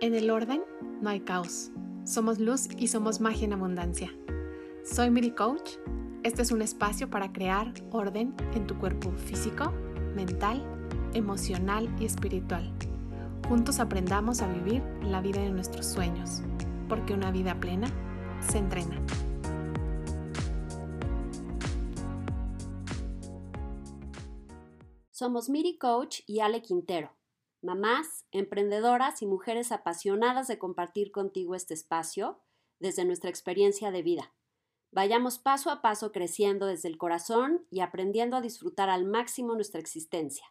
[0.00, 0.62] En el orden
[1.02, 1.72] no hay caos.
[2.04, 4.10] Somos luz y somos magia en abundancia.
[4.82, 5.72] Soy Miri Coach.
[6.22, 9.72] Este es un espacio para crear orden en tu cuerpo físico,
[10.14, 10.64] mental,
[11.12, 12.72] emocional y espiritual.
[13.46, 16.40] Juntos aprendamos a vivir la vida de nuestros sueños,
[16.88, 17.88] porque una vida plena
[18.40, 19.04] se entrena.
[25.10, 27.20] Somos Miri Coach y Ale Quintero
[27.62, 32.40] mamás, emprendedoras y mujeres apasionadas de compartir contigo este espacio
[32.78, 34.32] desde nuestra experiencia de vida.
[34.92, 39.80] Vayamos paso a paso creciendo desde el corazón y aprendiendo a disfrutar al máximo nuestra
[39.80, 40.44] existencia.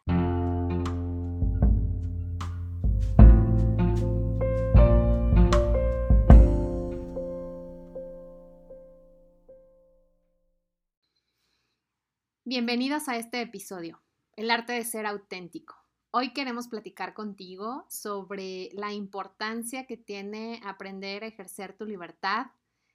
[12.44, 14.02] Bienvenidos a este episodio,
[14.34, 15.79] El arte de ser auténtico.
[16.12, 22.46] Hoy queremos platicar contigo sobre la importancia que tiene aprender a ejercer tu libertad,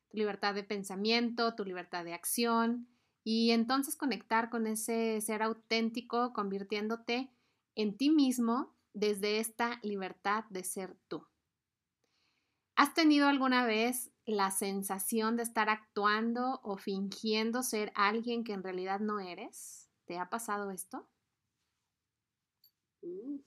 [0.09, 2.89] tu libertad de pensamiento, tu libertad de acción
[3.23, 7.31] y entonces conectar con ese ser auténtico convirtiéndote
[7.75, 11.25] en ti mismo desde esta libertad de ser tú.
[12.75, 18.63] ¿Has tenido alguna vez la sensación de estar actuando o fingiendo ser alguien que en
[18.63, 19.89] realidad no eres?
[20.03, 21.07] ¿Te ha pasado esto?
[23.05, 23.37] Mm,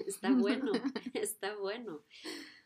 [0.06, 0.72] está bueno,
[1.14, 2.02] está bueno.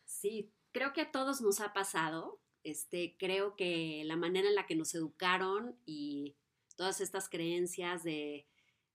[0.04, 2.40] Sí, creo que a todos nos ha pasado.
[2.62, 6.34] Este, creo que la manera en la que nos educaron y
[6.76, 8.48] todas estas creencias de,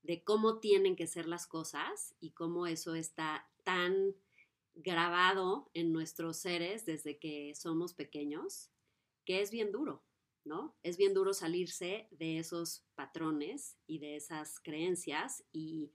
[0.03, 4.13] de cómo tienen que ser las cosas y cómo eso está tan
[4.75, 8.69] grabado en nuestros seres desde que somos pequeños,
[9.25, 10.03] que es bien duro,
[10.43, 10.75] ¿no?
[10.83, 15.91] Es bien duro salirse de esos patrones y de esas creencias y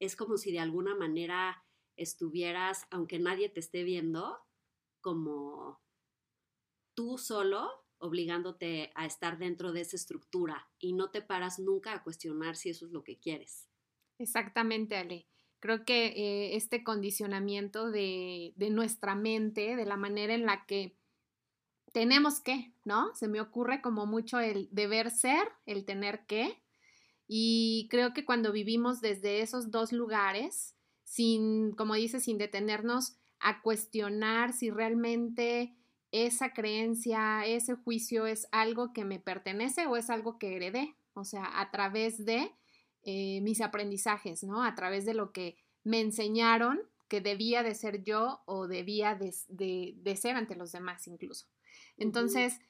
[0.00, 1.64] es como si de alguna manera
[1.96, 4.38] estuvieras, aunque nadie te esté viendo,
[5.00, 5.80] como
[6.94, 12.02] tú solo obligándote a estar dentro de esa estructura y no te paras nunca a
[12.02, 13.68] cuestionar si eso es lo que quieres.
[14.18, 15.26] Exactamente, Ale.
[15.60, 20.98] Creo que eh, este condicionamiento de, de nuestra mente, de la manera en la que
[21.92, 23.14] tenemos que, ¿no?
[23.14, 26.62] Se me ocurre como mucho el deber ser, el tener que,
[27.26, 30.74] y creo que cuando vivimos desde esos dos lugares,
[31.04, 35.74] sin, como dice, sin detenernos a cuestionar si realmente
[36.10, 41.24] esa creencia, ese juicio es algo que me pertenece o es algo que heredé, o
[41.24, 42.52] sea, a través de
[43.02, 44.62] eh, mis aprendizajes, ¿no?
[44.62, 50.16] A través de lo que me enseñaron que debía de ser yo o debía de,
[50.16, 51.46] ser ante los demás incluso.
[51.96, 52.60] Entonces,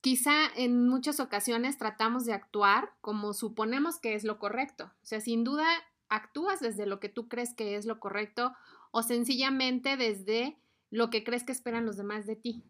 [0.00, 4.84] quizá en muchas ocasiones tratamos de actuar como suponemos que es lo correcto.
[5.02, 5.66] O sea, sin duda
[6.08, 8.52] actúas desde lo que tú crees que es lo correcto
[8.90, 10.58] o sencillamente desde
[10.90, 12.64] lo que crees que esperan los demás de ti.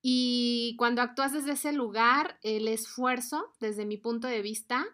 [0.00, 4.84] Y cuando actúas desde ese lugar, el esfuerzo, desde mi punto de vista,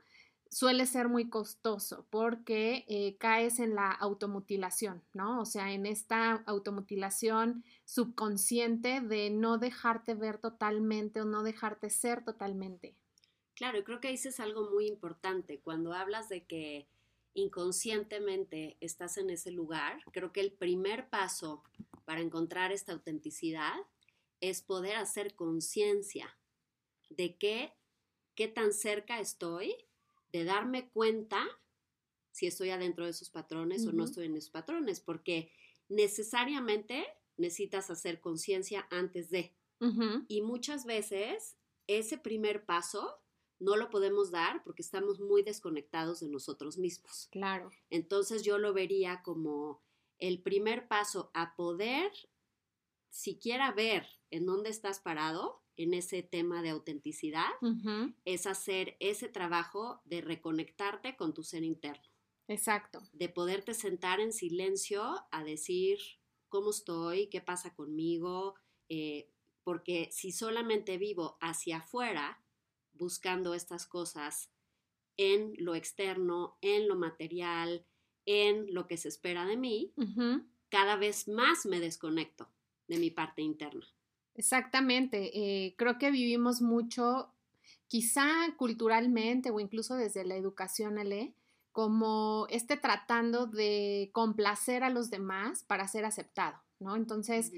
[0.51, 5.41] suele ser muy costoso porque eh, caes en la automutilación, ¿no?
[5.41, 12.25] O sea, en esta automutilación subconsciente de no dejarte ver totalmente o no dejarte ser
[12.25, 12.95] totalmente.
[13.55, 15.61] Claro, creo que dices algo muy importante.
[15.61, 16.87] Cuando hablas de que
[17.35, 21.63] inconscientemente estás en ese lugar, creo que el primer paso
[22.05, 23.75] para encontrar esta autenticidad
[24.41, 26.39] es poder hacer conciencia
[27.11, 27.75] de qué,
[28.35, 29.88] qué tan cerca estoy
[30.33, 31.47] de darme cuenta
[32.33, 35.51] si estoy adentro de esos patrones o no estoy en esos patrones, porque
[35.89, 37.05] necesariamente
[37.37, 39.57] necesitas hacer conciencia antes de.
[40.29, 41.57] Y muchas veces
[41.87, 43.23] ese primer paso
[43.61, 47.29] no lo podemos dar porque estamos muy desconectados de nosotros mismos.
[47.31, 47.71] Claro.
[47.91, 49.83] Entonces yo lo vería como
[50.19, 52.13] el primer paso a poder
[53.09, 57.49] siquiera ver en dónde estás parado en ese tema de autenticidad
[58.25, 62.03] es hacer ese trabajo de reconectarte con tu ser interno.
[62.49, 63.01] Exacto.
[63.13, 65.99] De poderte sentar en silencio a decir
[66.49, 68.57] cómo estoy, qué pasa conmigo,
[68.89, 69.31] eh,
[69.63, 72.43] porque si solamente vivo hacia afuera
[72.93, 74.51] buscando estas cosas
[75.17, 77.87] en lo externo, en lo material,
[78.27, 79.93] en lo que se espera de mí,
[80.71, 82.51] cada vez más me desconecto
[82.89, 83.87] de mi parte interna.
[84.39, 85.33] Exactamente.
[85.35, 87.35] Eh, creo que vivimos mucho,
[87.89, 88.25] quizá
[88.57, 91.35] culturalmente o incluso desde la educación, Ale,
[91.73, 96.95] como este tratando de complacer a los demás para ser aceptado, ¿no?
[96.95, 97.51] Entonces,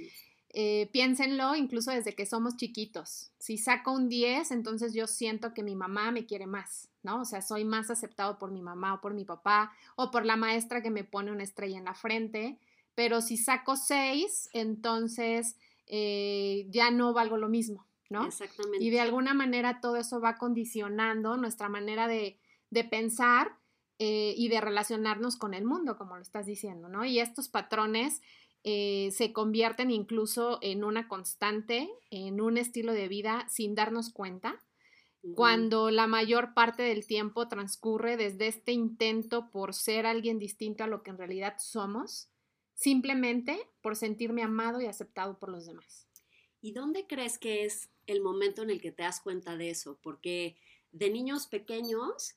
[0.55, 3.31] eh, piénsenlo incluso desde que somos chiquitos.
[3.38, 7.21] Si saco un 10, entonces yo siento que mi mamá me quiere más, ¿no?
[7.21, 10.37] O sea, soy más aceptado por mi mamá o por mi papá o por la
[10.37, 12.59] maestra que me pone una estrella en la frente
[12.94, 15.56] pero si saco seis, entonces
[15.92, 18.25] eh, ya no valgo lo mismo, ¿no?
[18.25, 18.82] Exactamente.
[18.84, 22.38] Y de alguna manera todo eso va condicionando nuestra manera de,
[22.88, 23.56] pensar
[23.98, 27.04] eh, y de relacionarnos con el mundo, como lo estás diciendo, ¿no?
[27.04, 28.22] Y estos patrones
[28.62, 34.62] eh, se convierten incluso en una constante, en un estilo de vida sin darnos cuenta,
[35.34, 40.86] cuando la mayor parte del tiempo transcurre desde este intento por ser alguien distinto a
[40.86, 42.30] lo que en realidad somos,
[42.81, 46.06] simplemente por sentirme amado y aceptado por los demás.
[46.62, 49.99] ¿Y dónde crees que es el momento en el que te das cuenta de eso?
[50.03, 50.56] Porque
[50.91, 52.37] de niños pequeños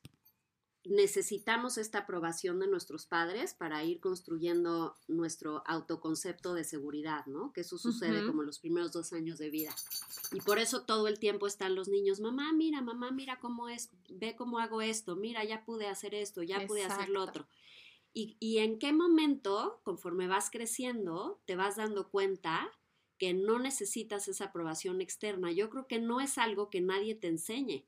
[0.84, 7.54] necesitamos esta aprobación de nuestros padres para ir construyendo nuestro autoconcepto de seguridad, ¿no?
[7.54, 9.74] Que eso sucede como los primeros dos años de vida.
[10.34, 13.92] Y por eso todo el tiempo están los niños, mamá, mira, mamá, mira cómo es,
[14.10, 17.48] ve cómo hago esto, mira, ya pude hacer esto, ya pude hacer lo otro.
[18.14, 22.72] Y, y en qué momento, conforme vas creciendo, te vas dando cuenta
[23.18, 25.52] que no necesitas esa aprobación externa.
[25.52, 27.88] Yo creo que no es algo que nadie te enseñe,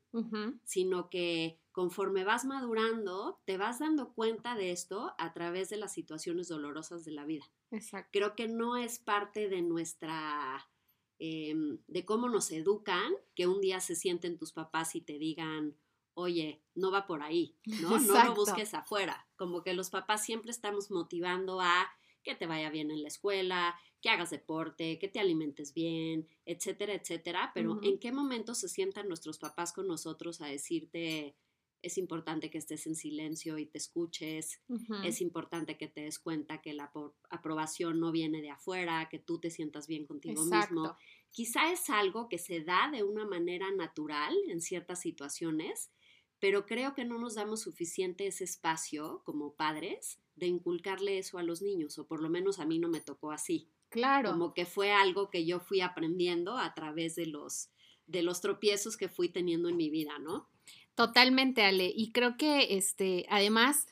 [0.64, 5.92] sino que conforme vas madurando, te vas dando cuenta de esto a través de las
[5.92, 7.44] situaciones dolorosas de la vida.
[7.70, 8.08] Exacto.
[8.12, 10.70] Creo que no es parte de nuestra,
[11.18, 15.76] em, de cómo nos educan, que un día se sienten tus papás y te digan,
[16.16, 17.98] oye, no va por ahí, ¿no?
[18.00, 19.28] No lo busques afuera.
[19.36, 21.88] Como que los papás siempre estamos motivando a
[22.22, 26.94] que te vaya bien en la escuela, que hagas deporte, que te alimentes bien, etcétera,
[26.94, 27.52] etcétera.
[27.54, 31.36] Pero ¿en qué momento se sientan nuestros papás con nosotros a decirte,
[31.82, 34.60] es importante que estés en silencio y te escuches,
[35.04, 36.90] es importante que te des cuenta que la
[37.30, 40.96] aprobación no viene de afuera, que tú te sientas bien contigo mismo.
[41.30, 45.92] Quizá es algo que se da de una manera natural en ciertas situaciones,
[46.40, 51.42] pero creo que no nos damos suficiente ese espacio como padres de inculcarle eso a
[51.42, 53.68] los niños, o por lo menos a mí no me tocó así.
[53.88, 54.32] Claro.
[54.32, 57.70] Como que fue algo que yo fui aprendiendo a través de los,
[58.06, 60.48] de los tropiezos que fui teniendo en mi vida, ¿no?
[60.94, 61.92] Totalmente, Ale.
[61.94, 63.86] Y creo que, este, además,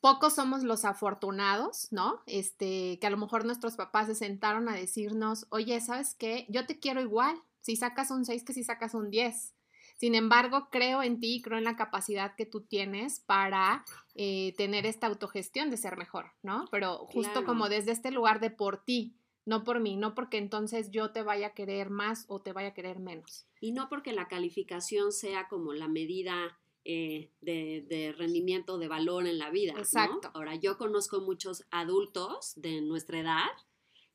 [0.00, 2.22] pocos somos los afortunados, ¿no?
[2.26, 6.46] Este, que a lo mejor nuestros papás se sentaron a decirnos, oye, ¿sabes qué?
[6.48, 7.40] Yo te quiero igual.
[7.60, 9.54] Si sacas un 6 que si sacas un 10.
[9.98, 13.84] Sin embargo, creo en ti, creo en la capacidad que tú tienes para
[14.14, 16.66] eh, tener esta autogestión de ser mejor, ¿no?
[16.70, 20.92] Pero justo como desde este lugar de por ti, no por mí, no porque entonces
[20.92, 23.48] yo te vaya a querer más o te vaya a querer menos.
[23.60, 29.38] Y no porque la calificación sea como la medida eh, de, rendimiento de valor en
[29.38, 29.72] la vida.
[29.76, 30.30] Exacto.
[30.32, 33.50] Ahora, yo conozco muchos adultos de nuestra edad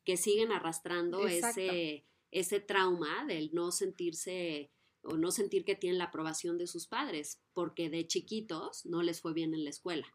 [0.06, 4.72] que siguen arrastrando ese, ese trauma del no sentirse
[5.04, 9.22] o no sentir que tienen la aprobación de sus padres, porque de chiquitos no les
[9.22, 10.08] fue bien en la escuela.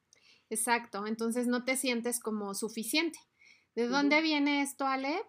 [0.50, 3.18] Exacto, entonces no te sientes como suficiente.
[3.74, 5.22] ¿De dónde viene esto, Ale?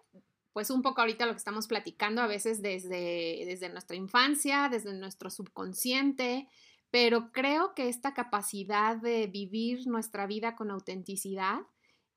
[0.52, 4.92] Pues un poco ahorita lo que estamos platicando, a veces desde, desde nuestra infancia, desde
[4.94, 6.48] nuestro subconsciente,
[6.90, 11.60] pero creo que esta capacidad de vivir nuestra vida con autenticidad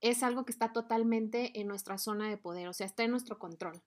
[0.02, 3.38] es algo que está totalmente en nuestra zona de poder, o sea, está en nuestro
[3.38, 3.84] control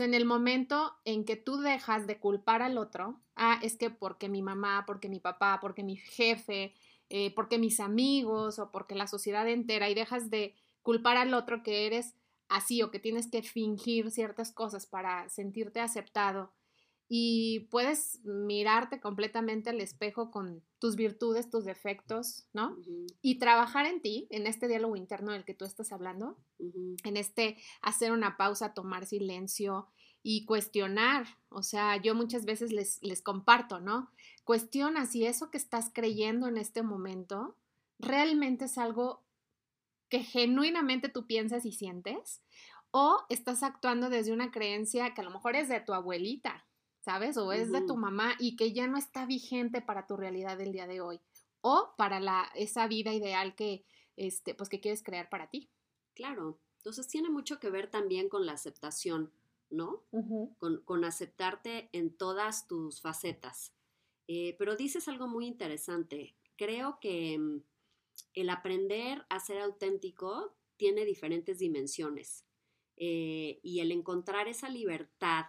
[0.00, 4.28] en el momento en que tú dejas de culpar al otro, ah, es que porque
[4.28, 6.74] mi mamá, porque mi papá, porque mi jefe,
[7.08, 11.62] eh, porque mis amigos o porque la sociedad entera y dejas de culpar al otro
[11.62, 12.14] que eres
[12.48, 16.52] así o que tienes que fingir ciertas cosas para sentirte aceptado
[17.14, 22.78] y puedes mirarte completamente al espejo con tus virtudes, tus defectos, ¿no?
[23.20, 27.58] Y trabajar en ti, en este diálogo interno del que tú estás hablando, en este
[27.82, 29.88] hacer una pausa, tomar silencio
[30.22, 31.26] y cuestionar.
[31.50, 34.10] O sea, yo muchas veces les, les comparto, ¿no?
[34.44, 37.58] Cuestiona si eso que estás creyendo en este momento
[37.98, 39.22] realmente es algo
[40.08, 42.40] que genuinamente tú piensas y sientes
[42.90, 46.64] o estás actuando desde una creencia que a lo mejor es de tu abuelita,
[47.02, 47.36] ¿sabes?
[47.36, 50.72] O es de tu mamá y que ya no está vigente para tu realidad del
[50.72, 51.20] día de hoy
[51.60, 53.84] o para la, esa vida ideal que,
[54.16, 55.70] este, pues, que quieres crear para ti.
[56.14, 59.32] Claro, entonces tiene mucho que ver también con la aceptación,
[59.68, 60.04] ¿no?
[60.58, 63.74] con, aceptarte en todas tus facetas.
[64.28, 66.36] Eh, pero dices algo muy interesante.
[66.56, 67.62] Creo que mm,
[68.34, 72.44] el aprender a ser auténtico tiene diferentes dimensiones
[72.96, 75.46] eh, y el encontrar esa libertad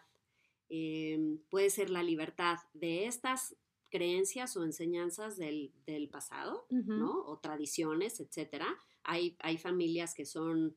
[0.70, 3.55] Em, puede ser la libertad de estas
[3.89, 5.72] creencias o enseñanzas del,
[6.12, 7.24] pasado, ¿no?
[7.25, 8.67] O tradiciones, etcétera.
[9.03, 10.75] Hay, hay familias que son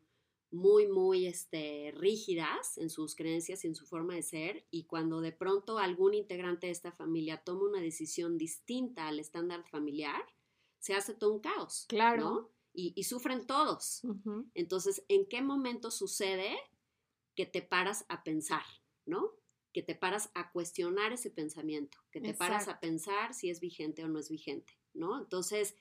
[0.50, 5.21] muy, muy este, rígidas en sus creencias y en su forma de ser, y cuando
[5.21, 10.23] de pronto algún integrante de esta familia toma una decisión distinta al estándar familiar,
[10.78, 11.87] se hace todo un caos.
[11.88, 12.52] Claro.
[12.78, 14.02] y, sufren todos.
[14.52, 16.55] Entonces, ¿en qué momento sucede
[17.35, 18.64] que te paras a pensar,
[19.07, 19.33] ¿no?
[19.76, 24.02] Que te paras a cuestionar ese pensamiento, que te paras a pensar si es vigente
[24.02, 25.21] o no es vigente, ¿no?
[25.21, 25.76] Entonces,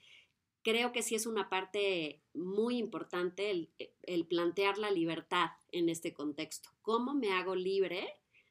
[0.63, 3.71] creo que sí es una parte muy importante el,
[4.03, 6.71] el, plantear la libertad en este contexto.
[6.81, 8.05] ¿Cómo me hago libre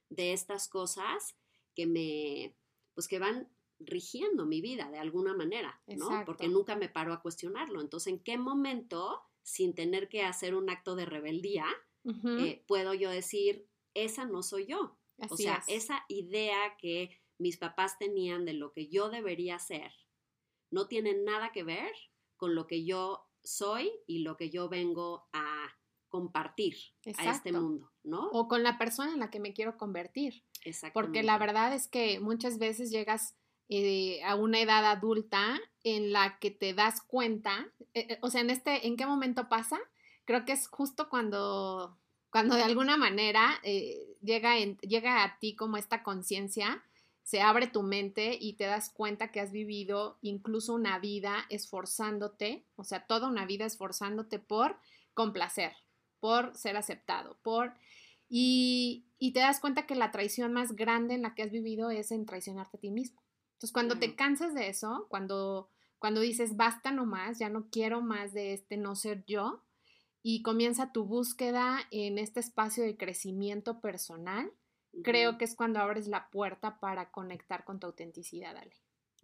[0.09, 1.37] de estas cosas
[1.75, 2.57] que me,
[2.95, 6.25] pues que van rigiendo mi vida de alguna manera, ¿no?
[6.25, 7.81] Porque nunca me paro a cuestionarlo.
[7.81, 11.67] Entonces, ¿en qué momento, sin tener que hacer un acto de rebeldía,
[12.05, 14.97] eh, puedo yo decir, esa no soy yo?
[15.29, 19.93] O sea, esa idea que mis papás tenían de lo que yo debería ser,
[20.71, 21.93] no tiene nada que ver
[22.37, 25.75] con lo que yo soy y lo que yo vengo a
[26.09, 26.77] compartir
[27.19, 28.29] a este mundo, ¿no?
[28.31, 30.45] O con la persona en la que me quiero convertir.
[30.93, 33.37] Porque la verdad es que muchas veces llegas
[33.69, 38.43] eh, a una edad adulta en la que te das cuenta, eh, eh, o sea,
[38.43, 39.79] en este, ¿en qué momento pasa?
[40.25, 41.99] Creo que es justo cuando,
[42.35, 43.61] cuando de alguna manera
[44.21, 46.83] llega, llega a ti como esta conciencia,
[47.23, 52.67] se abre tu mente y te das cuenta que has vivido incluso una vida esforzándote,
[52.75, 54.77] o sea, toda una vida esforzándote por
[55.15, 55.75] complacer,
[56.19, 57.75] por ser aceptado, por...
[58.29, 61.91] Y, y te das cuenta que la traición más grande en la que has vivido
[61.91, 63.23] es en traicionarte a ti mismo.
[63.53, 68.33] Entonces, cuando te cansas de eso, cuando, cuando dices, basta nomás, ya no quiero más
[68.33, 69.63] de este no ser yo,
[70.27, 74.51] y comienza tu búsqueda en este espacio de crecimiento personal,
[75.03, 78.75] creo que es cuando abres la puerta para conectar con tu autenticidad, Ale.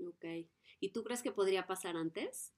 [0.07, 0.47] Ok.
[0.79, 2.53] ¿Y tú crees que podría pasar antes?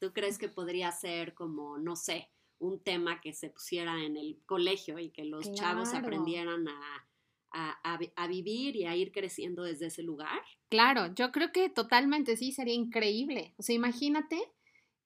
[0.00, 4.42] ¿Tú crees que podría ser como, no sé, un tema que se pusiera en el
[4.44, 7.06] colegio y que los chavos aprendieran a
[7.52, 10.40] a, vivir y a ir creciendo desde ese lugar?
[10.68, 13.54] Claro, yo creo que totalmente sí, sería increíble.
[13.58, 14.40] O sea, imagínate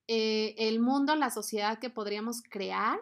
[0.07, 2.99] eh, el mundo, la sociedad que podríamos crear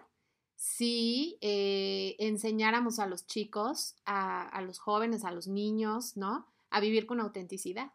[0.56, 6.48] si eh, enseñáramos a los chicos, a, a, los jóvenes, a los niños, ¿no?
[6.70, 7.92] A vivir con autenticidad.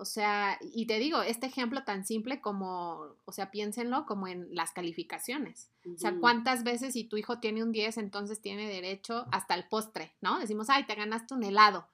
[0.00, 4.48] O sea, y te digo, este ejemplo tan simple como, o sea, piénsenlo como en
[4.54, 5.68] las calificaciones.
[5.94, 9.68] O sea, ¿cuántas veces si tu hijo tiene un 10, entonces tiene derecho hasta el
[9.68, 10.38] postre, ¿no?
[10.38, 11.86] Decimos, ay, te ganaste un helado.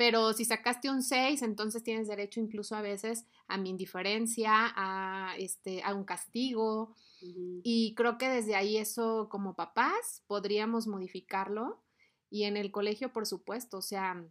[0.00, 5.34] Pero si sacaste un 6, entonces tienes derecho incluso a veces a mi indiferencia, a,
[5.36, 6.96] este, a un castigo.
[7.20, 11.82] Y creo que desde ahí eso como papás podríamos modificarlo.
[12.30, 14.24] Y en el colegio, por supuesto, o sea,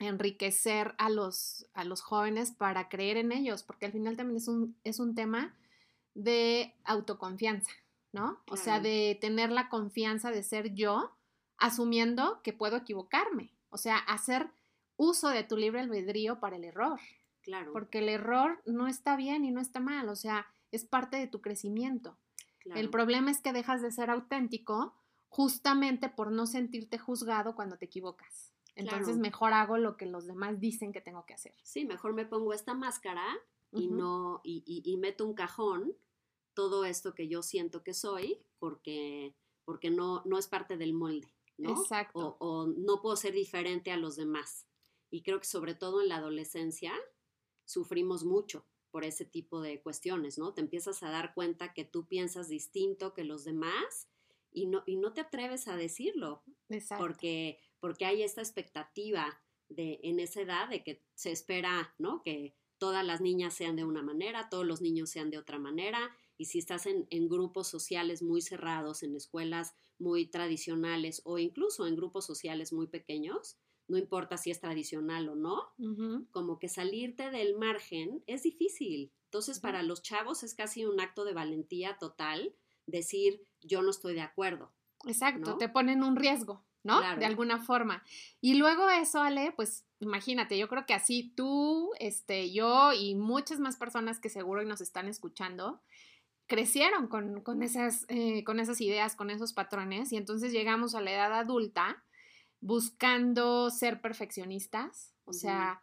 [0.00, 4.48] enriquecer a los, a los jóvenes para creer en ellos, porque al final también es
[4.48, 5.54] un, es un tema
[6.14, 7.72] de autoconfianza,
[8.12, 8.40] ¿no?
[8.50, 11.14] O sea, de tener la confianza de ser yo,
[11.58, 14.48] asumiendo que puedo equivocarme, o sea, hacer
[14.96, 17.00] uso de tu libre albedrío para el error.
[17.42, 17.72] Claro.
[17.72, 21.26] Porque el error no está bien y no está mal, o sea, es parte de
[21.26, 22.18] tu crecimiento.
[22.74, 24.94] El problema es que dejas de ser auténtico
[25.28, 28.52] justamente por no sentirte juzgado cuando te equivocas.
[28.76, 31.54] Entonces mejor hago lo que los demás dicen que tengo que hacer.
[31.62, 33.24] Sí, mejor me pongo esta máscara
[33.72, 35.92] y no, y, meto un cajón
[36.54, 39.34] todo esto que yo siento que soy, porque,
[39.64, 41.70] porque no, no es parte del molde, ¿no?
[41.70, 42.36] Exacto.
[42.38, 44.66] O, no puedo ser diferente a los demás.
[45.14, 46.92] Y creo que sobre todo en la adolescencia
[47.64, 50.54] sufrimos mucho por ese tipo de cuestiones, ¿no?
[50.54, 54.08] Te empiezas a dar cuenta que tú piensas distinto que los demás
[54.50, 56.42] y no, y no te atreves a decirlo.
[56.68, 57.04] Exacto.
[57.04, 62.22] Porque porque hay esta expectativa de, en esa edad de que se espera, ¿no?
[62.22, 66.16] Que todas las niñas sean de una manera, todos los niños sean de otra manera,
[66.38, 71.94] y si estás en, grupos sociales muy cerrados, en escuelas muy tradicionales o incluso en
[71.94, 75.72] grupos sociales muy pequeños, no importa si es tradicional o no,
[76.30, 79.12] como que salirte del margen es difícil.
[79.26, 82.54] Entonces, para los chavos es casi un acto de valentía total
[82.86, 84.72] decir, yo no estoy de acuerdo.
[85.06, 86.64] Exacto, te ponen un riesgo.
[86.84, 87.00] ¿no?
[87.16, 88.04] De alguna forma.
[88.42, 93.58] Y luego eso, Ale, pues imagínate, yo creo que así tú, este, yo y muchas
[93.58, 95.80] más personas que seguro nos están escuchando,
[96.46, 101.12] crecieron con, esas, eh, con esas ideas, con esos patrones, y entonces llegamos a la
[101.12, 102.03] edad adulta
[102.64, 105.82] buscando ser perfeccionistas, o sea,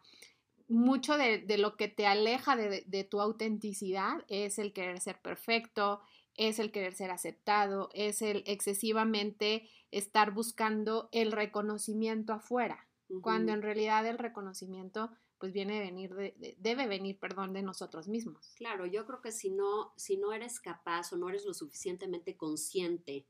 [0.66, 6.00] mucho de, lo que te aleja de, de, tu autenticidad es el querer ser perfecto,
[6.34, 12.88] es el querer ser aceptado, es el excesivamente estar buscando el reconocimiento afuera,
[13.20, 18.08] cuando en realidad el reconocimiento pues viene de venir de, debe venir, perdón, de nosotros
[18.08, 18.54] mismos.
[18.56, 22.36] Claro, yo creo que si no si no eres capaz o no eres lo suficientemente
[22.36, 23.28] consciente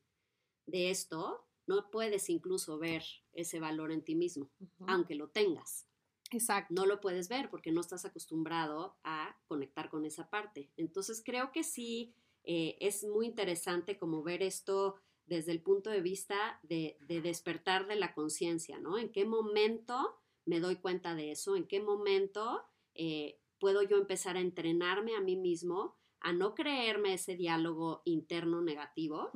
[0.65, 3.03] de esto, no puedes incluso ver
[3.33, 4.51] ese valor en ti mismo,
[4.87, 5.87] aunque lo tengas.
[6.31, 6.73] Exacto.
[6.75, 10.71] No lo puedes ver porque no estás acostumbrado a conectar con esa parte.
[10.77, 12.15] Entonces creo que sí
[12.45, 17.97] eh, es muy interesante como ver esto desde el punto de vista de, despertar de
[17.97, 18.99] la conciencia, ¿no?
[18.99, 21.57] ¿En qué momento me doy cuenta de eso?
[21.57, 22.63] ¿En qué momento
[22.95, 28.63] eh, puedo yo empezar a entrenarme a mí mismo a no creerme ese diálogo interno
[28.63, 29.33] negativo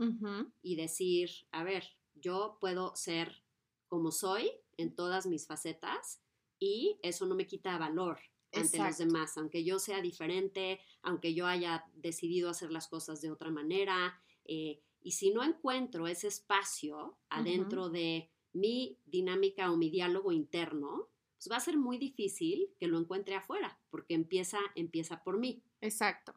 [0.62, 3.42] y decir, a ver, yo puedo ser
[3.88, 6.20] como soy en todas mis facetas
[6.58, 8.18] y eso no me quita valor
[8.52, 13.30] ante los demás, aunque yo sea diferente, aunque yo haya decidido hacer las cosas de
[13.30, 14.20] otra manera.
[14.44, 21.10] Eh, y si no encuentro ese espacio adentro de mi dinámica o mi diálogo interno,
[21.36, 25.62] pues va a ser muy difícil que lo encuentre afuera, porque empieza, empieza por mí.
[25.80, 26.34] Exacto.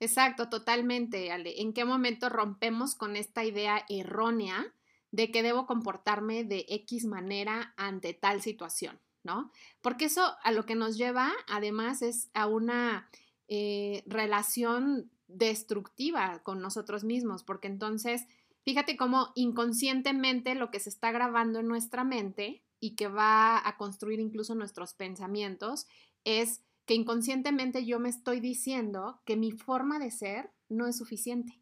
[0.00, 1.60] Exacto, totalmente, Ale.
[1.60, 4.74] ¿En qué momento rompemos con esta idea errónea
[5.10, 9.50] de que debo comportarme de X manera ante tal situación, ¿no?
[9.80, 13.08] Porque eso a lo que nos lleva, además, es a una
[13.48, 18.26] eh, relación destructiva con nosotros mismos, porque entonces,
[18.64, 23.76] fíjate cómo inconscientemente lo que se está grabando en nuestra mente y que va a
[23.76, 25.86] construir incluso nuestros pensamientos
[26.24, 31.60] es que inconscientemente yo me estoy diciendo que mi forma de ser no es suficiente.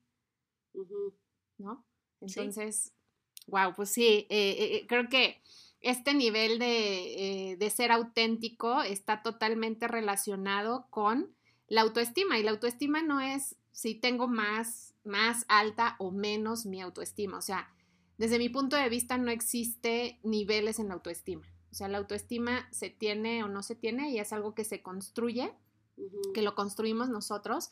[1.59, 1.85] ¿No?
[2.21, 2.93] Entonces,
[3.47, 5.41] wow, pues sí, eh, eh, eh, creo que
[5.81, 11.35] este nivel de, de, ser auténtico está totalmente relacionado con
[11.69, 16.81] la autoestima y la autoestima no es si tengo más, más alta o menos mi
[16.81, 17.39] autoestima.
[17.39, 17.71] O sea,
[18.19, 21.47] desde mi punto de vista no existe niveles en la autoestima.
[21.71, 24.83] O sea, la autoestima se tiene o no se tiene y es algo que se
[24.83, 25.53] construye,
[26.35, 27.71] que lo construimos nosotros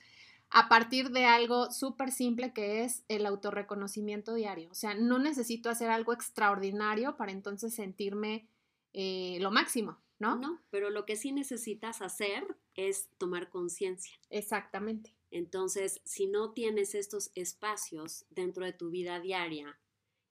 [0.56, 4.70] a partir de algo súper simple que es el autorreconocimiento diario.
[4.70, 8.46] O sea, no necesito hacer algo extraordinario para entonces sentirme
[8.92, 10.36] eh, lo máximo, ¿no?
[10.36, 14.14] No, pero lo que sí necesitas hacer es tomar conciencia.
[14.30, 15.12] Exactamente.
[15.32, 19.80] Entonces, si no tienes estos espacios dentro de tu vida diaria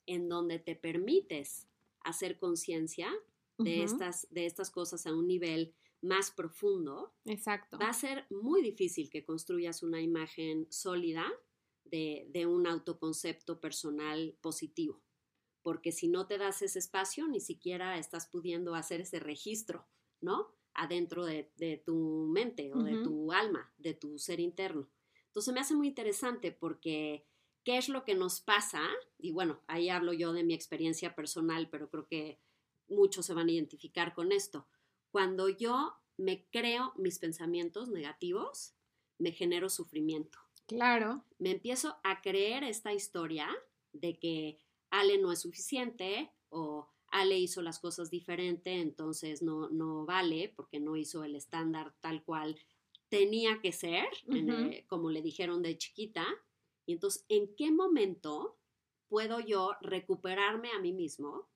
[0.06, 1.68] en donde te permites
[2.00, 3.10] hacer conciencia,
[3.58, 7.80] de, estas, de estas cosas a un nivel más profundo, Exacto.
[7.80, 11.26] va a ser muy difícil que construyas una imagen sólida
[11.86, 15.02] de, de, un autoconcepto personal positivo.
[15.62, 19.88] Porque si no te das ese espacio, ni siquiera estás pudiendo hacer ese registro,
[20.20, 20.54] ¿no?
[20.74, 24.90] Adentro de, de tu mente o de tu alma, de tu ser interno.
[25.28, 27.26] Entonces me hace muy interesante porque
[27.64, 28.82] ¿qué es lo que nos pasa?
[29.18, 32.42] Y bueno, ahí hablo yo de mi experiencia personal, pero creo que
[32.88, 34.68] muchos se van a identificar con esto.
[35.14, 38.74] Cuando yo me creo mis pensamientos negativos,
[39.20, 40.40] me genero sufrimiento.
[40.66, 41.24] Claro.
[41.38, 43.48] Me empiezo a creer esta historia
[43.92, 44.58] de que
[44.90, 50.80] Ale no es suficiente o Ale hizo las cosas diferente, entonces no, no vale porque
[50.80, 52.60] no hizo el estándar tal cual
[53.10, 54.08] tenía que ser,
[54.88, 56.26] como le dijeron de chiquita.
[56.88, 58.58] Y entonces, ¿en qué momento
[59.14, 61.48] puedo yo recuperarme a mí mismo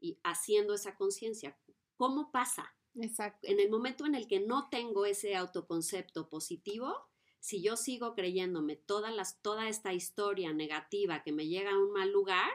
[0.00, 1.56] y haciendo esa conciencia.
[1.96, 2.74] ¿Cómo pasa?
[3.00, 3.46] Exacto.
[3.46, 6.94] En el momento en el que no tengo ese autoconcepto positivo,
[7.40, 11.92] si yo sigo creyéndome todas las, toda esta historia negativa que me llega a un
[11.92, 12.50] mal lugar,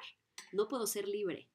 [0.51, 1.49] no puedo ser libre.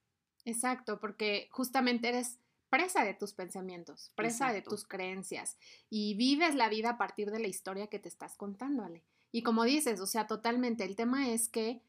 [0.44, 2.38] Exacto, porque justamente eres
[2.70, 5.56] presa de tus pensamientos, presa de tus creencias
[5.90, 9.04] y vives la vida a partir de la historia que te estás contándole.
[9.32, 11.82] Y como dices, o sea, totalmente, el tema es que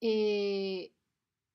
[0.00, 0.92] eh,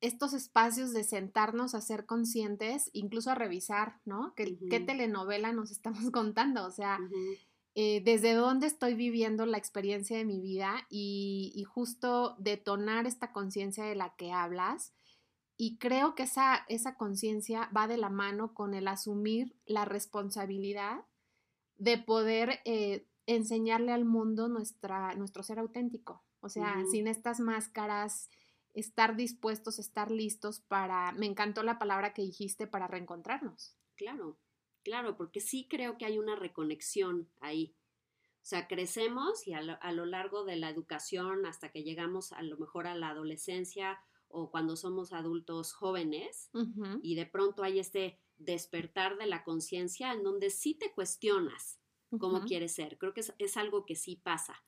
[0.05, 4.33] estos espacios de sentarnos a ser conscientes, incluso a revisar, ¿no?
[4.35, 6.65] ¿Qué, telenovela nos estamos contando?
[6.65, 6.99] O sea,
[7.73, 13.83] eh, desde dónde estoy viviendo la experiencia de mi vida y, justo detonar esta conciencia
[13.83, 14.93] de la que hablas.
[15.57, 21.05] Y creo que esa, esa conciencia va de la mano con el asumir la responsabilidad
[21.77, 26.23] de poder eh, enseñarle al mundo nuestra, nuestro ser auténtico.
[26.41, 28.29] O sea, sin estas máscaras,
[28.75, 33.75] estar dispuestos, estar listos para, me encantó la palabra que dijiste, para reencontrarnos.
[33.95, 34.37] Claro,
[34.83, 37.75] claro, porque sí creo que hay una reconexión ahí.
[38.45, 42.57] O sea, crecemos y a lo, largo de la educación hasta que llegamos a lo
[42.57, 46.51] mejor a la adolescencia o cuando somos adultos jóvenes
[47.01, 51.79] y de pronto hay este despertar de la conciencia en donde sí te cuestionas
[52.19, 52.97] cómo quieres ser.
[52.97, 54.63] Creo que es algo que sí pasa.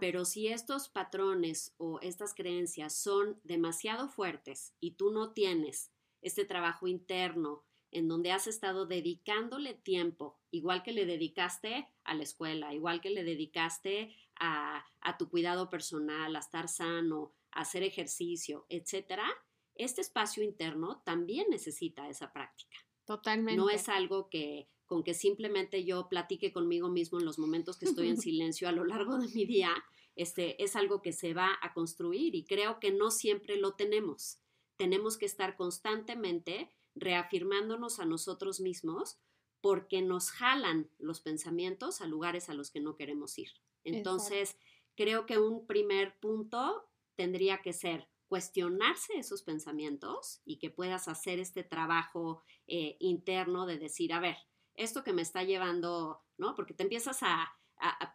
[0.00, 6.44] Pero si estos patrones o estas creencias son demasiado fuertes y tú no tienes este
[6.44, 12.74] trabajo interno en donde has estado dedicándole tiempo, igual que le dedicaste a la escuela,
[12.74, 14.84] igual que le dedicaste a,
[15.18, 19.26] tu cuidado personal, a estar sano, a hacer ejercicio, etcétera,
[19.74, 22.76] este espacio interno también necesita esa práctica.
[23.04, 23.56] Totalmente.
[23.60, 27.86] No es algo que con que simplemente yo platique conmigo mismo en los momentos que
[27.86, 29.72] estoy en silencio a lo largo de mi día
[30.16, 34.36] este, es algo que se va a construir y creo que no siempre lo tenemos.
[34.76, 39.16] Tenemos que estar constantemente reafirmándonos a nosotros mismos
[39.62, 43.48] porque nos jalan los pensamientos a lugares a los que no queremos ir.
[43.84, 44.58] Entonces,
[44.94, 51.38] creo que un primer punto tendría que ser cuestionarse esos pensamientos y que puedas hacer
[51.38, 54.36] este trabajo eh, interno de decir, a ver,
[54.76, 56.54] esto que me está llevando, ¿no?
[56.54, 57.52] Porque te empiezas a,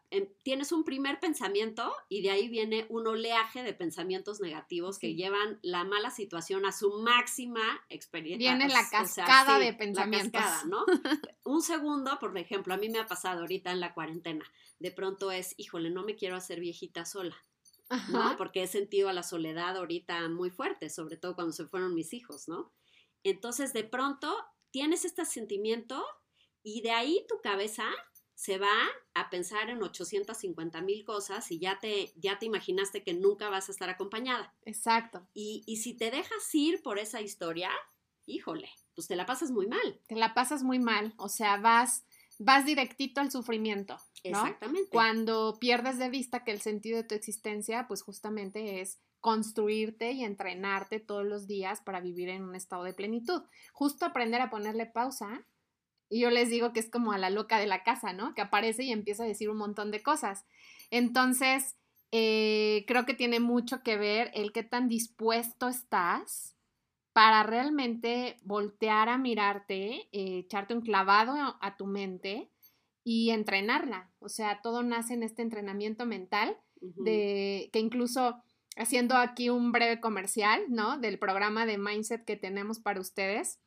[0.09, 5.15] em, tienes un primer pensamiento y de ahí viene un oleaje de pensamientos negativos que
[5.15, 8.55] llevan la mala situación a su máxima experiencia.
[8.55, 10.41] Viene la cascada de pensamientos.
[10.67, 10.85] ¿no?
[11.43, 14.45] un segundo, por ejemplo, a mí me ha pasado ahorita en la cuarentena,
[14.79, 17.35] de pronto es, híjole, no me quiero hacer viejita sola.
[18.09, 18.35] ¿no?
[18.37, 22.13] Porque he sentido a la soledad ahorita muy fuerte, sobre todo cuando se fueron mis
[22.13, 22.73] hijos, ¿no?
[23.23, 24.35] Entonces, de pronto,
[24.71, 26.05] tienes este sentimiento
[26.67, 27.85] y de ahí tu cabeza
[28.35, 28.67] se va
[29.13, 33.69] a pensar en 850 mil cosas y ya te, ya te imaginaste que nunca vas
[33.69, 34.53] a estar acompañada.
[34.65, 35.25] Exacto.
[35.33, 37.71] Y, y si te dejas ir por esa historia,
[38.25, 40.01] híjole, pues te la pasas muy mal.
[40.07, 42.03] Te la pasas muy mal, o sea, vas,
[42.37, 43.93] vas directito al sufrimiento.
[44.25, 44.29] ¿no?
[44.31, 44.89] Exactamente.
[44.89, 50.25] Cuando pierdes de vista que el sentido de tu existencia, pues justamente es construirte y
[50.25, 53.41] entrenarte todos los días para vivir en un estado de plenitud.
[53.71, 55.45] Justo aprender a ponerle pausa
[56.09, 58.33] y yo les digo que es como a la loca de la casa, ¿no?
[58.33, 60.45] Que aparece y empieza a decir un montón de cosas.
[60.89, 61.75] Entonces,
[62.11, 66.55] eh, creo que tiene mucho que ver el qué tan dispuesto estás
[67.11, 72.51] para realmente voltear a mirarte, eh, echarte un clavado a tu mente
[73.03, 74.11] y entrenarla.
[74.19, 78.43] O sea, todo nace en este entrenamiento mental, de que incluso
[78.75, 80.99] haciendo aquí un breve comercial, ¿no?
[80.99, 83.59] Del programa de mindset que tenemos para ustedes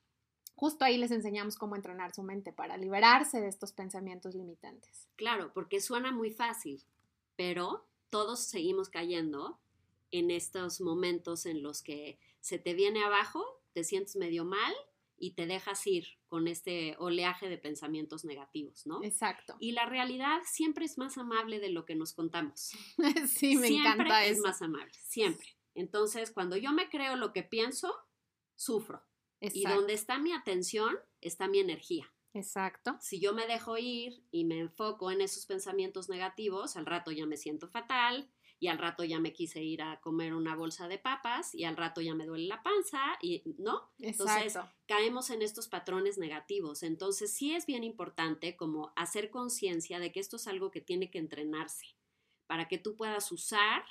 [0.60, 5.08] justo ahí les enseñamos cómo entrenar su mente para liberarse de estos pensamientos limitantes.
[5.16, 6.84] Claro, porque suena muy fácil,
[7.34, 9.58] pero todos seguimos cayendo
[10.10, 13.42] en estos momentos en los que se te viene abajo,
[13.72, 14.74] te sientes medio mal
[15.16, 19.02] y te dejas ir con este oleaje de pensamientos negativos, ¿no?
[19.02, 19.56] Exacto.
[19.60, 22.72] Y la realidad siempre es más amable de lo que nos contamos.
[23.26, 24.34] sí, me encanta eso.
[24.34, 25.56] es más amable, siempre.
[25.74, 27.94] Entonces, cuando yo me creo lo que pienso,
[28.56, 29.02] sufro.
[29.40, 32.12] Y donde está mi atención, está mi energía.
[32.32, 32.96] Exacto.
[33.00, 37.26] Si yo me dejo ir y me enfoco en esos pensamientos negativos, al rato ya
[37.26, 40.98] me siento fatal y al rato ya me quise ir a comer una bolsa de
[40.98, 43.90] papas y al rato ya me duele la panza y no.
[43.98, 46.82] Entonces caemos en estos patrones negativos.
[46.82, 51.10] Entonces sí es bien importante como hacer conciencia de que esto es algo que tiene
[51.10, 51.86] que entrenarse
[52.46, 53.82] para que tú puedas usar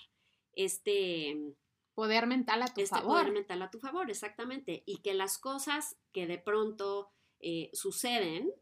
[0.53, 1.55] este
[1.99, 3.19] poder mental a tu este favor.
[3.19, 4.83] Poder mental a tu favor, exactamente.
[4.85, 8.53] Y que las cosas que de pronto eh, suceden,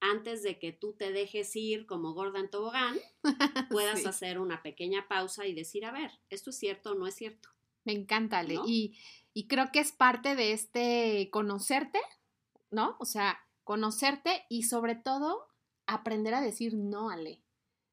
[0.00, 2.96] antes de que tú te dejes ir como gorda en tobogán,
[3.70, 7.14] puedas hacer una pequeña pausa y decir, a ver, ¿esto es cierto o no es
[7.16, 7.50] cierto?
[7.84, 8.56] Me encanta, Ale.
[8.66, 8.98] Y,
[9.34, 12.00] y creo que es parte de este conocerte,
[12.70, 12.96] ¿no?
[12.98, 15.48] O sea, conocerte y sobre todo
[15.86, 17.42] aprender a decir no, Ale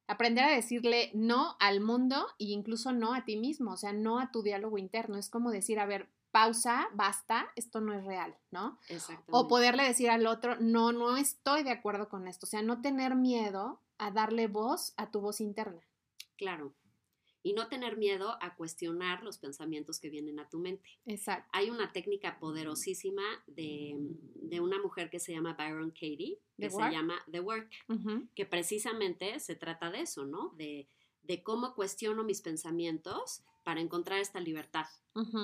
[0.08, 4.20] aprender a decirle no al mundo e incluso no a ti mismo, o sea, no
[4.20, 5.17] a tu diálogo interno.
[5.17, 8.78] Es como decir, a ver, pausa, basta, esto no es real, ¿no?
[9.32, 12.82] O poderle decir al otro, no, no estoy de acuerdo con esto, o sea, no
[12.82, 15.82] tener miedo a darle voz a tu voz interna.
[16.38, 16.74] Claro,
[17.48, 20.90] y no tener miedo a cuestionar los pensamientos que vienen a tu mente.
[21.06, 21.50] Exacto.
[21.54, 23.96] Hay una técnica poderosísima de,
[24.60, 27.70] una mujer que se llama Byron Katie, que se llama The Work,
[28.36, 30.54] que precisamente se trata de eso, ¿no?
[30.58, 30.90] De,
[31.46, 34.88] cómo cuestiono mis pensamientos para encontrar esta libertad,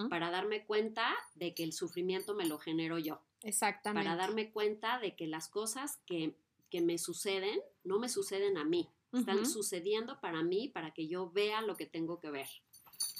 [0.09, 3.21] para darme cuenta de que el sufrimiento me lo genero yo.
[3.43, 4.05] Exactamente.
[4.05, 6.35] Para darme cuenta de que las cosas que,
[6.69, 11.29] que me suceden no me suceden a mí, están sucediendo para mí, para que yo
[11.31, 12.47] vea lo que tengo que ver.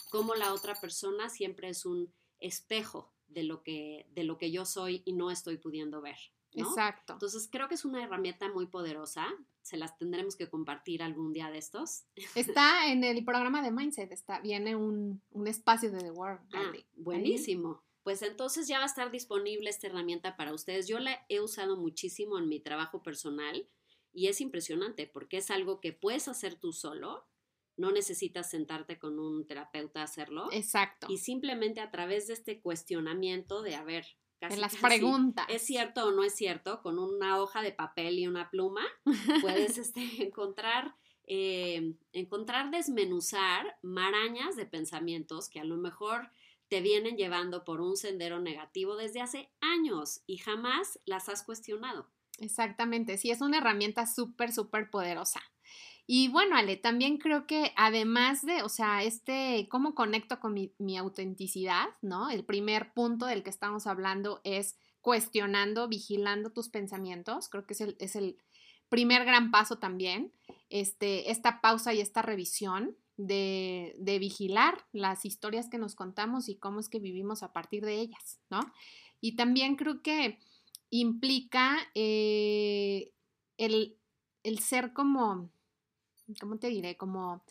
[0.10, 4.66] Como la otra persona siempre es un espejo de lo que, de lo que yo
[4.66, 6.18] soy y no estoy pudiendo ver.
[6.56, 7.14] Exacto.
[7.14, 9.28] Entonces creo que es una herramienta muy poderosa.
[9.62, 12.04] Se las tendremos que compartir algún día de estos.
[12.36, 16.42] Está en el programa de Mindset, está, viene un, espacio de The World.
[16.54, 17.82] Ah, buenísimo.
[18.04, 20.88] Pues entonces ya va a estar disponible esta herramienta para ustedes.
[20.88, 23.66] Yo la he usado muchísimo en mi trabajo personal
[24.14, 27.28] y es impresionante porque es algo que puedes hacer tú solo,
[27.76, 30.48] no necesitas sentarte con un terapeuta a hacerlo.
[30.52, 31.08] Exacto.
[31.10, 34.06] Y simplemente a través de este cuestionamiento de, a ver,
[34.40, 35.46] casi, las preguntas.
[35.50, 36.82] ¿Es cierto o no es cierto?
[36.82, 38.84] Con una hoja de papel y una pluma
[39.42, 40.96] puedes este, encontrar,
[41.26, 46.30] eh, encontrar desmenuzar marañas de pensamientos que a lo mejor
[46.68, 52.10] te vienen llevando por un sendero negativo desde hace años y jamás las has cuestionado.
[52.40, 55.42] Exactamente, sí, es una herramienta súper, súper poderosa.
[56.06, 60.98] Y bueno, Ale, también creo que además de, o sea, este, cómo conecto con mi,
[60.98, 62.30] autenticidad, ¿no?
[62.30, 67.48] El primer punto del que estamos hablando es cuestionando, vigilando tus pensamientos.
[67.48, 68.38] Creo que es el, es el
[68.90, 70.34] primer gran paso también.
[70.70, 76.56] Este, esta pausa y esta revisión de, de, vigilar las historias que nos contamos y
[76.56, 78.60] cómo es que vivimos a partir de ellas, ¿no?
[79.22, 80.40] Y también creo que
[81.00, 83.12] implica eh,
[83.58, 83.98] el,
[84.44, 85.50] el ser como
[86.40, 86.98] ¿cómo te diré?
[86.98, 87.44] Como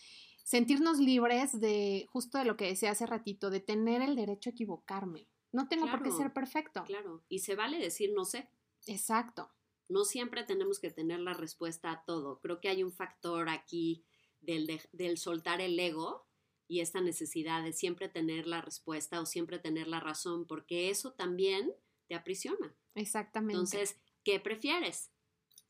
[0.44, 4.52] sentirnos libres de justo de lo que decía hace ratito, de tener el derecho a
[4.52, 5.28] equivocarme.
[5.52, 6.84] No tengo por qué ser perfecto.
[6.84, 8.48] Claro, y se vale decir no sé.
[8.86, 9.50] Exacto.
[9.88, 12.40] No siempre tenemos que tener la respuesta a todo.
[12.40, 14.04] Creo que hay un factor aquí
[14.40, 16.26] del, del soltar el ego
[16.68, 21.12] y esta necesidad de siempre tener la respuesta o siempre tener la razón, porque eso
[21.12, 21.74] también
[22.08, 22.74] te aprisiona.
[22.94, 23.54] Exactamente.
[23.54, 25.12] Entonces, ¿qué prefieres?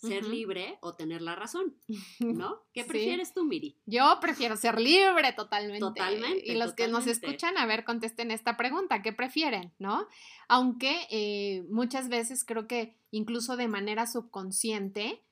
[0.08, 1.76] ser libre o tener la razón,
[2.20, 2.60] ¿no?
[2.72, 3.78] ¿Qué prefieres tú, Miri?
[3.86, 5.80] Yo prefiero ser libre totalmente.
[5.80, 6.52] Totalmente.
[6.52, 10.08] Y los que nos escuchan, a ver, contesten esta pregunta, ¿qué prefieren, no?
[10.48, 15.22] Aunque eh, muchas veces creo que incluso de manera subconsciente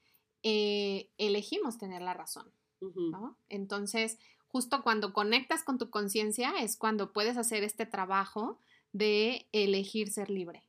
[0.43, 2.51] eh, elegimos tener la razón,
[2.81, 3.37] ¿no?
[3.49, 8.59] Entonces, justo cuando conectas con tu conciencia es cuando puedes hacer este trabajo
[8.93, 10.65] de elegir ser libre.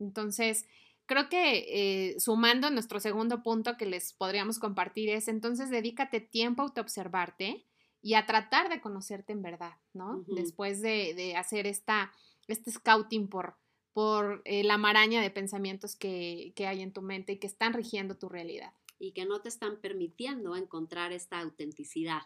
[0.00, 0.66] Entonces,
[1.06, 1.66] creo que
[2.12, 7.66] eh, sumando nuestro segundo punto que les podríamos compartir es entonces dedícate tiempo a autoobservarte
[8.02, 10.24] y a tratar de conocerte en verdad, ¿no?
[10.28, 12.12] Después de, hacer esta,
[12.48, 13.56] este scouting por,
[13.92, 18.16] por eh, la maraña de pensamientos que, hay en tu mente y que están rigiendo
[18.16, 18.72] tu realidad.
[18.98, 22.22] Y que no te están permitiendo encontrar esta autenticidad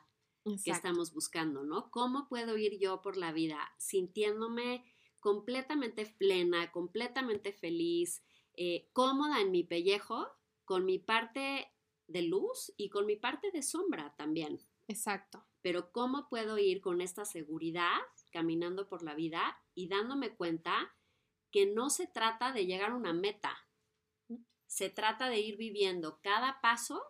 [0.62, 1.90] que estamos buscando, ¿no?
[1.90, 4.84] ¿Cómo puedo ir yo por la vida sintiéndome
[5.24, 8.22] completamente plena, completamente feliz,
[8.58, 10.28] eh, cómoda en mi pellejo,
[10.66, 11.72] con mi parte
[12.06, 14.60] de luz y con mi parte de sombra también.
[14.86, 15.46] Exacto.
[15.62, 20.94] Pero ¿cómo puedo ir con esta seguridad caminando por la vida y dándome cuenta
[21.50, 23.56] que no se trata de llegar a una meta?
[24.66, 27.02] Se trata de ir viviendo cada paso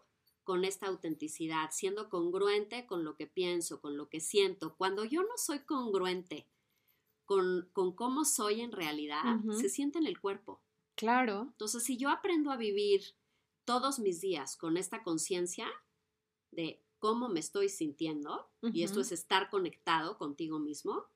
[0.45, 4.77] con esta autenticidad, siendo congruente con lo que pienso, con lo que siento.
[4.77, 6.49] Cuando yo no soy congruente
[7.25, 9.23] con, cómo soy en realidad,
[9.59, 10.63] se siente en el cuerpo.
[10.95, 11.49] Claro.
[11.53, 13.03] Entonces, si yo aprendo a vivir
[13.65, 15.67] todos mis días con esta conciencia
[16.51, 21.07] de cómo me estoy sintiendo, y esto es estar conectado contigo mismo,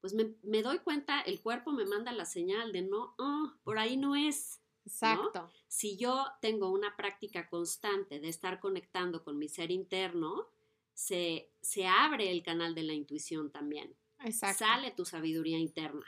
[0.00, 3.96] pues me, doy cuenta, el cuerpo me manda la señal de no, oh, por ahí
[3.96, 4.60] no es.
[4.84, 5.50] Exacto.
[5.66, 10.48] Si yo tengo una práctica constante de estar conectando con mi ser interno,
[10.94, 13.96] se, se abre el canal de la intuición también.
[14.24, 14.64] Exacto.
[14.64, 16.04] Sale tu sabiduría interna.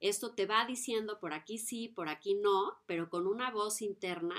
[0.00, 4.36] Esto te va diciendo por aquí sí, por aquí no, pero con una voz interna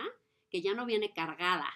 [0.49, 1.69] que ya no viene cargada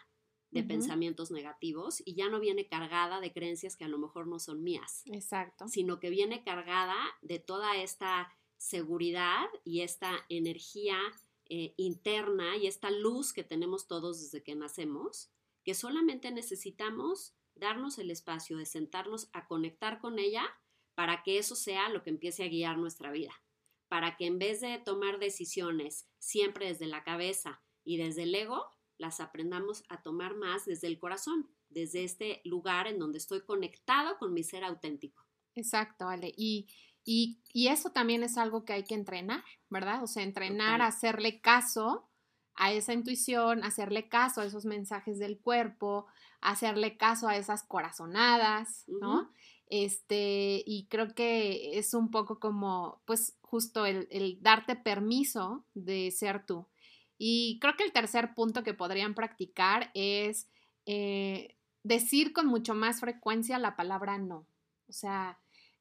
[0.52, 4.38] de pensamientos negativos y ya no viene cargada de creencias que a lo mejor no
[4.38, 5.02] son mías.
[5.08, 5.68] Exacto.
[5.68, 10.98] Sino que viene cargada de toda esta seguridad y esta energía
[11.50, 15.32] eh, interna y esta luz que tenemos todos desde que nacemos,
[15.64, 20.46] que solamente necesitamos darnos el espacio de sentarnos a conectar con ella
[20.96, 23.34] para que eso sea lo que empiece a guiar nuestra vida
[23.94, 28.66] para que en vez de tomar decisiones siempre desde la cabeza y desde el ego,
[28.98, 34.18] las aprendamos a tomar más desde el corazón, desde este lugar en donde estoy conectado
[34.18, 35.24] con mi ser auténtico.
[35.54, 36.34] Exacto, Ale.
[36.36, 36.70] Y,
[37.04, 40.02] y, eso también es algo que hay que entrenar, ¿verdad?
[40.02, 42.10] O sea, entrenar a hacerle caso
[42.56, 46.08] a esa intuición, hacerle caso a esos mensajes del cuerpo,
[46.42, 49.32] hacerle caso a esas corazonadas, ¿no?
[49.68, 56.46] Este, y creo que es un poco como, pues, justo el, darte permiso de ser
[56.46, 56.68] tú.
[57.18, 60.48] Y creo que el tercer punto que podrían practicar es
[60.86, 64.46] eh, decir con mucho más frecuencia la palabra no.
[64.88, 65.40] O sea,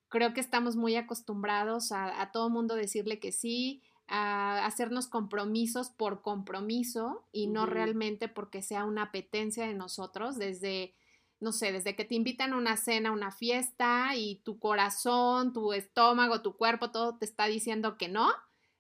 [0.09, 5.89] creo que estamos muy acostumbrados a, a todo mundo decirle que sí, a hacernos compromisos
[5.91, 10.95] por compromiso y no realmente porque sea una apetencia de nosotros desde
[11.43, 15.53] no sé, desde que te invitan a una cena, a una fiesta y tu corazón,
[15.53, 18.33] tu estómago, tu cuerpo, todo te está diciendo que no,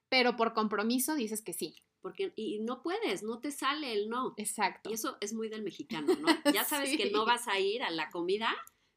[0.08, 1.82] pero por compromiso dices que sí.
[2.00, 4.34] Porque, y no puedes, no te sale el no.
[4.36, 4.90] Exacto.
[4.90, 6.28] Y eso es muy del mexicano, ¿no?
[6.54, 8.48] Ya sabes que no vas a ir a la comida,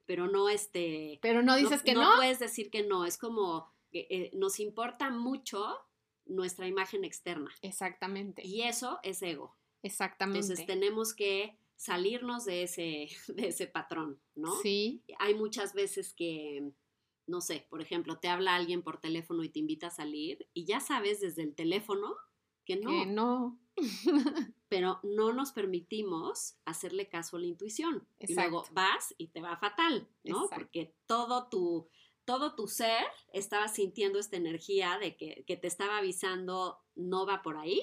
[0.05, 1.17] pero no este...
[1.23, 2.03] Pero no dices que no.
[2.03, 5.75] No puedes decir que no, es como que eh, nos importa mucho
[6.25, 7.49] nuestra imagen externa.
[7.63, 8.45] Exactamente.
[8.45, 9.57] Y eso es ego.
[9.81, 10.41] Exactamente.
[10.41, 14.55] Entonces tenemos que salirnos de ese, de ese patrón, ¿no?
[14.61, 15.03] Sí.
[15.19, 16.71] Hay muchas veces que,
[17.27, 20.65] no sé, por ejemplo, te habla alguien por teléfono y te invita a salir y
[20.65, 22.15] ya sabes desde el teléfono
[22.65, 22.89] que no.
[22.89, 23.59] Que no.
[24.67, 28.07] pero no nos permitimos hacerle caso a la intuición.
[28.19, 30.47] Y luego vas y te va fatal, ¿no?
[30.49, 31.87] Porque todo tu,
[32.25, 37.43] todo tu ser estaba sintiendo esta energía de que, que te estaba avisando no va
[37.43, 37.81] por ahí,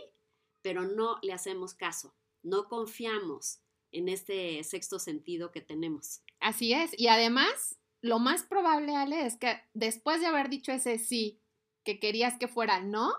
[0.62, 6.22] pero no le hacemos caso, no confiamos en este sexto sentido que tenemos.
[6.40, 10.98] Así es, y además, lo más probable, Ale, es que después de haber dicho ese
[10.98, 11.40] sí
[11.84, 13.12] que querías que fuera no,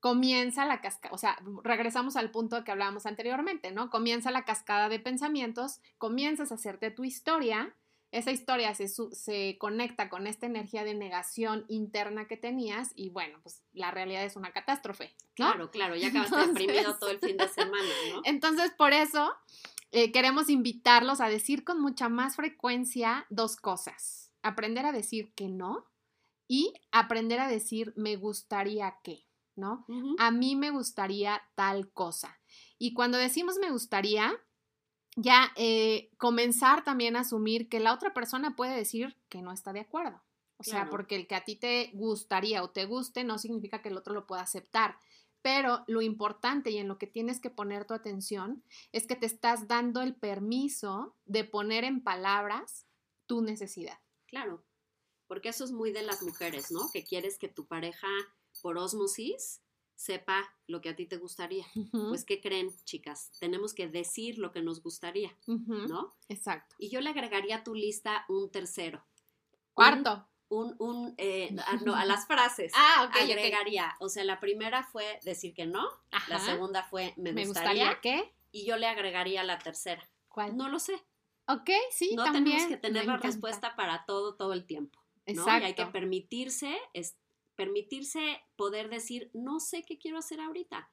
[0.00, 3.90] comienza la cascada, o sea, regresamos al punto que hablábamos anteriormente, ¿no?
[3.90, 7.74] Comienza la cascada de pensamientos, comienzas a hacerte tu historia,
[8.12, 13.38] esa historia se, se, conecta con esta energía de negación interna que tenías y bueno,
[13.42, 15.14] pues la realidad es una catástrofe.
[15.34, 18.22] Claro, claro, ya acabaste deprimido todo el fin de semana, ¿no?
[18.24, 19.34] Entonces, por eso
[19.92, 24.32] eh, queremos invitarlos a decir con mucha más frecuencia dos cosas.
[24.42, 25.86] Aprender a decir que no
[26.48, 29.26] y aprender a decir me gustaría que.
[29.56, 29.86] ¿no?
[30.18, 32.38] A mí me gustaría tal cosa.
[32.78, 34.32] Y cuando decimos me gustaría,
[35.16, 39.72] ya eh, comenzar también a asumir que la otra persona puede decir que no está
[39.72, 40.22] de acuerdo.
[40.58, 43.90] O sea, porque el que a ti te gustaría o te guste no significa que
[43.90, 44.98] el otro lo pueda aceptar.
[45.46, 49.26] Pero lo importante y en lo que tienes que poner tu atención es que te
[49.26, 52.84] estás dando el permiso de poner en palabras
[53.26, 54.00] tu necesidad.
[54.26, 54.64] Claro,
[55.28, 56.90] porque eso es muy de las mujeres, ¿no?
[56.92, 58.08] Que quieres que tu pareja
[58.60, 59.62] por osmosis
[59.94, 61.64] sepa lo que a ti te gustaría.
[61.92, 63.30] Pues, ¿qué creen, chicas?
[63.38, 66.12] Tenemos que decir lo que nos gustaría, ¿no?
[66.28, 66.74] Exacto.
[66.76, 69.04] Y yo le agregaría a tu lista un tercero.
[69.74, 70.26] Cuarto.
[70.48, 72.72] Un, un, eh, ah, no, a las frases.
[72.74, 73.10] ah.
[73.12, 75.84] Agregaría, o sea, la primera fue decir que no,
[76.28, 78.32] la segunda fue me, me gustaría, qué.
[78.52, 80.08] Y yo le agregaría la tercera.
[80.28, 80.56] ¿Cuál?
[80.56, 80.94] No lo sé.
[81.48, 84.98] Ok, sí, no tenemos que tener la respuesta para todo, todo el tiempo.
[85.26, 85.62] Exacto.
[85.62, 86.76] Y hay que permitirse
[87.56, 90.90] permitirse poder decir, no sé qué quiero hacer ahorita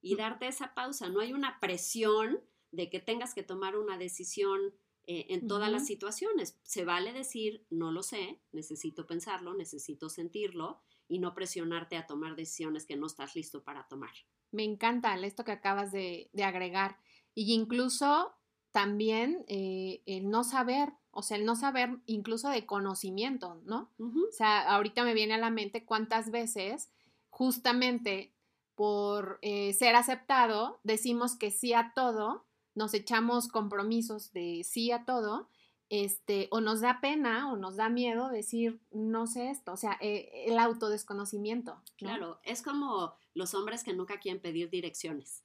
[0.00, 1.08] y darte esa pausa.
[1.08, 4.74] No hay una presión de que tengas que tomar una decisión
[5.06, 6.58] eh, en todas las situaciones.
[6.62, 12.36] Se vale decir, no lo sé, necesito pensarlo, necesito sentirlo y no presionarte a tomar
[12.36, 14.12] decisiones que no estás listo para tomar.
[14.50, 16.98] Me encanta esto que acabas de, agregar.
[17.34, 18.32] Y incluso
[18.72, 23.92] también eh, el no saber o sea, el no saber incluso de conocimiento, ¿no?
[23.98, 26.90] O sea, ahorita me viene a la mente cuántas veces
[27.30, 28.34] justamente
[28.74, 35.04] por eh, ser aceptado decimos que sí a todo, nos echamos compromisos de sí a
[35.04, 35.48] todo,
[35.90, 39.96] este, o nos da pena o nos da miedo decir no sé esto, o sea,
[40.00, 41.80] eh, el autodesconocimiento.
[41.96, 45.44] Claro, es como los hombres que nunca quieren pedir direcciones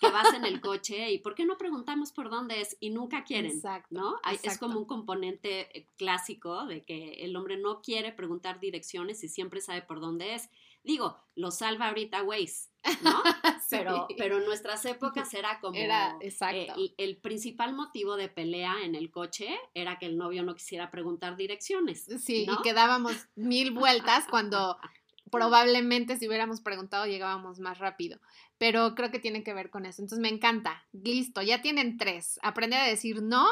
[0.00, 2.76] que vas en el coche y ¿por qué no preguntamos por dónde es?
[2.80, 4.16] Y nunca quieren, exacto, ¿no?
[4.42, 9.28] Es como un componente eh, clásico de que el hombre no quiere preguntar direcciones y
[9.28, 10.50] siempre sabe por dónde es.
[10.88, 12.70] Digo, lo salva ahorita Waze,
[13.02, 13.12] ¿no?
[13.70, 16.80] pero, pero en nuestras épocas era como era, exacto.
[16.96, 21.36] el, principal motivo de pelea en el coche era que el novio no quisiera preguntar
[21.36, 22.06] direcciones.
[22.24, 24.78] Sí, y que dábamos mil vueltas cuando
[25.30, 28.18] probablemente si hubiéramos preguntado llegábamos más rápido,
[28.56, 30.00] pero creo que tiene que ver con eso.
[30.00, 30.86] Entonces me encanta.
[30.92, 32.40] Listo, ya tienen tres.
[32.40, 33.46] Aprender a decir no,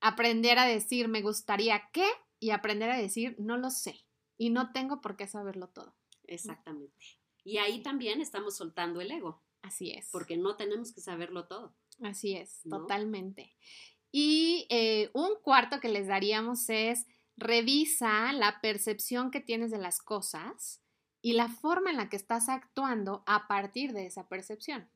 [0.00, 2.06] aprender a decir me gustaría que
[2.38, 4.06] y aprender a decir no lo sé
[4.38, 5.96] y no tengo por qué saberlo todo.
[6.26, 7.04] Exactamente.
[7.44, 9.42] Y ahí también estamos soltando el ego.
[9.62, 10.08] Así es.
[10.10, 11.74] Porque no tenemos que saberlo todo.
[12.02, 13.54] Así es, totalmente.
[14.10, 17.06] Y eh, un cuarto que les daríamos es
[17.36, 20.82] revisa la percepción que tienes de las cosas
[21.22, 24.90] y la forma en la que estás actuando a partir de esa percepción.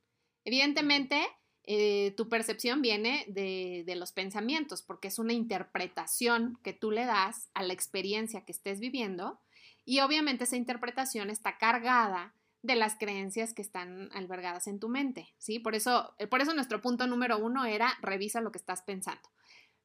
[0.45, 1.27] Evidentemente,
[1.65, 7.05] eh, tu percepción viene de, de, los pensamientos, porque es una interpretación que tú le
[7.05, 9.41] das a la experiencia que estés viviendo
[9.87, 15.33] y obviamente esa interpretación está cargada de las creencias que están albergadas en tu mente,
[15.39, 15.61] ¿sí?
[15.61, 19.31] Por eso, eh, por eso nuestro punto número uno era revisa lo que estás pensando.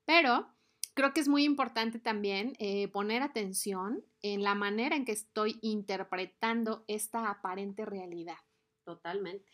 [0.03, 0.49] Pero
[0.95, 5.59] creo que es muy importante también eh, poner atención en la manera en que estoy
[5.61, 8.39] interpretando esta aparente realidad.
[8.83, 9.51] Totalmente,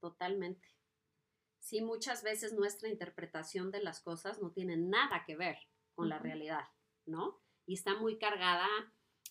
[0.00, 0.66] totalmente.
[1.58, 5.58] Sí, muchas veces nuestra interpretación de las cosas no tiene nada que ver
[5.94, 6.64] con la realidad,
[7.04, 7.42] ¿no?
[7.66, 8.66] Y está muy cargada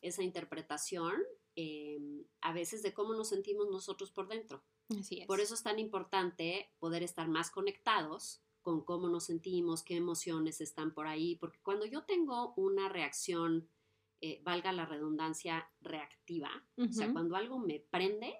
[0.02, 1.14] esa interpretación
[1.56, 4.64] em, a veces de cómo nos sentimos nosotros por dentro.
[4.97, 5.28] Así es.
[5.28, 10.62] Por eso es tan importante poder estar más conectados con cómo nos sentimos, qué emociones
[10.62, 13.70] están por ahí, porque cuando yo tengo una reacción,
[14.22, 18.36] eh, valga la redundancia, reactiva, o sea, cuando algo me prende,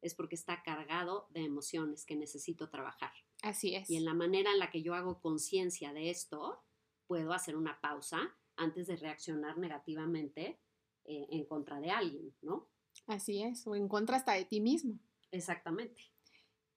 [0.00, 3.12] es porque está cargado de emociones que necesito trabajar.
[3.42, 3.90] Así es.
[3.90, 6.62] Y en la manera en la que yo hago conciencia de esto,
[7.06, 10.60] puedo hacer una pausa antes de reaccionar negativamente
[11.06, 12.68] eh, en contra de alguien, ¿no?
[13.06, 14.98] Así es, o en contra hasta de ti mismo.
[15.30, 16.00] Exactamente.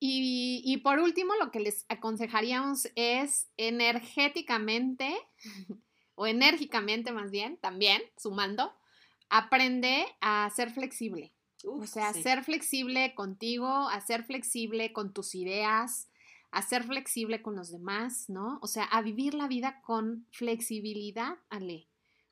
[0.01, 5.13] Y, por último, lo que les aconsejaríamos es energéticamente,
[6.15, 8.73] o enérgicamente más bien, también, sumando,
[9.29, 11.33] aprende a ser flexible.
[11.65, 16.09] o sea, ser flexible contigo, a ser flexible con tus ideas,
[16.51, 18.59] a ser flexible con los demás, ¿no?
[18.61, 21.87] O sea, a vivir la vida con flexibilidad, Ale.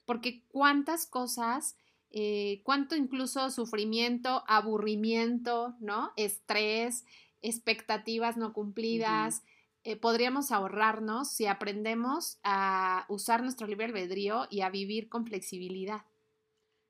[0.05, 1.77] Porque cuántas cosas,
[2.11, 6.13] eh, cuánto incluso sufrimiento, aburrimiento, ¿no?
[6.15, 7.05] Estrés,
[7.41, 9.43] expectativas no cumplidas,
[9.83, 16.05] eh, podríamos ahorrarnos si aprendemos a usar nuestro libre albedrío y a vivir con flexibilidad.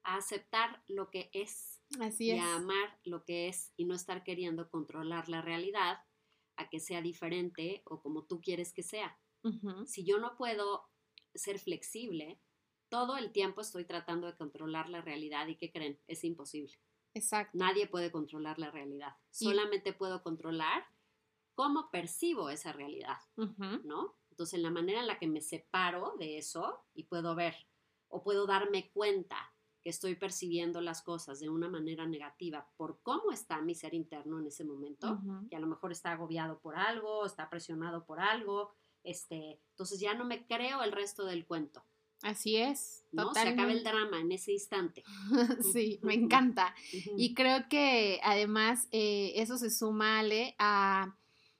[0.04, 1.82] A aceptar lo que es.
[2.00, 6.00] Así y a amar lo que es y no estar queriendo controlar la realidad
[6.56, 9.18] a que sea diferente o como tú quieres que sea.
[9.86, 10.90] Si yo no puedo
[11.34, 12.42] ser flexible,
[12.90, 16.00] todo el tiempo estoy tratando de controlar la realidad y ¿qué creen?
[16.08, 16.74] Es imposible.
[17.14, 17.58] Exacto.
[17.58, 19.16] Nadie puede controlar la realidad.
[19.32, 20.86] Solamente puedo controlar
[21.56, 23.18] cómo percibo esa realidad,
[23.84, 24.16] ¿no?
[24.30, 27.56] Entonces, la manera en la que me separo de eso y puedo ver
[28.10, 33.32] o puedo darme cuenta que estoy percibiendo las cosas de una manera negativa por cómo
[33.32, 35.20] está mi ser interno en ese momento,
[35.50, 40.14] que a lo mejor está agobiado por algo, está presionado por algo, este, entonces ya
[40.14, 41.84] no me creo el resto del cuento.
[42.24, 43.04] Así es.
[43.12, 43.34] ¿no?
[43.34, 45.04] Se acaba el drama en ese instante.
[45.74, 46.74] sí, me encanta.
[47.18, 51.16] Y creo que además eh, eso se suma, Ale, a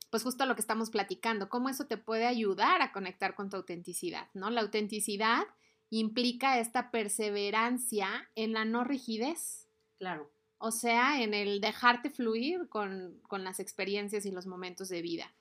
[0.10, 3.50] pues justo a lo que estamos platicando, cómo eso te puede ayudar a conectar con
[3.50, 4.50] tu autenticidad, ¿no?
[4.50, 5.44] La autenticidad
[5.90, 9.68] implica esta perseverancia en la no rigidez.
[9.98, 10.32] Claro.
[10.60, 15.34] O sea, en el dejarte fluir con, con las experiencias y los momentos de vida.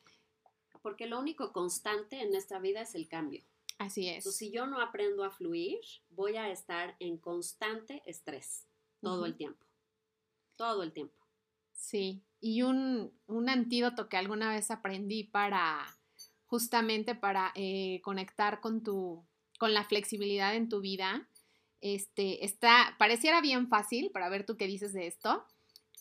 [0.83, 3.43] Porque lo único constante en esta vida es el cambio.
[3.79, 4.18] Así es.
[4.18, 8.66] Entonces, si yo no aprendo a fluir, voy a estar en constante estrés
[9.01, 9.64] todo el tiempo.
[10.57, 11.16] Todo el tiempo.
[11.72, 13.12] Sí, y un,
[13.49, 15.87] antídoto que alguna vez aprendí para,
[16.47, 19.27] justamente para eh, conectar con tu,
[19.59, 21.29] con la flexibilidad en tu vida,
[21.81, 25.45] este, está, pareciera bien fácil, para ver tú qué dices de esto,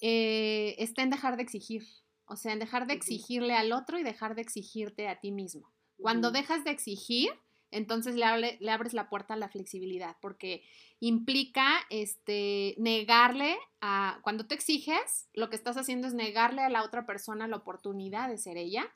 [0.01, 1.83] eh, está en dejar de exigir,
[2.25, 5.71] o sea, en dejar de exigirle al otro y dejar de exigirte a ti mismo.
[5.97, 7.29] Cuando dejas de exigir,
[7.75, 10.63] entonces le, le, abres la puerta a la flexibilidad, porque
[10.99, 16.83] implica este, negarle a, cuando te exiges, lo que estás haciendo es negarle a la
[16.83, 18.89] otra persona la oportunidad de ser ella,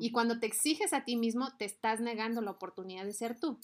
[0.00, 3.58] y cuando te exiges a ti mismo, te estás negando la oportunidad de ser tú.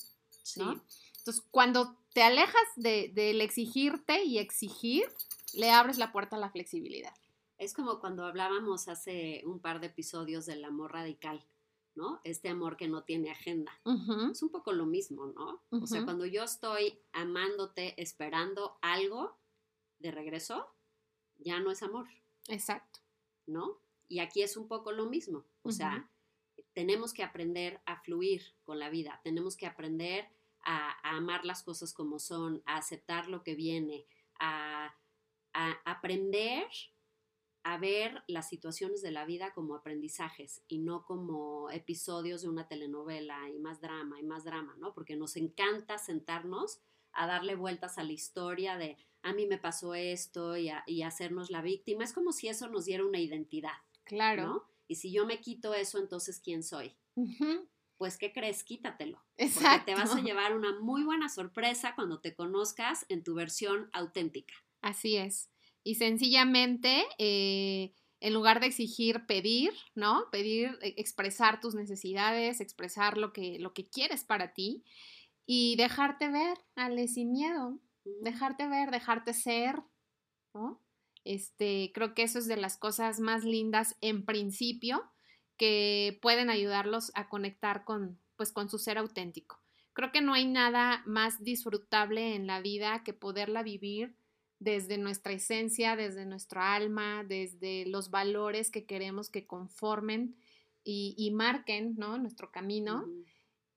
[0.56, 5.04] Entonces, cuando te alejas del de, exigirte y exigir,
[5.54, 7.14] le abres la puerta a la flexibilidad.
[7.58, 11.44] Es como cuando hablábamos hace un par de episodios del amor radical.
[11.94, 12.20] ¿No?
[12.24, 13.72] Este amor que no tiene agenda.
[14.30, 15.62] Es un poco lo mismo, ¿no?
[15.70, 19.36] O sea, cuando yo estoy amándote, esperando algo
[19.98, 20.66] de regreso,
[21.38, 22.06] ya no es amor.
[22.48, 23.00] Exacto.
[23.46, 23.78] ¿No?
[24.08, 25.44] Y aquí es un poco lo mismo.
[25.62, 26.08] O sea,
[26.72, 30.28] tenemos que aprender a fluir con la vida, tenemos que aprender
[30.62, 34.06] a, amar las cosas como son, a aceptar lo que viene,
[34.38, 34.94] a,
[35.52, 36.66] a aprender
[37.62, 42.68] a ver las situaciones de la vida como aprendizajes y no como episodios de una
[42.68, 44.94] telenovela y más drama y más drama, ¿no?
[44.94, 46.80] Porque nos encanta sentarnos
[47.12, 50.70] a darle vueltas a la historia de a mí me pasó esto y,
[51.02, 52.04] hacernos la víctima.
[52.04, 53.76] Es como si eso nos diera una identidad.
[54.04, 54.46] Claro.
[54.46, 54.64] ¿no?
[54.88, 56.96] Y si yo me quito eso, entonces ¿quién soy?
[57.98, 58.64] Pues, ¿qué crees?
[58.64, 59.22] Quítatelo.
[59.36, 59.68] Exacto.
[59.68, 63.90] Porque te vas a llevar una muy buena sorpresa cuando te conozcas en tu versión
[63.92, 64.54] auténtica.
[64.80, 65.50] Así es
[65.84, 70.28] y sencillamente, eh, en lugar de exigir, pedir, ¿no?
[70.30, 74.84] Pedir, e, expresar tus necesidades, expresar lo que, lo que quieres para ti
[75.46, 77.78] y dejarte ver, Ale, sin miedo,
[78.22, 79.82] dejarte ver, dejarte ser,
[80.54, 80.80] ¿no?
[81.24, 85.10] Este, creo que eso es de las cosas más lindas en principio
[85.56, 89.60] que pueden ayudarlos a conectar con, pues, con su ser auténtico.
[89.92, 94.14] Creo que no hay nada más disfrutable en la vida que poderla vivir
[94.60, 100.36] desde nuestra esencia, desde nuestra alma, desde los valores que queremos que conformen
[100.84, 102.18] y, marquen ¿no?
[102.18, 103.06] nuestro camino.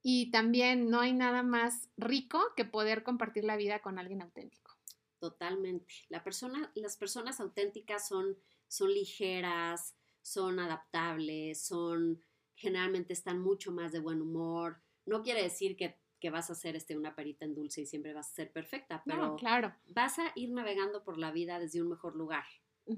[0.01, 4.71] Y también no hay nada más rico que poder compartir la vida con alguien auténtico.
[5.19, 5.93] Totalmente.
[6.09, 12.21] La persona, las personas auténticas son, son ligeras, son adaptables, son
[12.55, 14.81] generalmente están mucho más de buen humor.
[15.05, 18.13] No quiere decir que que vas a ser este, una perita en dulce y siempre
[18.13, 19.75] vas a ser perfecta, pero claro.
[19.89, 22.45] vas a ir navegando por la vida desde un mejor lugar.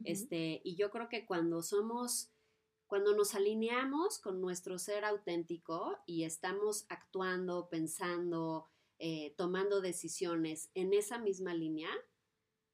[0.04, 2.30] este, y yo creo que cuando somos,
[2.86, 8.68] cuando nos alineamos con nuestro ser auténtico y estamos actuando, pensando,
[9.00, 11.90] eh, tomando decisiones en esa misma línea,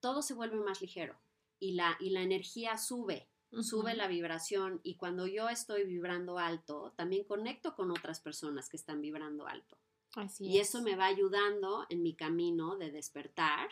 [0.01, 1.15] todo se vuelve más ligero
[1.59, 3.29] y la, y la energía sube
[3.61, 8.77] sube la vibración y cuando yo estoy vibrando alto, también conecto con otras personas que
[8.77, 9.77] están vibrando alto.
[10.15, 13.69] Así y eso me va ayudando en mi camino de despertar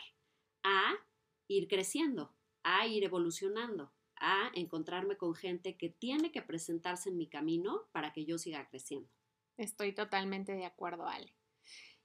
[0.62, 0.94] a
[1.48, 7.28] ir creciendo, a ir evolucionando, a encontrarme con gente que tiene que presentarse en mi
[7.28, 9.10] camino para que yo siga creciendo.
[9.56, 11.34] Estoy totalmente de acuerdo, Ale.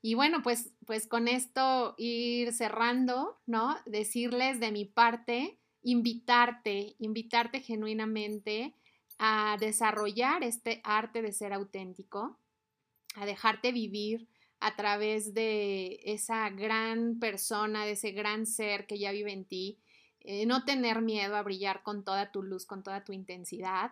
[0.01, 3.75] Y bueno, pues, pues con esto ir cerrando, ¿no?
[3.86, 8.75] Decirles de mi parte, invitarte, invitarte genuinamente
[9.17, 12.39] a desarrollar este arte de ser auténtico,
[13.16, 14.28] a dejarte vivir
[14.59, 19.80] a través de esa gran persona, de ese gran ser que ya vive en ti,
[20.22, 23.91] eh, no tener miedo a brillar con toda tu luz, con toda tu intensidad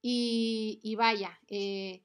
[0.00, 2.02] y, vaya, eh,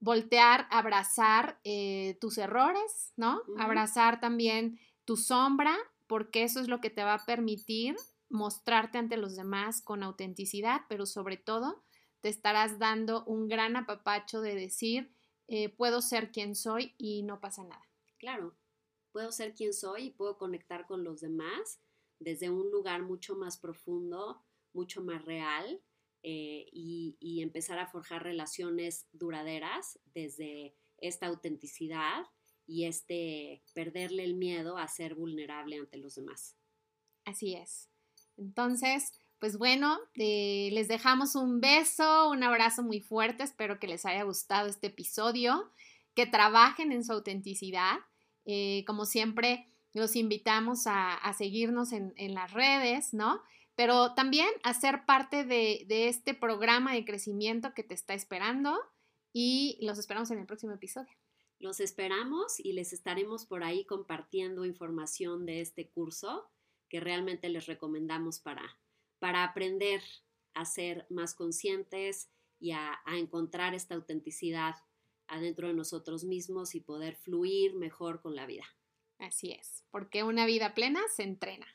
[0.00, 3.40] voltear, abrazar eh, tus errores, ¿no?
[3.58, 5.76] Abrazar también tu sombra,
[6.06, 7.96] porque eso es lo que te va a permitir
[8.28, 11.82] mostrarte ante los demás con autenticidad, pero sobre todo
[12.20, 15.12] te estarás dando un gran apapacho de decir,
[15.52, 17.84] eh, puedo ser quien soy y no pasa nada.
[18.18, 18.56] Claro,
[19.10, 21.80] puedo ser quien soy y puedo conectar con los demás
[22.20, 25.82] desde un lugar mucho más profundo, mucho más real,
[26.22, 32.26] eh, y, empezar a forjar relaciones duraderas desde esta autenticidad
[32.66, 36.56] y este perderle el miedo a ser vulnerable ante los demás.
[37.24, 37.90] Así es.
[38.36, 44.04] Entonces, pues bueno, eh, les dejamos un beso, un abrazo muy fuerte, espero que les
[44.04, 45.72] haya gustado este episodio,
[46.14, 47.96] que trabajen en su autenticidad.
[48.44, 53.42] Eh, como siempre, los invitamos a, seguirnos en, las redes, ¿no?
[53.80, 58.78] pero también hacer parte de, este programa de crecimiento que te está esperando
[59.32, 61.16] y los esperamos en el próximo episodio.
[61.58, 66.50] Los esperamos y les estaremos por ahí compartiendo información de este curso
[66.90, 68.78] que realmente les recomendamos para,
[69.20, 70.02] para aprender
[70.54, 74.74] a ser más conscientes y a, a encontrar esta autenticidad
[75.28, 78.64] adentro de nosotros mismos y poder fluir mejor con la vida.
[79.18, 81.66] Así es, porque una vida plena se entrena.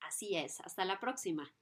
[0.00, 1.54] Así es, hasta la próxima.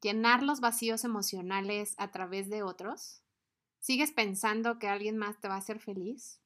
[0.00, 3.24] ¿Llenar los vacíos emocionales a través de otros?
[3.80, 6.43] ¿Sigues pensando que alguien más te va a hacer feliz?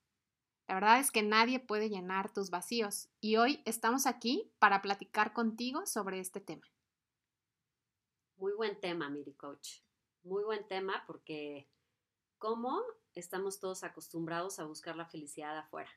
[0.69, 5.33] La verdad es que nadie puede llenar tus vacíos y hoy estamos aquí para platicar
[5.33, 6.67] contigo sobre este tema.
[8.37, 9.81] Muy buen tema, Miri Coach.
[10.25, 11.71] Muy buen tema porque
[12.37, 12.83] cómo
[13.15, 15.91] estamos todos acostumbrados a buscar la felicidad afuera.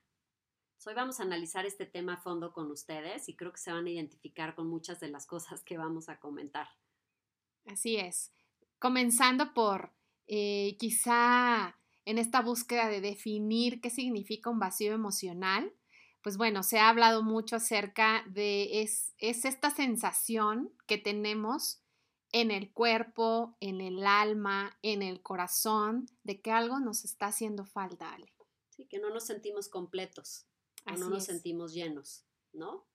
[0.86, 3.88] Hoy vamos a analizar este tema a fondo con ustedes y creo que se van
[3.88, 6.70] a identificar con muchas de las cosas que vamos a comentar.
[7.66, 8.32] Así es.
[8.80, 9.92] Comenzando por
[10.28, 15.74] eh, quizá en esta búsqueda de definir qué significa un vacío emocional,
[16.24, 21.82] pues bueno, se ha hablado mucho acerca de es, es esta sensación que tenemos
[22.32, 27.66] en el cuerpo, en el alma, en el corazón, de que algo nos está haciendo
[27.66, 28.34] falta, Ale.
[28.70, 30.46] Sí, que no nos sentimos completos
[30.98, 32.88] no nos sentimos llenos, ¿no?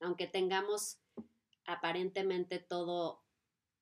[0.00, 1.00] Aunque tengamos
[1.64, 3.24] aparentemente todo,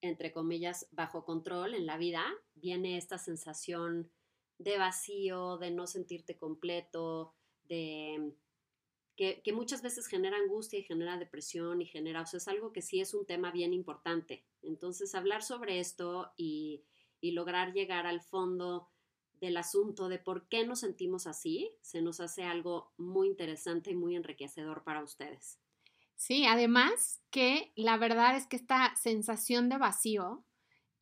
[0.01, 2.25] entre comillas, bajo control en la vida,
[2.55, 4.11] viene esta sensación
[4.59, 7.35] de vacío, de no sentirte completo,
[7.69, 8.35] de
[9.17, 12.83] que, muchas veces genera angustia y genera depresión y genera, o sea, es algo que
[12.83, 14.45] sí es un tema bien importante.
[14.63, 16.85] Entonces, hablar sobre esto y,
[17.21, 18.91] y lograr llegar al fondo
[19.41, 23.95] del asunto de por qué nos sentimos así, se nos hace algo muy interesante y
[23.95, 25.61] muy enriquecedor para ustedes.
[26.17, 30.45] Sí, además que la verdad es que esta sensación de vacío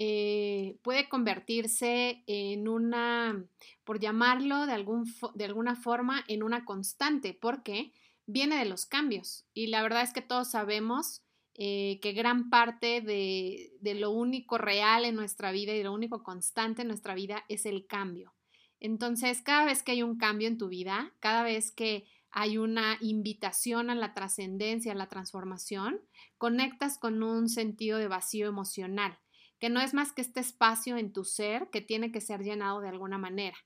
[0.05, 3.41] eh, puede convertirse en una,
[3.85, 7.93] por llamarlo de, algún, de alguna forma, en una constante, porque
[8.27, 9.45] viene de los cambios.
[9.55, 11.23] Y la verdad es que todos sabemos
[11.55, 16.25] eh, que gran parte de, de, lo único real en nuestra vida y lo único
[16.25, 18.35] constante en nuestra vida es el cambio.
[18.81, 22.97] Entonces, cada vez que hay un cambio en tu vida, cada vez que hay una
[23.01, 26.01] invitación a la trascendencia, a la transformación,
[26.39, 29.17] conectas con un sentido de vacío emocional,
[29.63, 32.81] que no es más que este espacio en tu ser que tiene que ser llenado
[32.81, 33.57] de alguna manera.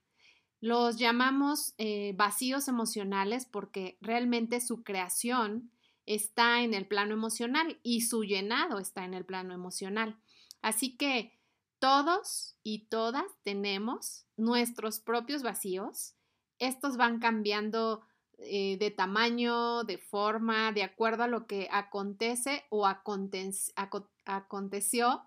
[0.61, 5.71] Los llamamos eh, vacíos emocionales porque realmente su creación
[6.05, 10.19] está en el plano emocional y su llenado está en el plano emocional.
[10.61, 11.35] Así que
[11.79, 16.13] todos y todas tenemos nuestros propios vacíos.
[16.59, 18.03] Estos van cambiando
[18.39, 24.11] eh, de tamaño, de forma, de acuerdo a lo que acontece o aconteció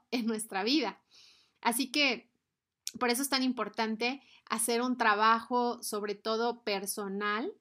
[0.10, 1.02] en nuestra vida.
[1.60, 2.30] Así que
[2.98, 7.52] por eso es tan importante hacer un trabajo, sobre todo personal,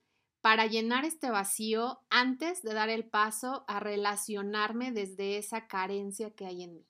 [0.41, 6.45] para llenar este vacío antes de dar el paso a relacionarme desde esa carencia que
[6.45, 6.87] hay en mí.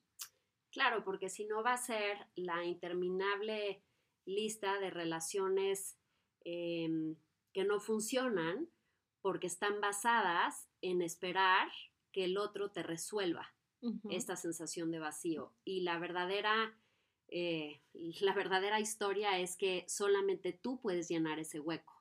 [0.70, 3.82] Claro, porque si no va a ser la interminable
[4.24, 5.98] lista de relaciones
[6.44, 7.16] em,
[7.52, 8.68] que no funcionan
[9.20, 11.68] porque están basadas en esperar
[12.12, 13.54] que el otro te resuelva
[14.10, 15.54] esta sensación de vacío.
[15.64, 16.78] Y la verdadera,
[17.28, 17.82] eh,
[18.20, 21.94] la verdadera historia es que solamente tú puedes llenar ese hueco.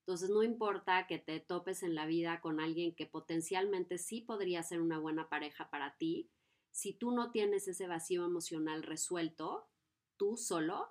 [0.00, 4.62] Entonces no importa que te topes en la vida con alguien que potencialmente sí podría
[4.62, 6.30] ser una buena pareja para ti,
[6.70, 9.68] si tú no tienes ese vacío emocional resuelto,
[10.16, 10.88] tú solo,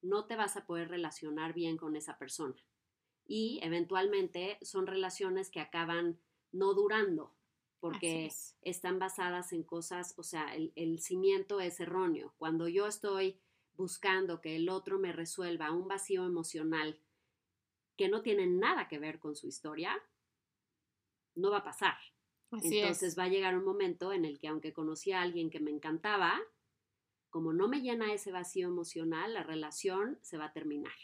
[0.00, 2.56] no te vas a poder relacionar bien con esa persona.
[3.26, 6.18] Y eventualmente son relaciones que acaban
[6.52, 7.34] no durando
[7.80, 8.30] porque
[8.62, 12.34] están basadas en cosas, o sea, el, el cimiento es erróneo.
[12.38, 13.38] Cuando yo estoy
[13.74, 16.98] buscando que el otro me resuelva un vacío emocional
[17.96, 19.92] que no tiene nada que ver con su historia,
[21.34, 21.96] no va a pasar.
[22.62, 25.70] Entonces va a llegar un momento en el que aunque conocí a alguien que me
[25.70, 26.40] encantaba,
[27.30, 30.94] como no me llena ese vacío emocional, la relación se va a terminar.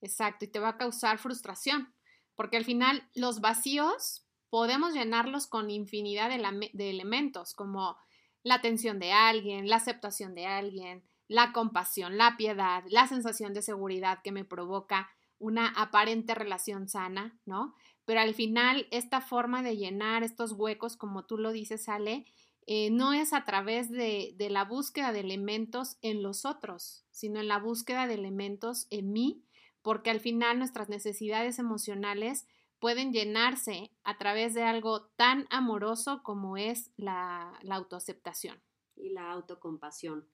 [0.00, 1.92] Exacto, y te va a causar frustración,
[2.34, 7.96] porque al final los vacíos podemos llenarlos con infinidad de, elementos, como
[8.42, 13.62] la atención de alguien, la aceptación de alguien, la compasión, la piedad, la sensación de
[13.62, 17.74] seguridad que me provoca una aparente relación sana, ¿no?
[18.04, 22.24] Pero al final, esta forma de llenar estos huecos, como tú lo dices, Ale,
[22.66, 27.40] eh, no es a través de, de la búsqueda de elementos en los otros, sino
[27.40, 29.44] en la búsqueda de elementos en mí,
[29.86, 32.48] porque al final nuestras necesidades emocionales
[32.80, 38.60] pueden llenarse a través de algo tan amoroso como es la, la autoaceptación.
[38.96, 40.28] Y la autocompasión.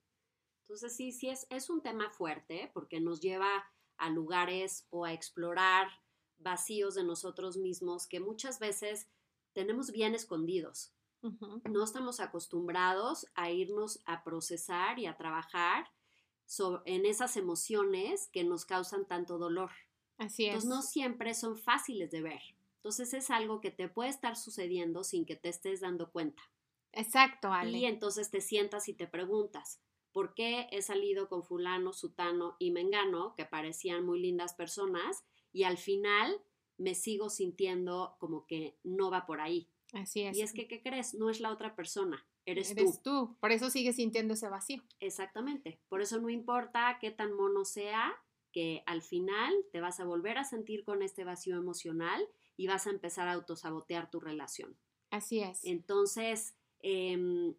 [0.63, 3.51] Entonces sí, sí es, es un tema fuerte porque nos lleva
[3.99, 5.87] a lugares o a explorar
[6.39, 9.07] vacíos de nosotros mismos que muchas veces
[9.53, 10.95] tenemos bien escondidos.
[11.71, 15.91] No estamos acostumbrados a irnos a procesar y a trabajar
[16.85, 19.71] en esas emociones que nos causan tanto dolor.
[20.19, 20.55] Así es.
[20.55, 22.43] Entonces no siempre son fáciles de ver.
[22.77, 26.43] Entonces es algo que te puede estar sucediendo sin que te estés dando cuenta.
[26.93, 27.79] Exacto, Ale.
[27.79, 29.81] Y entonces te sientas y te preguntas,
[30.13, 35.63] ¿por qué he salido con fulano, sutano y mengano, que parecían muy lindas personas, y
[35.65, 36.43] al final
[36.77, 39.69] me sigo sintiendo como que no va por ahí.
[39.93, 40.37] Así es.
[40.37, 41.15] Y es que, ¿qué crees?
[41.15, 43.37] No es la otra persona, eres, eres tú.
[43.41, 44.83] Por eso sigues sintiendo ese vacío.
[45.01, 45.81] Exactamente.
[45.89, 48.15] Por eso no importa qué tan mono sea,
[48.53, 52.87] que al final te vas a volver a sentir con este vacío emocional y vas
[52.87, 54.77] a empezar a autosabotear tu relación.
[55.11, 55.65] Así es.
[55.65, 57.55] Entonces, em,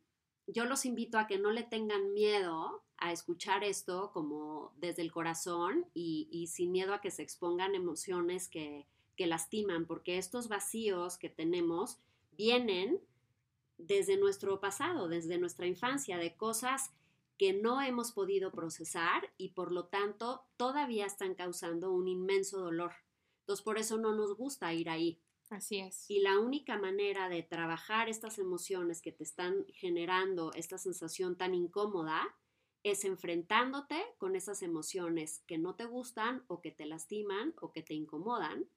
[0.48, 5.12] yo los invito a que no le tengan miedo a escuchar esto como desde el
[5.12, 11.18] corazón y, sin miedo a que se expongan emociones que, que lastiman, porque estos vacíos
[11.18, 12.00] que tenemos
[12.38, 13.00] vienen
[13.78, 16.92] desde nuestro pasado, desde nuestra infancia, de cosas
[17.38, 22.94] que no hemos podido procesar y por lo tanto todavía están causando un inmenso dolor.
[23.40, 25.20] Entonces por eso no nos gusta ir ahí.
[25.50, 26.10] Así es.
[26.10, 31.54] Y la única manera de trabajar estas emociones que te están generando esta sensación tan
[31.54, 32.24] incómoda
[32.84, 37.82] es enfrentándote con esas emociones que no te gustan o que te lastiman o que
[37.82, 38.68] te incomodan,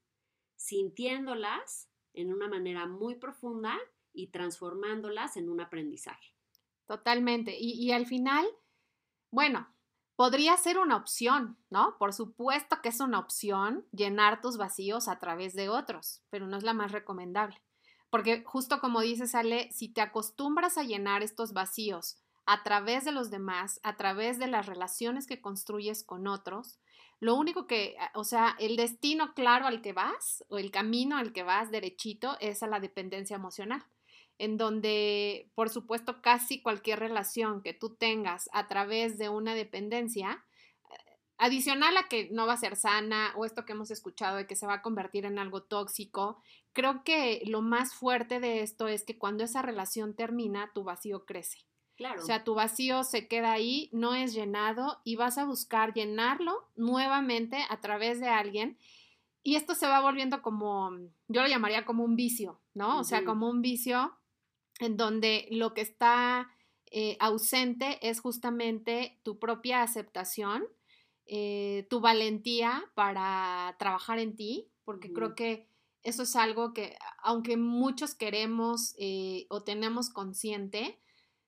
[0.57, 3.79] sintiéndolas en una manera muy profunda
[4.13, 6.35] y transformándolas en un aprendizaje.
[6.87, 7.57] Totalmente.
[7.59, 8.47] Y, al final,
[9.31, 9.69] bueno,
[10.17, 11.97] podría ser una opción, ¿no?
[11.99, 16.57] Por supuesto que es una opción llenar tus vacíos a través de otros, pero no
[16.57, 17.61] es la más recomendable.
[18.09, 23.13] Porque justo como dices, Ale, si te acostumbras a llenar estos vacíos a través de
[23.13, 26.79] los demás, a través de las relaciones que construyes con otros,
[27.21, 31.33] lo único que, o sea, el destino claro al que vas o el camino al
[31.33, 33.85] que vas derechito es a la dependencia emocional
[34.39, 40.45] en donde, por supuesto, casi cualquier relación que tú tengas a través de una dependencia,
[41.39, 44.57] adicional a que no va a ser sana o esto que hemos escuchado de que
[44.57, 46.43] se va a convertir en algo tóxico,
[46.73, 51.25] creo que lo más fuerte de esto es que cuando esa relación termina, tu vacío
[51.25, 51.59] crece.
[51.97, 52.23] Claro.
[52.23, 56.69] O sea, tu vacío se queda ahí, no es llenado y vas a buscar llenarlo
[56.77, 58.79] nuevamente a través de alguien
[59.47, 60.91] y esto se va volviendo como,
[61.29, 62.99] yo lo llamaría como un vicio, ¿no?
[62.99, 64.19] O sea, como un vicio
[64.81, 66.51] en donde lo que está
[66.91, 70.65] eh, ausente es justamente tu propia aceptación,
[71.27, 75.69] eh, tu valentía para trabajar en ti, porque creo que
[76.03, 80.99] eso es algo que, aunque muchos queremos eh, o tenemos consciente,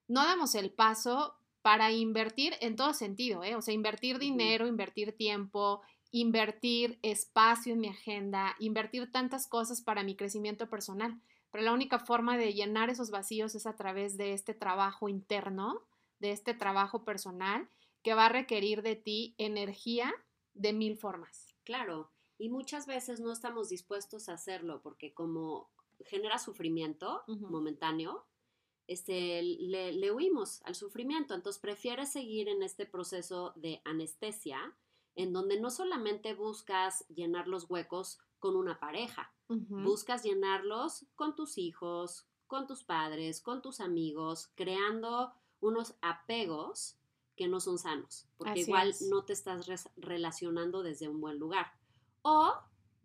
[0.08, 3.54] no damos el paso para invertir en todo sentido, ¿eh?
[3.54, 10.02] O sea, invertir dinero, invertir tiempo, invertir espacio en mi agenda, invertir tantas cosas para
[10.02, 11.20] mi crecimiento personal.
[11.50, 15.82] Pero la única forma de llenar esos vacíos es a través de este trabajo interno,
[16.18, 17.68] de este trabajo personal,
[18.02, 20.14] que va a requerir de ti energía
[20.54, 21.46] de mil formas.
[21.64, 25.70] Claro, y muchas veces no estamos dispuestos a hacerlo porque como
[26.06, 28.26] genera sufrimiento momentáneo,
[28.88, 31.34] este, le, le huimos al sufrimiento.
[31.34, 34.74] Entonces prefieres seguir en este proceso de anestesia
[35.14, 41.58] en donde no solamente buscas llenar los huecos con una pareja, buscas llenarlos con tus
[41.58, 46.98] hijos, con tus padres, con tus amigos, creando unos apegos
[47.34, 49.66] que no son sanos, porque igual no te estás
[49.96, 51.72] relacionando desde un buen lugar.
[52.22, 52.54] O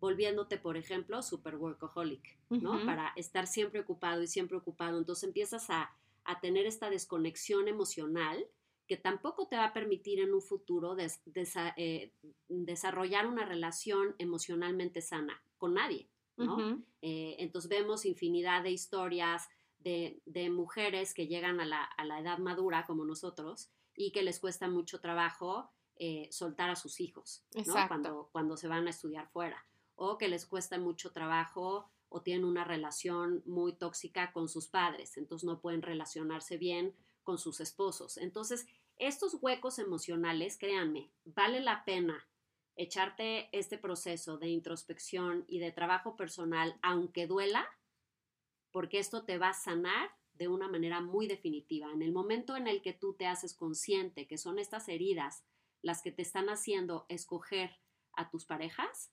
[0.04, 2.84] volviéndote, por ejemplo, super workaholic, ¿no?
[2.84, 4.98] Para estar siempre ocupado y siempre ocupado.
[4.98, 8.46] Entonces empiezas a, a tener esta desconexión emocional
[8.86, 12.12] que tampoco te va a permitir en un futuro eh,
[12.48, 16.84] desarrollar una relación emocionalmente sana con nadie, ¿no?
[17.00, 19.48] Eh, entonces vemos infinidad de historias
[19.78, 25.00] de, mujeres que llegan a la, edad madura como nosotros y que les cuesta mucho
[25.00, 27.74] trabajo eh, soltar a sus hijos, ¿no?
[27.88, 29.64] Cuando, cuando se van a estudiar fuera,
[29.96, 35.16] o que les cuesta mucho trabajo o tienen una relación muy tóxica con sus padres,
[35.16, 38.16] entonces no pueden relacionarse bien con sus esposos.
[38.18, 38.66] Entonces,
[38.96, 42.28] estos huecos emocionales, créanme, vale la pena
[42.76, 47.66] echarte este proceso de introspección y de trabajo personal, aunque duela,
[48.70, 51.90] porque esto te va a sanar de una manera muy definitiva.
[51.92, 55.44] En el momento en el que tú te haces consciente que son estas heridas
[55.82, 57.78] las que te están haciendo escoger
[58.14, 59.12] a tus parejas,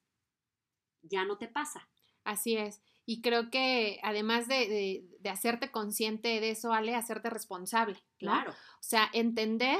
[1.03, 1.87] ya no te pasa.
[2.23, 2.81] Así es.
[3.05, 7.97] Y creo que además de, hacerte consciente de eso, Ale, hacerte responsable.
[8.17, 8.51] Claro.
[8.51, 9.79] O sea, entender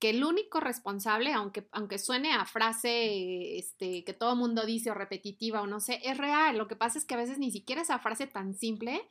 [0.00, 4.94] que el único responsable, aunque, aunque suene a frase este, que todo mundo dice o
[4.94, 6.56] repetitiva o no sé, es real.
[6.56, 9.02] Lo que pasa es que a veces ni siquiera esa frase tan simple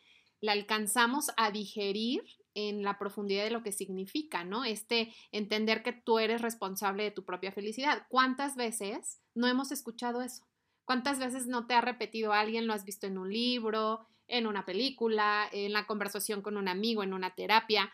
[0.42, 2.24] la alcanzamos a digerir
[2.56, 4.66] en la profundidad de lo que significa, ¿no?
[4.66, 8.08] Este entender que tú eres responsable de tu propia felicidad.
[8.10, 10.49] ¿Cuántas veces no hemos escuchado eso?
[10.90, 14.66] ¿Cuántas veces no te ha repetido alguien, lo has visto en un libro, en una
[14.66, 17.94] película, en la conversación con un amigo, en una terapia?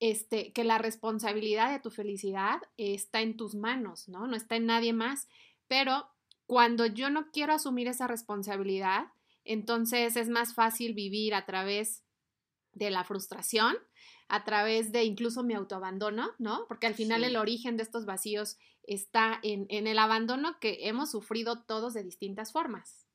[0.00, 4.26] Este, que la responsabilidad de tu felicidad está en tus manos, ¿no?
[4.26, 5.28] No está en nadie más.
[5.68, 6.08] Pero
[6.46, 9.04] cuando yo no quiero asumir esa responsabilidad,
[9.44, 12.02] entonces es más fácil vivir a través
[12.72, 13.76] de la frustración,
[14.26, 16.64] a través de incluso mi autoabandono, ¿no?
[16.66, 21.62] Porque al final el origen de estos vacíos está en, el abandono que hemos sufrido
[21.62, 23.06] todos de distintas formas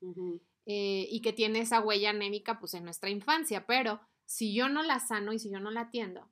[0.66, 4.82] eh, y que tiene esa huella anémica pues en nuestra infancia, pero si yo no
[4.82, 6.30] la sano y si yo no la atiendo,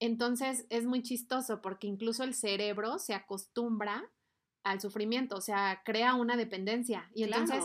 [0.00, 4.10] entonces es muy chistoso porque incluso el cerebro se acostumbra
[4.62, 7.64] al sufrimiento, o sea, crea una dependencia y entonces...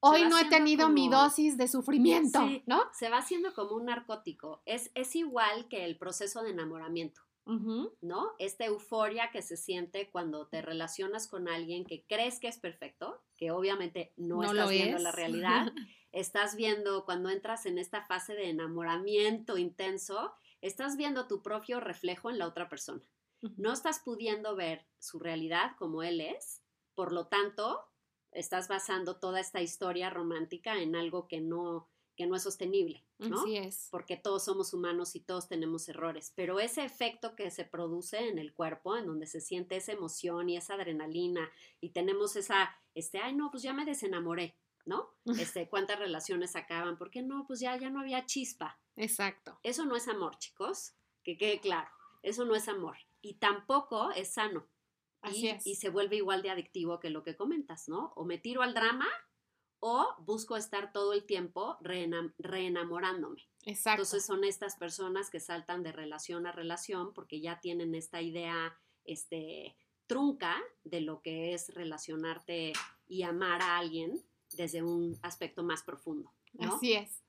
[0.00, 2.82] Hoy no he tenido mi dosis de sufrimiento, ¿no?
[2.92, 4.62] Se va haciendo como un narcótico.
[4.64, 7.25] Es, es igual que el proceso de enamoramiento.
[7.46, 8.32] ¿No?
[8.38, 13.22] Esta euforia que se siente cuando te relacionas con alguien que crees que es perfecto,
[13.36, 15.72] que obviamente no, estás viendo la realidad.
[16.12, 22.30] estás viendo cuando entras en esta fase de enamoramiento intenso, estás viendo tu propio reflejo
[22.30, 23.02] en la otra persona.
[23.56, 27.86] No estás pudiendo ver su realidad como él es, por lo tanto,
[28.32, 33.42] estás basando toda esta historia romántica en algo que no que no es sostenible, ¿no?
[33.42, 33.88] Así es.
[33.90, 38.38] Porque todos somos humanos y todos tenemos errores, pero ese efecto que se produce en
[38.38, 41.50] el cuerpo, en donde se siente esa emoción y esa adrenalina
[41.80, 45.14] y tenemos esa, este, ay, no, pues ya me desenamoré, ¿no?
[45.54, 48.80] Este, cuántas relaciones acaban, porque no, pues ya, ya no había chispa.
[48.96, 49.60] Exacto.
[49.62, 51.90] Eso no es amor, chicos, que quede claro,
[52.22, 54.66] eso no es amor y tampoco es sano.
[55.22, 55.66] Así es.
[55.66, 58.12] y se vuelve igual de adictivo que lo que comentas, ¿no?
[58.14, 59.08] O me tiro al drama
[59.88, 63.40] o busco estar todo el tiempo reenamorándome.
[63.64, 64.02] Exacto.
[64.02, 68.76] Entonces son estas personas que saltan de relación a relación porque ya tienen esta idea
[69.04, 69.76] este,
[70.08, 72.72] trunca de lo que es relacionarte
[73.06, 74.24] y amar a alguien
[74.56, 76.32] desde un aspecto más profundo.
[76.58, 77.22] Así es.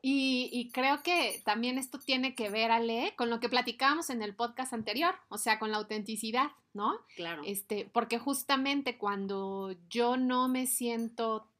[0.00, 4.34] Y, creo que también esto tiene que ver, Ale, con lo que platicábamos en el
[4.34, 7.00] podcast anterior, o sea, con la autenticidad, ¿no?
[7.16, 7.42] Claro.
[7.44, 11.50] Este, porque justamente cuando yo no me siento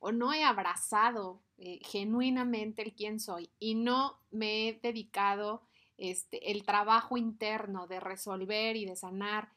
[0.00, 5.62] o no he abrazado eh, genuinamente el quién soy y no me he dedicado
[5.96, 9.52] este, el trabajo interno de resolver y de sanar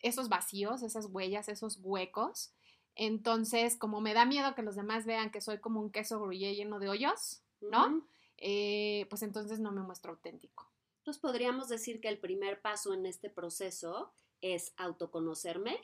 [0.00, 2.52] esos vacíos, esas huellas, esos huecos,
[2.94, 6.54] entonces, como me da miedo que los demás vean que soy como un queso gruyé
[6.54, 8.06] lleno de hoyos, ¿no?
[8.36, 10.70] Eh, pues entonces no me muestro auténtico.
[10.98, 15.80] Entonces podríamos decir que el primer paso en este proceso es autoconocerme.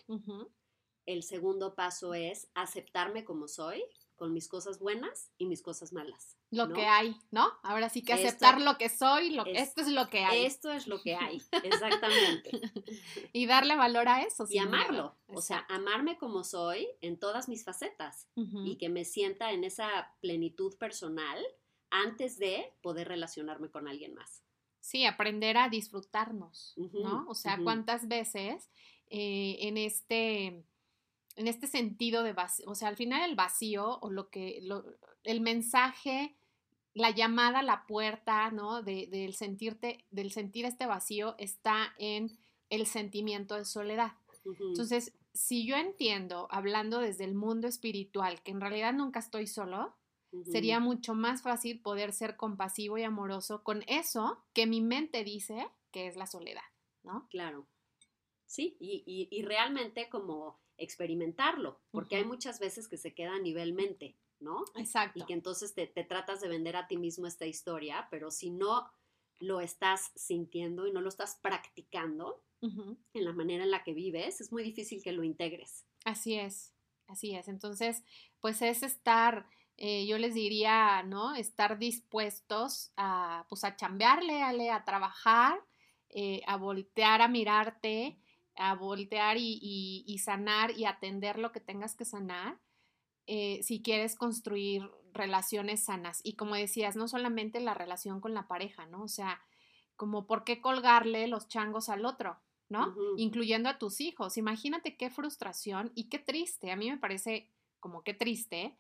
[1.09, 3.83] El segundo paso es aceptarme como soy,
[4.17, 6.37] con mis cosas buenas y mis cosas malas.
[6.51, 7.51] Lo que hay, ¿no?
[7.63, 10.45] Ahora sí que aceptar lo que soy, lo, esto es lo que hay.
[10.45, 12.51] Esto es lo que hay, exactamente.
[13.33, 14.45] y darle valor a eso.
[14.51, 19.53] Y amarlo, o sea, amarme como soy en todas mis facetas y que me sienta
[19.53, 21.43] en esa plenitud personal
[21.89, 24.43] antes de poder relacionarme con alguien más.
[24.81, 27.25] Sí, aprender a disfrutarnos, ¿no?
[27.29, 28.69] O sea, cuántas veces
[29.07, 30.67] eh, en este
[31.39, 34.61] en este sentido de vacío, o sea, al final el vacío o lo que,
[35.23, 36.37] el mensaje,
[36.95, 38.83] la llamada la puerta, ¿no?
[38.83, 42.37] del sentirte, del sentir este vacío está en
[42.71, 44.15] el sentimiento de soledad.
[44.45, 49.95] Entonces, si yo entiendo, hablando desde el mundo espiritual, que en realidad nunca estoy solo,
[50.45, 55.69] sería mucho más fácil poder ser compasivo y amoroso con eso que mi mente dice
[55.93, 56.63] que es la soledad,
[57.05, 57.29] ¿no?
[57.31, 57.69] Claro.
[58.45, 63.73] Sí, y, y realmente como experimentarlo, porque hay muchas veces que se queda a nivel
[63.73, 64.65] mente, ¿no?
[64.77, 65.19] Exacto.
[65.19, 68.91] Y que entonces te, tratas de vender a ti mismo esta historia, pero si no
[69.41, 74.41] lo estás sintiendo y no lo estás practicando en la manera en la que vives,
[74.41, 75.87] es muy difícil que lo integres.
[76.05, 76.75] Así es,
[77.07, 77.47] así es.
[77.47, 78.03] Entonces,
[78.41, 81.37] pues es estar, eh, yo les diría, ¿no?
[81.37, 85.61] Estar dispuestos a, pues a chambearle, a, a trabajar,
[86.11, 88.19] eh, a voltear a mirarte,
[88.59, 92.59] a voltear y, sanar y atender lo que tengas que sanar
[93.27, 96.21] eh, si quieres construir relaciones sanas.
[96.25, 99.03] Y como decías, no solamente la relación con la pareja, ¿no?
[99.03, 99.41] O sea,
[99.97, 102.39] como por qué colgarle los changos al otro,
[102.69, 102.95] ¿no?
[103.17, 104.37] Incluyendo a tus hijos.
[104.37, 106.71] Imagínate qué frustración y qué triste.
[106.71, 107.51] A mí me parece
[107.81, 108.77] como qué triste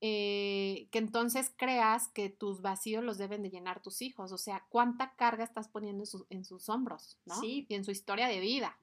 [0.00, 4.32] eh, que entonces creas que tus vacíos los deben de llenar tus hijos.
[4.32, 7.34] O sea, cuánta carga estás poniendo en, sus hombros, ¿no?
[7.40, 7.66] Sí.
[7.68, 8.78] Y en su historia de vida.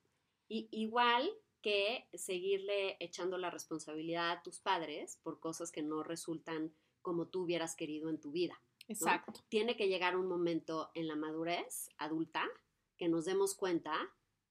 [0.47, 1.29] Y, igual
[1.61, 7.43] que seguirle echando la responsabilidad a tus padres por cosas que no resultan como tú
[7.43, 8.61] hubieras querido en tu vida.
[8.87, 9.41] Exacto.
[9.49, 12.47] Tiene que llegar un momento en la madurez adulta
[12.97, 13.95] que nos demos cuenta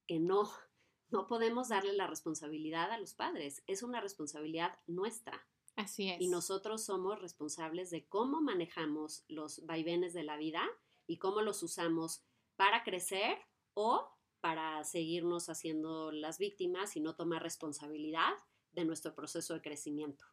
[0.06, 0.50] que no,
[1.10, 3.62] no podemos darle la responsabilidad a los padres.
[3.66, 5.46] Es una responsabilidad nuestra.
[5.76, 6.20] Así es.
[6.20, 10.64] Y nosotros somos responsables de cómo manejamos los vaivenes de la vida
[11.06, 12.24] y cómo los usamos
[12.56, 13.38] para crecer
[13.74, 14.08] o
[14.44, 18.34] para seguirnos haciendo las víctimas y no tomar responsabilidad
[18.72, 20.26] de nuestro proceso de crecimiento.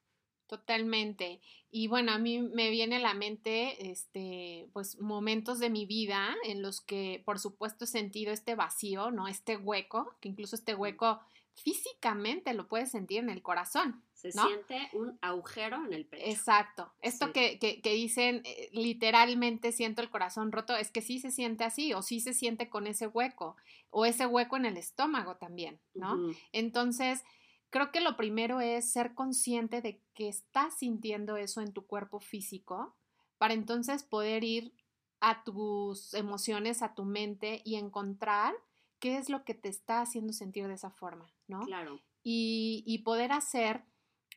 [0.47, 1.39] Totalmente.
[1.69, 6.35] Y bueno, a mí me viene a la mente, este, pues, momentos de mi vida
[6.43, 9.29] en los que, por supuesto, he sentido este vacío, ¿no?
[9.29, 11.21] Este hueco, que incluso este hueco
[11.61, 14.03] físicamente lo puedes sentir en el corazón.
[14.13, 16.25] Se siente un agujero en el pecho.
[16.25, 16.93] Exacto.
[17.01, 21.31] Esto que, que, que, dicen eh, literalmente siento el corazón roto, es que sí se
[21.31, 23.55] siente así o sí se siente con ese hueco
[23.89, 26.17] o ese hueco en el estómago también, ¿no?
[26.51, 27.23] Entonces,
[27.69, 32.19] creo que lo primero es ser consciente de que estás sintiendo eso en tu cuerpo
[32.19, 32.95] físico
[33.37, 34.73] para entonces poder ir
[35.19, 38.53] a tus emociones, a tu mente y encontrar
[39.01, 41.59] qué es lo que te está haciendo sentir de esa forma, ¿no?
[41.65, 41.99] Claro.
[42.23, 43.83] Y, y poder hacer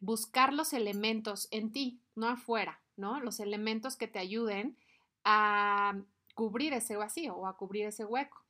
[0.01, 3.21] buscar los elementos en ti, no afuera, ¿no?
[3.21, 4.77] Los elementos que te ayuden
[5.23, 5.97] a
[6.35, 8.45] cubrir ese vacío o a cubrir ese hueco.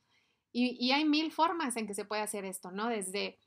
[0.57, 2.87] Y, hay mil formas en que se puede hacer esto, ¿no?
[2.87, 3.37] Desde,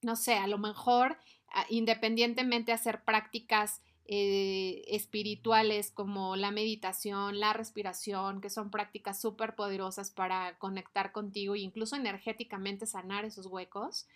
[0.00, 7.52] no sé, a lo mejor ah, independientemente hacer prácticas eh, espirituales como la meditación, la
[7.52, 14.06] respiración, que son prácticas súper poderosas para conectar contigo e incluso energéticamente sanar esos huecos,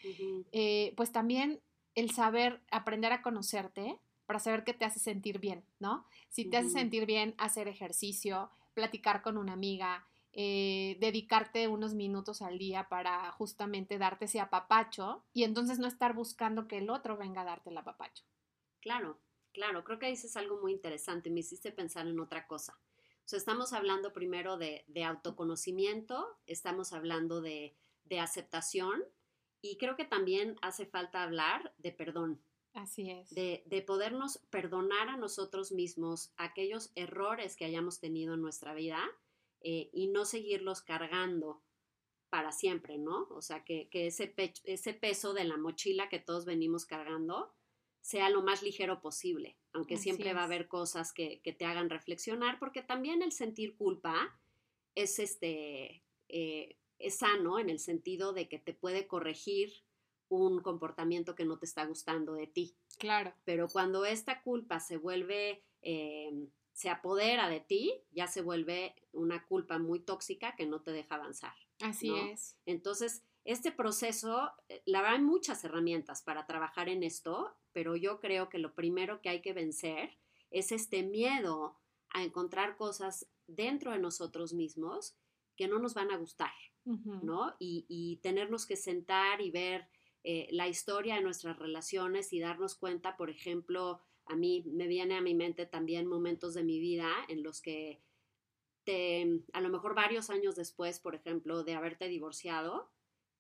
[0.53, 1.61] eh, pues también
[1.97, 6.07] el saber aprender a conocerte para saber qué te hace sentir bien, ¿no?
[6.29, 12.41] Si te hace sentir bien hacer ejercicio, platicar con una amiga, eh, dedicarte unos minutos
[12.41, 17.17] al día para justamente darte ese apapacho y entonces no estar buscando que el otro
[17.17, 18.23] venga a darte el apapacho.
[18.79, 19.19] Claro,
[19.53, 22.79] claro, creo que dices algo muy interesante, me hiciste pensar en otra cosa.
[23.25, 29.05] O sea, estamos hablando primero de, autoconocimiento, estamos hablando de, de aceptación
[29.61, 32.43] y creo que también hace falta hablar de perdón,
[32.73, 33.31] Así es.
[33.31, 39.01] De, de, podernos perdonar a nosotros mismos aquellos errores que hayamos tenido en nuestra vida
[39.61, 41.63] eh, y no seguirlos cargando
[42.29, 43.27] para siempre, ¿no?
[43.31, 44.33] O sea, que, que ese,
[44.65, 47.53] ese peso de la mochila que todos venimos cargando
[48.01, 51.91] sea lo más ligero posible, aunque siempre va a haber cosas que, que, te hagan
[51.91, 54.41] reflexionar, porque también el sentir culpa
[54.95, 59.73] es, este, eh, es sano en el sentido de que te puede corregir
[60.29, 62.77] un comportamiento que no te está gustando de ti.
[62.99, 63.35] Claro.
[63.45, 69.45] Pero cuando esta culpa se vuelve, eh, se apodera de ti, ya se vuelve una
[69.47, 71.55] culpa muy tóxica que no te deja avanzar.
[71.81, 72.57] Así es.
[72.65, 78.21] Entonces, este proceso, eh, la verdad, hay muchas herramientas para trabajar en esto, pero yo
[78.21, 80.19] creo que lo primero que hay que vencer
[80.51, 81.79] es este miedo
[82.11, 85.17] a encontrar cosas dentro de nosotros mismos
[85.57, 86.53] que no nos van a gustar,
[86.85, 87.55] ¿no?
[87.59, 89.89] Y, tenernos que sentar y ver
[90.25, 95.17] eh, la historia de nuestras relaciones y darnos cuenta, por ejemplo, a mí me viene
[95.17, 98.01] a mi mente también momentos de mi vida en los que
[98.85, 102.91] te, a lo mejor varios años después, por ejemplo, de haberte divorciado,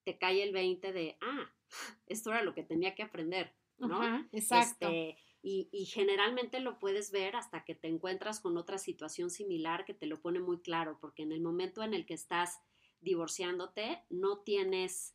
[0.04, 1.52] te cae el 20 de, ah,
[2.06, 4.28] esto era lo que tenía que aprender, ¿no?
[4.32, 4.88] exacto.
[4.88, 9.94] Este, y, generalmente lo puedes ver hasta que te encuentras con otra situación similar que
[9.94, 12.60] te lo pone muy claro, porque en el momento en el que estás
[13.00, 15.14] divorciándote, no tienes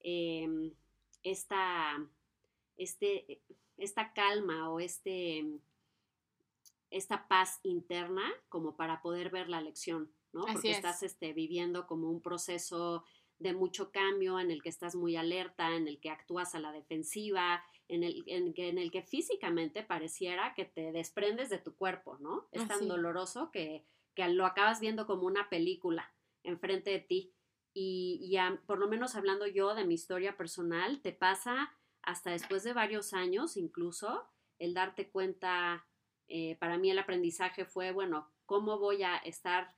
[0.00, 0.72] em,
[1.22, 2.04] esta,
[2.76, 3.42] este,
[3.76, 5.60] esta calma o este,
[6.90, 10.46] esta paz interna como para poder ver la lección, ¿no?
[10.46, 13.04] Porque estás este, viviendo como un proceso
[13.40, 16.72] de mucho cambio, en el que estás muy alerta, en el que actúas a la
[16.72, 22.18] defensiva, en el, en, en el que físicamente pareciera que te desprendes de tu cuerpo,
[22.18, 22.48] ¿no?
[22.52, 26.12] Es tan doloroso que, que, lo acabas viendo como una película
[26.42, 27.34] enfrente de ti.
[27.72, 31.72] Y, ya, por lo menos hablando yo de mi historia personal, te pasa
[32.02, 34.28] hasta después de varios años incluso
[34.58, 35.86] el darte cuenta,
[36.28, 39.74] eh, para mí el aprendizaje fue, bueno, ¿cómo voy a estar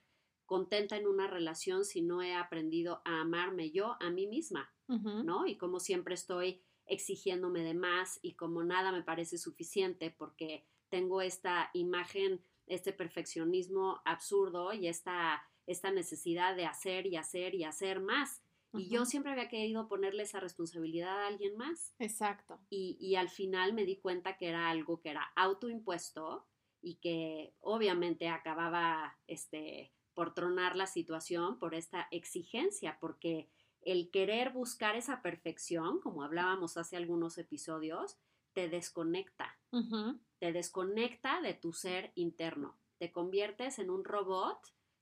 [0.52, 5.46] contenta en una relación si no he aprendido a amarme yo a mí misma, ¿no?
[5.46, 11.22] Y como siempre estoy exigiéndome de más y como nada me parece suficiente porque tengo
[11.22, 18.00] esta imagen, este perfeccionismo absurdo y esta, esta necesidad de hacer y hacer y hacer
[18.00, 18.42] más.
[18.74, 21.94] Y yo siempre había querido ponerle esa responsabilidad a alguien más.
[21.98, 22.60] Exacto.
[22.68, 26.46] Y, y al final me di cuenta que era algo que era autoimpuesto
[26.82, 33.48] y que obviamente acababa este, por tronar la situación, por esta exigencia, porque
[33.80, 38.18] el querer buscar esa perfección, como hablábamos hace algunos episodios,
[38.52, 39.58] te desconecta,
[40.38, 44.58] te desconecta de tu ser interno, te conviertes en un robot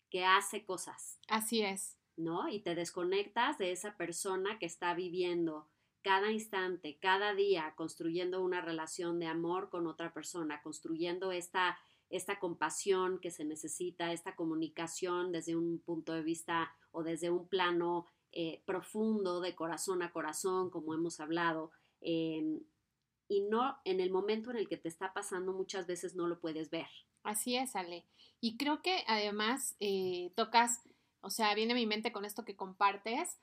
[0.08, 1.18] que hace cosas.
[1.28, 1.96] Así es.
[2.16, 2.48] ¿No?
[2.48, 5.68] Y te desconectas de esa persona que está viviendo
[6.02, 11.78] cada instante, cada día, construyendo una relación de amor con otra persona, construyendo esta
[12.10, 17.48] esta compasión que se necesita, esta comunicación desde un punto de vista o desde un
[17.48, 22.60] plano eh, profundo de corazón a corazón, como hemos hablado, em,
[23.28, 26.40] y no en el momento en el que te está pasando muchas veces no lo
[26.40, 26.88] puedes ver.
[27.22, 28.06] Así es, Ale.
[28.40, 30.82] Y creo que además eh, tocas,
[31.20, 33.38] o sea, viene a mi mente con esto que compartes,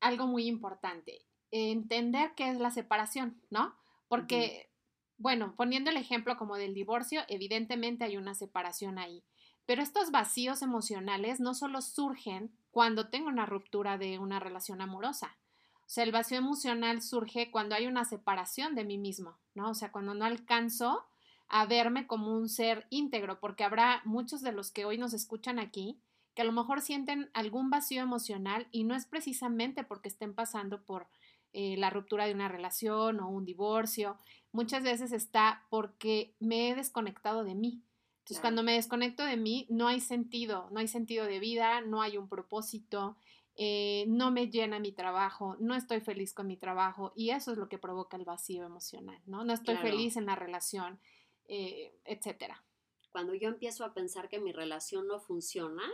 [0.00, 3.74] algo muy importante, entender qué es la separación, ¿no?
[4.08, 4.70] Porque
[5.18, 9.24] bueno, poniendo el ejemplo como del divorcio, evidentemente hay una separación ahí,
[9.64, 15.36] pero estos vacíos emocionales no solo surgen cuando tengo una ruptura de una relación amorosa.
[15.78, 19.70] O sea, el vacío emocional surge cuando hay una separación de mí mismo, ¿no?
[19.70, 21.06] O sea, cuando no alcanzo
[21.48, 25.58] a verme como un ser íntegro, porque habrá muchos de los que hoy nos escuchan
[25.58, 26.00] aquí
[26.34, 30.84] que a lo mejor sienten algún vacío emocional y no es precisamente porque estén pasando
[30.84, 31.08] por
[31.52, 34.18] eh, la ruptura de una relación o un divorcio,
[34.52, 37.82] muchas veces está porque me he desconectado de mí.
[38.18, 42.02] Entonces, cuando me desconecto de mí, no hay sentido, no hay sentido de vida, no
[42.02, 43.16] hay un propósito,
[43.54, 47.58] eh, no me llena mi trabajo, no estoy feliz con mi trabajo y eso es
[47.58, 49.44] lo que provoca el vacío emocional, ¿no?
[49.44, 51.00] No estoy feliz en la relación,
[51.48, 52.64] eh, etcétera.
[53.12, 55.84] Cuando yo empiezo a pensar que mi relación no funciona,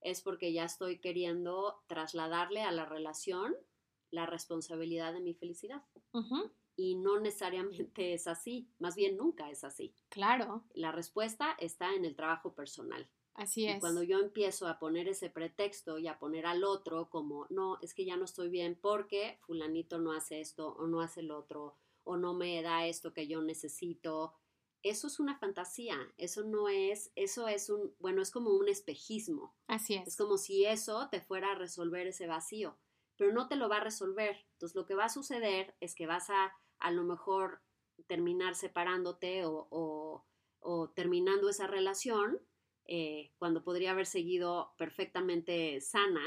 [0.00, 3.54] es porque ya estoy queriendo trasladarle a la relación
[4.10, 5.82] la responsabilidad de mi felicidad.
[6.76, 9.94] Y no necesariamente es así, más bien nunca es así.
[10.08, 10.64] Claro.
[10.74, 13.08] La respuesta está en el trabajo personal.
[13.34, 13.76] Así es.
[13.76, 17.78] Y cuando yo empiezo a poner ese pretexto y a poner al otro como, no,
[17.80, 21.30] es que ya no estoy bien porque fulanito no hace esto o no hace el
[21.30, 24.34] otro o no me da esto que yo necesito,
[24.82, 29.54] eso es una fantasía, eso no es, eso es un, bueno, es como un espejismo.
[29.66, 30.08] Así es.
[30.08, 32.78] Es como si eso te fuera a resolver ese vacío
[33.20, 34.46] pero no te lo va a resolver.
[34.52, 37.60] Entonces lo que va a suceder es que vas a a lo mejor
[38.06, 40.24] terminar separándote o,
[40.94, 42.38] terminando esa relación
[42.86, 46.22] eh, cuando podría haber seguido perfectamente sana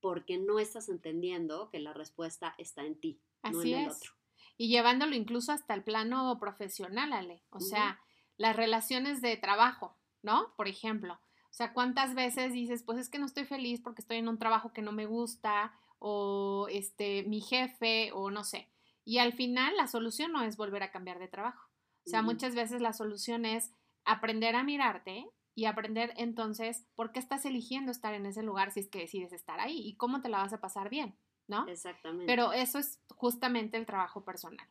[0.00, 4.12] porque no estás entendiendo que la respuesta está en ti, no en el otro.
[4.56, 7.44] Y llevándolo incluso hasta el plano profesional, Ale.
[7.50, 8.00] O sea,
[8.38, 10.54] las relaciones de trabajo, ¿no?
[10.56, 11.20] Por ejemplo.
[11.50, 14.38] O sea, ¿cuántas veces dices, pues es que no estoy feliz porque estoy en un
[14.38, 15.74] trabajo que no me gusta
[16.06, 18.68] o este mi jefe o no sé.
[19.06, 21.70] Y al final la solución no es volver a cambiar de trabajo.
[22.06, 23.72] O sea, muchas veces la solución es
[24.04, 28.80] aprender a mirarte y aprender entonces por qué estás eligiendo estar en ese lugar si
[28.80, 31.66] es que decides estar ahí y cómo te la vas a pasar bien, ¿no?
[31.68, 32.26] Exactamente.
[32.26, 34.68] Pero eso es justamente el trabajo personal.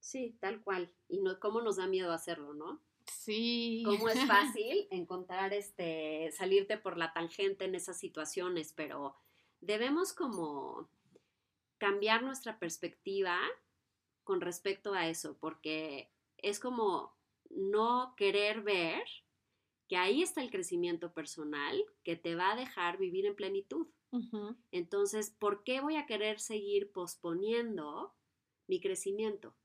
[0.00, 0.92] Sí, tal cual.
[1.08, 2.82] Y no, cómo nos da miedo hacerlo, ¿no?
[3.06, 3.82] Sí.
[3.86, 9.16] Cómo es fácil encontrar este, salirte por la tangente en esas situaciones, pero
[9.64, 10.88] debemos como
[11.78, 13.38] cambiar nuestra perspectiva
[14.22, 17.14] con respecto a eso, porque es como
[17.50, 19.04] no querer ver
[19.88, 23.86] que ahí está el crecimiento personal que te va a dejar vivir en plenitud.
[24.70, 28.14] Entonces, ¿por qué voy a querer seguir posponiendo
[28.68, 29.56] mi crecimiento?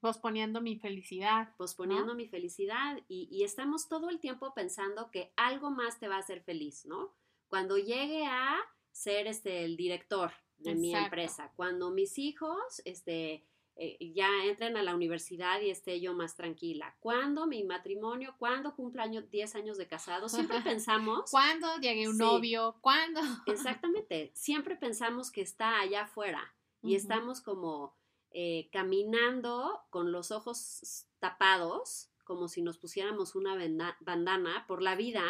[0.00, 1.56] Posponiendo mi felicidad.
[1.56, 3.00] Posponiendo mi felicidad.
[3.08, 7.14] Y, estamos todo el tiempo pensando que algo más te va a hacer feliz, ¿no?
[7.48, 8.58] Cuando llegue a
[8.96, 13.44] ser este, el director de mi empresa, cuando mis hijos este,
[13.76, 16.96] eh, ya entren a la universidad y esté yo más tranquila.
[17.00, 18.34] ¿Cuándo mi matrimonio?
[18.38, 20.30] ¿Cuándo cumpleaños 10 años de casado?
[20.30, 21.30] Siempre pensamos...
[21.30, 22.78] ¿Cuándo llegue un novio?
[22.80, 23.20] ¿Cuándo?
[23.46, 24.32] Exactamente.
[24.34, 27.94] Siempre pensamos que está allá afuera y estamos como
[28.30, 33.56] eh, caminando con los ojos tapados, como si nos pusiéramos una
[34.00, 35.24] bandana por la vida,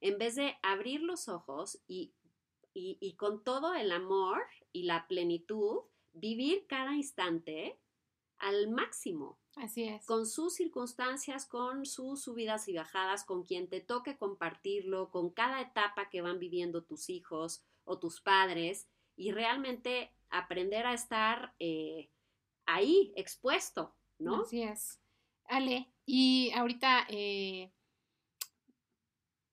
[0.00, 2.14] en vez de abrir los ojos y,
[2.74, 4.42] y con todo el amor
[4.72, 5.80] y la plenitud,
[6.12, 7.78] vivir cada instante
[8.38, 9.38] al máximo.
[9.56, 10.04] Así es.
[10.06, 15.60] Con sus circunstancias, con sus subidas y bajadas, con quien te toque compartirlo, con cada
[15.60, 22.10] etapa que van viviendo tus hijos o tus padres y realmente aprender a estar eh,
[22.66, 24.42] ahí, expuesto, ¿no?
[24.42, 25.00] Así es.
[25.44, 27.72] Ale, y ahorita, eh,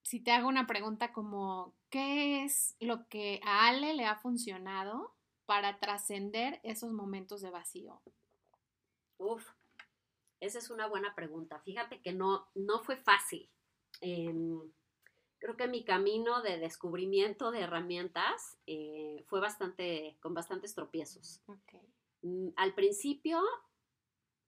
[0.10, 5.16] si te hago una pregunta como, ¿qué es lo que a Ale le ha funcionado
[5.46, 8.02] para trascender esos momentos de vacío?
[9.20, 9.48] Uf,
[10.40, 11.60] esa es una buena pregunta.
[11.60, 13.52] Fíjate que no, no fue fácil.
[14.02, 14.60] Em,
[15.38, 21.44] creo que mi camino de descubrimiento de herramientas eh, fue bastante, con bastantes tropiezos.
[22.24, 23.44] Mm, al principio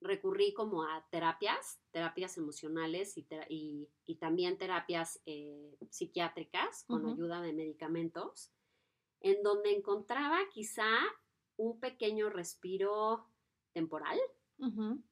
[0.01, 3.87] recurrí como a terapias, terapias emocionales y,
[4.19, 8.51] también terapias eh, psiquiátricas con ayuda de medicamentos,
[9.19, 10.89] en donde encontraba quizá
[11.57, 13.27] un pequeño respiro
[13.73, 14.19] temporal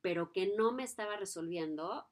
[0.02, 2.08] pero que no me estaba resolviendo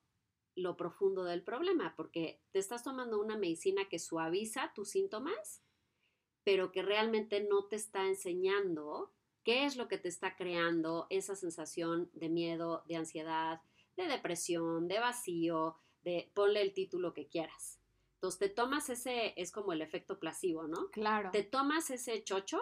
[0.55, 5.63] lo profundo del problema, porque te estás tomando una medicina que suaviza tus síntomas,
[6.43, 9.13] pero que realmente no te está enseñando
[9.47, 13.61] qué es lo que te está creando esa sensación de miedo, de ansiedad,
[13.95, 17.79] de depresión, de vacío, de ponle el título que quieras.
[18.15, 20.89] Entonces te tomas ese, es como el efecto placebo, ¿no?
[20.91, 21.29] Claro.
[21.31, 22.61] Te tomas ese chocho,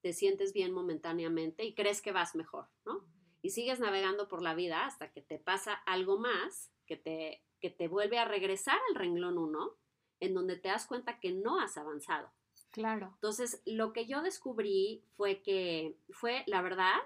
[0.00, 3.04] te sientes bien momentáneamente y crees que vas mejor, ¿no?
[3.44, 7.68] y sigues navegando por la vida hasta que te pasa algo más que te, que
[7.68, 9.76] te vuelve a regresar al renglón 1,
[10.20, 12.32] en donde te das cuenta que no has avanzado.
[12.74, 13.12] Claro.
[13.14, 16.98] Entonces, lo que yo descubrí fue que fue, la verdad,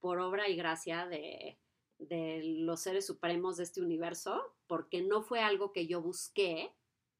[0.00, 1.58] por obra y gracia de,
[1.98, 6.74] los seres supremos de este universo, porque no fue algo que yo busqué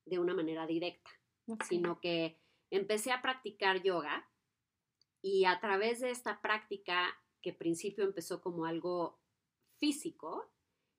[0.06, 1.10] de una manera directa,
[1.68, 2.40] sino que
[2.70, 4.26] empecé a practicar yoga
[5.20, 9.20] y a través de esta práctica que al principio empezó como algo
[9.76, 10.50] físico,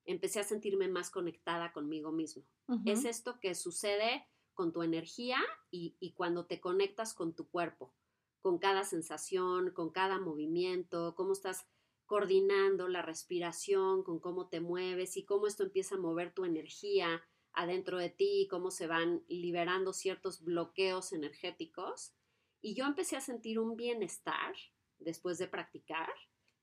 [0.05, 2.43] empecé a sentirme más conectada conmigo mismo.
[2.85, 5.37] Es esto que sucede con tu energía
[5.71, 7.93] y, cuando te conectas con tu cuerpo,
[8.41, 11.65] con cada sensación, con cada movimiento, cómo estás
[12.05, 17.23] coordinando la respiración, con cómo te mueves y cómo esto empieza a mover tu energía
[17.53, 22.13] adentro de ti, cómo se van liberando ciertos bloqueos energéticos.
[22.61, 24.55] Y yo empecé a sentir un bienestar
[24.99, 26.09] después de practicar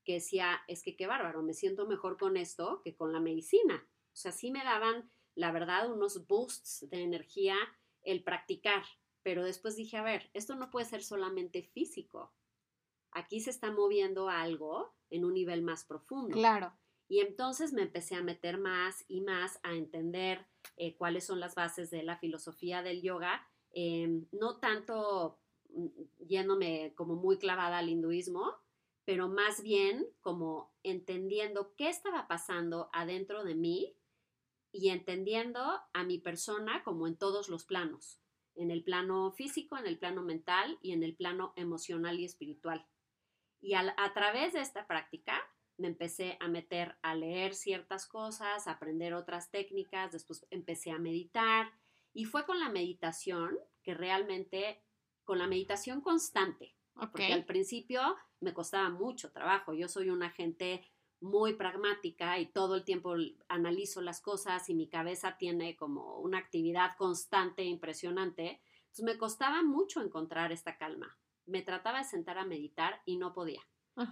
[0.03, 3.87] que decía, es que qué bárbaro, me siento mejor con esto que con la medicina.
[4.13, 7.55] O sea, sí me daban, la verdad, unos boosts de energía
[8.03, 8.83] el practicar,
[9.23, 12.33] pero después dije, a ver, esto no puede ser solamente físico.
[13.11, 16.35] Aquí se está moviendo algo en un nivel más profundo.
[16.35, 16.73] Claro.
[17.07, 20.47] Y entonces me empecé a meter más y más a entender
[20.77, 25.37] eh, cuáles son las bases de la filosofía del yoga, em, no tanto
[25.69, 25.87] mm,
[26.25, 28.55] yéndome como muy clavada al hinduismo,
[29.03, 33.97] pero más bien como entendiendo qué estaba pasando adentro de mí
[34.71, 38.21] y entendiendo a mi persona como en todos los planos,
[38.55, 42.85] en el plano físico, en el plano mental y en el plano emocional y espiritual.
[43.59, 45.39] Y a, través de esta práctica
[45.77, 50.99] me empecé a meter a leer ciertas cosas, a aprender otras técnicas, después empecé a
[50.99, 51.71] meditar
[52.13, 54.83] y fue con la meditación que realmente,
[55.23, 60.90] con la meditación constante, porque al principio me costaba mucho trabajo, yo soy una gente
[61.21, 63.13] muy pragmática y todo el tiempo
[63.47, 68.59] analizo las cosas y mi cabeza tiene como una actividad constante e impresionante.
[68.81, 71.17] Entonces me costaba mucho encontrar esta calma.
[71.45, 73.61] Me trataba de sentar a meditar y no podía.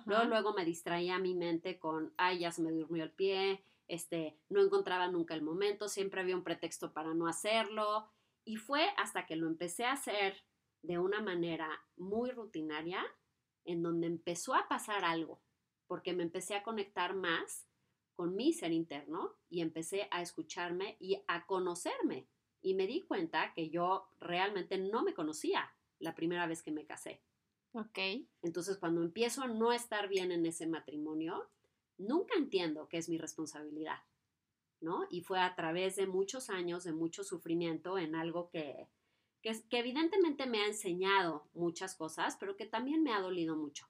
[0.06, 4.38] Luego, luego me distraía mi mente con, ay, ya se me durmió el pie, este,
[4.50, 8.12] no encontraba nunca el momento, siempre había un pretexto para no hacerlo.
[8.46, 10.44] Y fue hasta que lo empecé a hacer
[10.84, 13.04] de una manera muy rutinaria,
[13.66, 15.42] en donde empezó a pasar algo
[15.90, 17.68] porque me empecé a conectar más
[18.14, 22.30] con mi ser interno y empecé a escucharme y a conocerme.
[22.62, 26.86] Y me di cuenta que yo realmente no me conocía la primera vez que me
[26.86, 27.24] casé.
[27.72, 27.98] Ok.
[28.44, 31.50] Entonces, cuando empiezo a no estar bien en ese matrimonio,
[31.98, 34.04] nunca entiendo que es mi responsabilidad,
[34.82, 35.08] ¿no?
[35.10, 38.90] Y fue a través de muchos años de mucho sufrimiento en algo que,
[39.42, 43.88] que, que evidentemente me ha enseñado muchas cosas, pero que también me ha dolido mucho.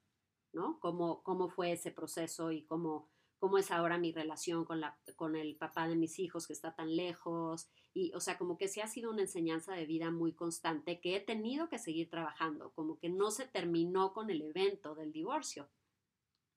[0.53, 0.79] ¿No?
[0.79, 3.09] Cómo, cómo fue ese proceso y cómo,
[3.39, 6.75] cómo es ahora mi relación con, la, con el papá de mis hijos que está
[6.75, 7.69] tan lejos.
[7.93, 11.15] Y, o sea, como que sí ha sido una enseñanza de vida muy constante que
[11.15, 15.69] he tenido que seguir trabajando, como que no se terminó con el evento del divorcio,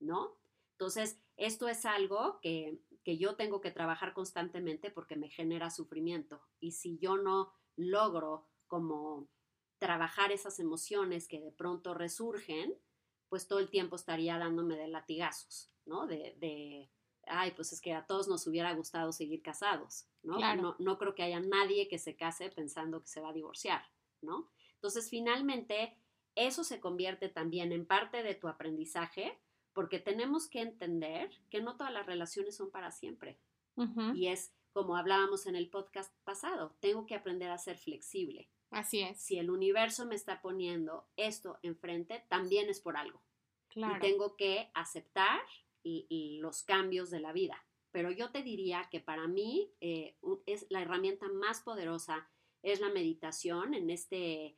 [0.00, 0.36] ¿no?
[0.72, 6.42] Entonces, esto es algo que, que yo tengo que trabajar constantemente porque me genera sufrimiento.
[6.58, 9.28] Y si yo no logro como
[9.78, 12.78] trabajar esas emociones que de pronto resurgen,
[13.32, 16.06] pues todo el tiempo estaría dándome de latigazos, ¿no?
[16.06, 16.90] De, de,
[17.26, 20.38] ay, pues es que a todos nos hubiera gustado seguir casados, ¿no?
[20.56, 20.76] ¿no?
[20.78, 23.86] No creo que haya nadie que se case pensando que se va a divorciar,
[24.20, 24.50] ¿no?
[24.74, 25.96] Entonces, finalmente,
[26.34, 29.40] eso se convierte también en parte de tu aprendizaje,
[29.72, 33.40] porque tenemos que entender que no todas las relaciones son para siempre.
[34.14, 38.50] Y es como hablábamos en el podcast pasado, tengo que aprender a ser flexible.
[38.72, 39.20] Así es.
[39.20, 43.22] Si el universo me está poniendo esto enfrente, también es por algo.
[43.68, 43.96] Claro.
[43.96, 45.40] Y tengo que aceptar
[45.84, 47.64] los cambios de la vida.
[47.90, 50.16] Pero yo te diría que para mí eh,
[50.46, 52.28] es la herramienta más poderosa
[52.62, 54.56] es la meditación en este,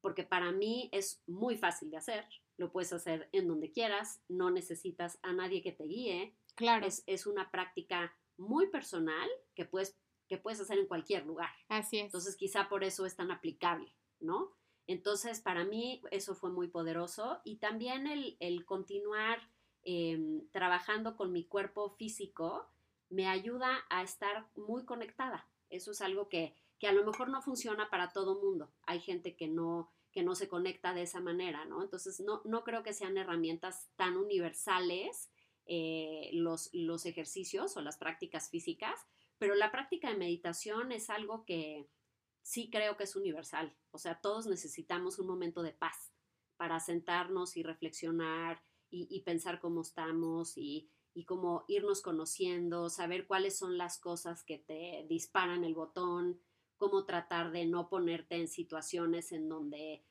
[0.00, 2.26] porque para mí es muy fácil de hacer.
[2.56, 6.36] Lo puedes hacer en donde quieras, no necesitas a nadie que te guíe.
[6.54, 6.86] Claro.
[6.86, 9.98] Es, es una práctica muy personal que puedes
[10.32, 11.50] que puedes hacer en cualquier lugar.
[11.68, 12.06] Así es.
[12.06, 14.56] Entonces quizá por eso es tan aplicable, ¿no?
[14.86, 19.46] Entonces para mí eso fue muy poderoso y también el, continuar
[19.82, 22.66] em, trabajando con mi cuerpo físico
[23.10, 25.50] me ayuda a estar muy conectada.
[25.68, 28.72] Eso es algo que, que a lo mejor no funciona para todo mundo.
[28.84, 31.82] Hay gente que no, que no se conecta de esa manera, ¿no?
[31.82, 35.30] Entonces no, no creo que sean herramientas tan universales
[35.66, 38.98] eh, los, los ejercicios o las prácticas físicas,
[39.42, 41.90] pero la práctica de meditación es algo que
[42.42, 43.76] sí creo que es universal.
[43.90, 46.14] O sea, todos necesitamos un momento de paz
[46.56, 53.58] para sentarnos y reflexionar y, pensar cómo estamos y, y cómo irnos conociendo, saber cuáles
[53.58, 56.40] son las cosas que te disparan el botón,
[56.76, 60.04] cómo tratar de no ponerte en situaciones en donde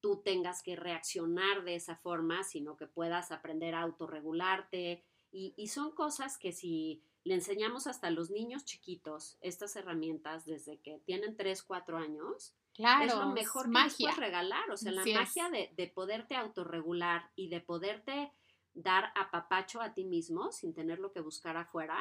[0.00, 5.04] tú tengas que reaccionar de esa forma, sino que puedas aprender a autorregularte.
[5.32, 10.46] Y, y son cosas que si le enseñamos hasta a los niños chiquitos estas herramientas
[10.46, 12.54] desde que tienen 3, 4 años.
[12.72, 13.96] Claro, es lo mejor que magia.
[13.98, 14.70] puedes regalar.
[14.70, 18.32] O sea, la magia de, de, poderte autorregular y de poderte
[18.72, 21.98] dar a papacho a ti mismo sin tenerlo que buscar afuera,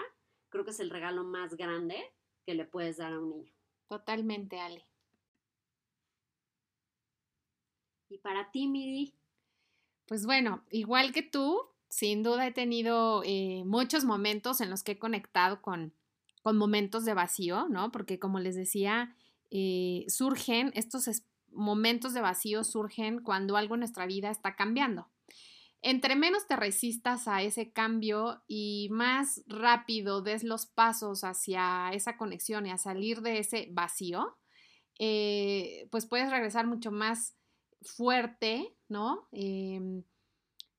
[0.47, 1.97] creo que es el regalo más grande
[2.45, 3.53] que le puedes dar a un niño.
[3.89, 4.85] Totalmente, Ale.
[8.07, 9.13] ¿Y para ti, Miri?
[10.05, 14.93] Pues bueno, igual que tú, sin duda he tenido eh, muchos momentos en los que
[14.93, 15.93] he conectado con,
[16.41, 17.91] con, momentos de vacío, ¿no?
[17.91, 19.15] Porque como les decía,
[19.51, 21.09] eh, surgen, estos
[21.51, 25.07] momentos de vacío surgen cuando algo en nuestra vida está cambiando.
[25.81, 32.17] Entre menos te resistas a ese cambio y más rápido des los pasos hacia esa
[32.17, 34.37] conexión y a salir de ese vacío,
[34.99, 37.35] eh, pues puedes regresar mucho más
[37.81, 39.27] fuerte, ¿no?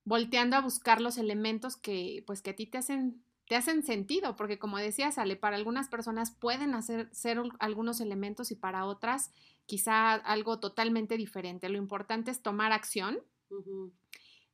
[0.08, 4.36] Volteando a buscar los elementos que, pues, que a ti te hacen, te hacen sentido,
[4.36, 9.32] porque como decía Sale, para algunas personas pueden hacer, ser algunos elementos y para otras
[9.66, 11.68] quizá algo totalmente diferente.
[11.68, 13.18] Lo importante es tomar acción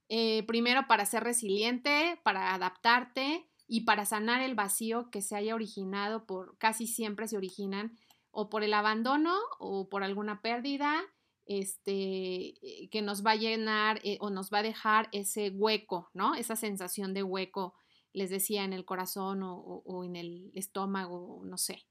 [0.08, 5.54] eh, primero para ser resiliente, para adaptarte y para sanar el vacío que se haya
[5.54, 7.96] originado por, casi siempre se originan
[8.32, 11.00] o por el abandono o por alguna pérdida,
[11.46, 16.10] este, eh, que nos va a llenar eh, o nos va a dejar ese hueco,
[16.14, 16.34] ¿no?
[16.34, 17.74] Esa sensación de hueco,
[18.12, 21.84] les decía, en el corazón o, en el estómago, no sé.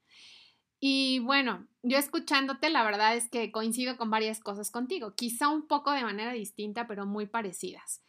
[0.79, 5.67] Y bueno, yo escuchándote, la verdad es que coincido con varias cosas contigo, quizá un
[5.67, 8.01] poco de manera distinta, pero muy parecidas.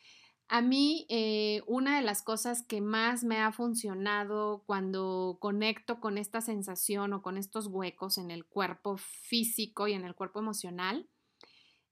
[0.48, 6.18] A mí, eh, una de las cosas que más me ha funcionado cuando conecto con
[6.18, 11.08] esta sensación o con estos huecos en el cuerpo físico y en el cuerpo emocional,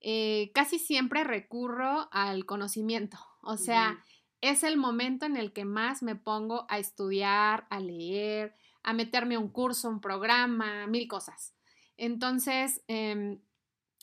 [0.03, 3.19] eh, casi siempre recurro al conocimiento.
[3.43, 4.05] O sea,
[4.41, 9.37] es el momento en el que más me pongo a estudiar, a leer, a meterme
[9.37, 11.55] a un curso, un programa, mil cosas.
[11.97, 13.41] Entonces, em,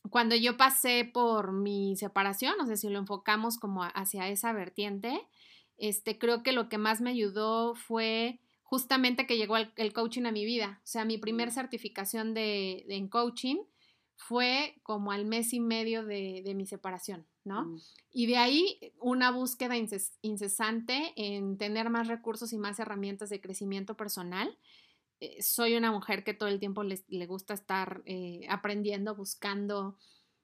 [0.09, 5.27] cuando yo pasé por mi separación, no sé si lo enfocamos como hacia esa vertiente,
[5.77, 10.31] este, creo que lo que más me ayudó fue justamente que llegó el, coaching a
[10.31, 10.79] mi vida.
[10.83, 13.57] O sea, mi primer certificación de, en coaching
[14.19, 17.65] fue como al mes y medio de, mi separación, ¿no?
[17.65, 17.81] Mm.
[18.11, 19.75] Y de ahí una búsqueda
[20.21, 24.57] incesante en tener más recursos y más herramientas de crecimiento personal
[25.21, 29.97] eh, soy una mujer que todo el tiempo le gusta estar eh, aprendiendo, buscando.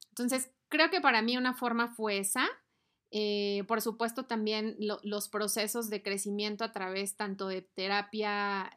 [0.09, 2.45] Entonces, creo que para mí una forma fue esa.
[3.11, 8.73] Eh, por supuesto, también los procesos de crecimiento a través tanto de terapia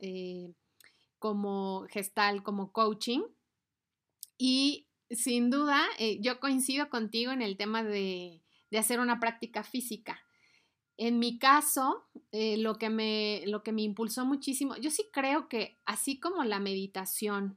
[1.18, 3.22] como gestal, como coaching.
[4.36, 5.86] Y sin duda,
[6.20, 10.20] yo coincido contigo en el tema de hacer una práctica física.
[10.98, 15.48] En mi caso, eh, lo, que me, lo que me impulsó muchísimo, yo sí creo
[15.48, 17.56] que así como la meditación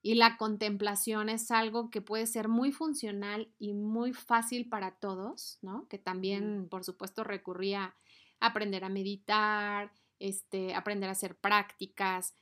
[0.00, 5.58] y la contemplación es algo que puede ser muy funcional y muy fácil para todos,
[5.60, 5.88] ¿no?
[5.88, 7.94] Que también, por supuesto, recurría
[8.40, 12.34] a aprender a meditar, este, aprender a hacer prácticas,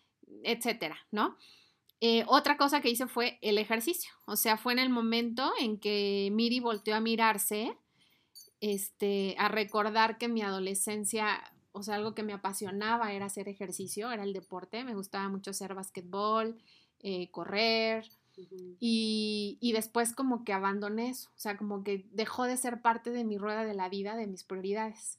[0.45, 1.37] etcétera, ¿no?
[2.01, 5.79] Eh, otra cosa que hice fue el ejercicio, o sea, fue en el momento en
[5.79, 7.77] que Miri volteó a mirarse
[8.61, 11.43] este, a recordar que mi adolescencia,
[11.73, 15.51] o sea, algo que me apasionaba era hacer ejercicio, era el deporte, me gustaba mucho
[15.51, 16.57] hacer basquetbol,
[17.01, 18.05] eh, correr,
[18.81, 23.25] y, después como que abandoné eso, o sea, como que dejó de ser parte de
[23.25, 25.19] mi rueda de la vida, de mis prioridades.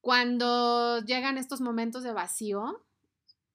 [0.00, 2.84] Cuando llegan estos momentos de vacío,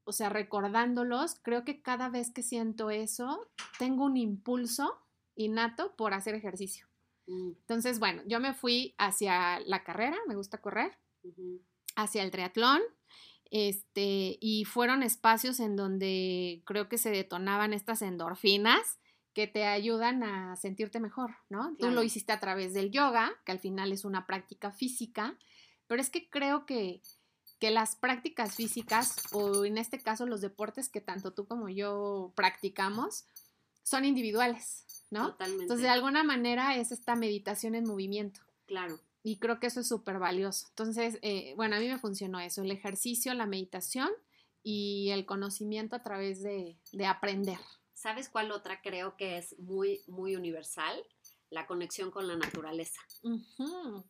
[0.06, 3.50] o sea, recordándolos, creo que cada vez que siento eso,
[3.80, 5.00] tengo un impulso
[5.36, 6.88] innato por hacer ejercicio.
[7.28, 7.52] Mm.
[7.60, 10.98] Entonces, bueno, yo me fui hacia la carrera, me gusta correr,
[11.96, 12.82] hacia el triatlón,
[13.50, 19.00] este, y fueron espacios en donde creo que se detonaban estas endorfinas
[19.34, 21.76] que te ayudan a sentirte mejor, ¿no?
[21.80, 25.38] Tú lo hiciste a través del yoga, que al final es una práctica física,
[25.88, 27.02] pero es que creo que,
[27.64, 32.34] que las prácticas físicas, o en este caso los deportes que tanto tú como yo
[32.36, 33.24] practicamos,
[33.84, 35.08] son individuales.
[35.10, 38.42] Entonces, de alguna manera es esta meditación en movimiento.
[38.66, 39.00] Claro.
[39.24, 40.66] Y creo que eso es súper valioso.
[40.72, 44.10] Entonces, eh, bueno, a mí me funcionó eso, el ejercicio, la meditación
[44.62, 46.78] y el conocimiento a través de,
[47.08, 47.60] aprender.
[47.94, 51.02] ¿Sabes cuál otra creo que es muy, muy universal?
[51.50, 53.00] La conexión con la naturaleza.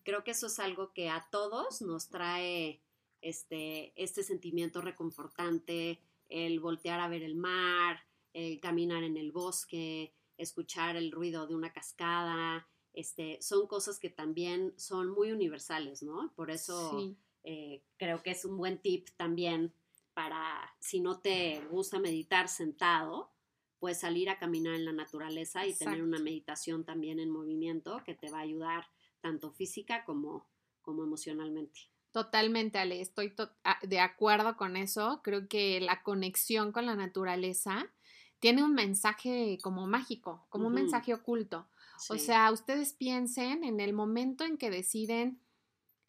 [0.02, 2.82] Creo que eso es algo que a todos nos trae
[3.24, 8.00] este, este sentimiento reconfortante, el voltear a ver el mar,
[8.34, 14.10] el caminar en el bosque, escuchar el ruido de una cascada, este, son cosas que
[14.10, 16.34] también son muy universales, ¿no?
[16.36, 19.74] Por eso eh, creo que es un buen tip también
[20.14, 23.32] para, si no te gusta meditar sentado,
[23.80, 28.14] pues salir a caminar en la naturaleza y tener una meditación también en movimiento que
[28.14, 28.86] te va a ayudar
[29.22, 30.48] tanto física como,
[30.82, 31.93] como emocionalmente.
[32.14, 33.34] Totalmente, Ale, estoy
[33.82, 35.22] de acuerdo con eso.
[35.24, 37.88] Creo que la conexión con la naturaleza
[38.40, 41.68] tiene un mensaje como mágico, como un mensaje oculto.
[42.10, 45.40] O sea, ustedes piensen en el momento en que deciden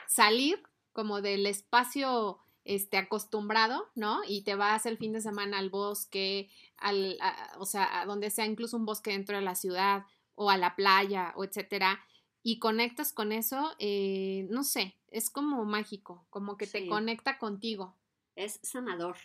[0.06, 0.62] salir
[0.92, 4.20] como del espacio este, acostumbrado, ¿no?
[4.28, 7.16] Y te vas el fin de semana al bosque, al,
[7.58, 10.04] o sea, a donde sea incluso un bosque dentro de la ciudad
[10.34, 12.04] o a la playa o etcétera,
[12.42, 17.96] y conectas con eso, eh, no sé, es como mágico, como que te conecta contigo.
[18.34, 19.16] Es sanador.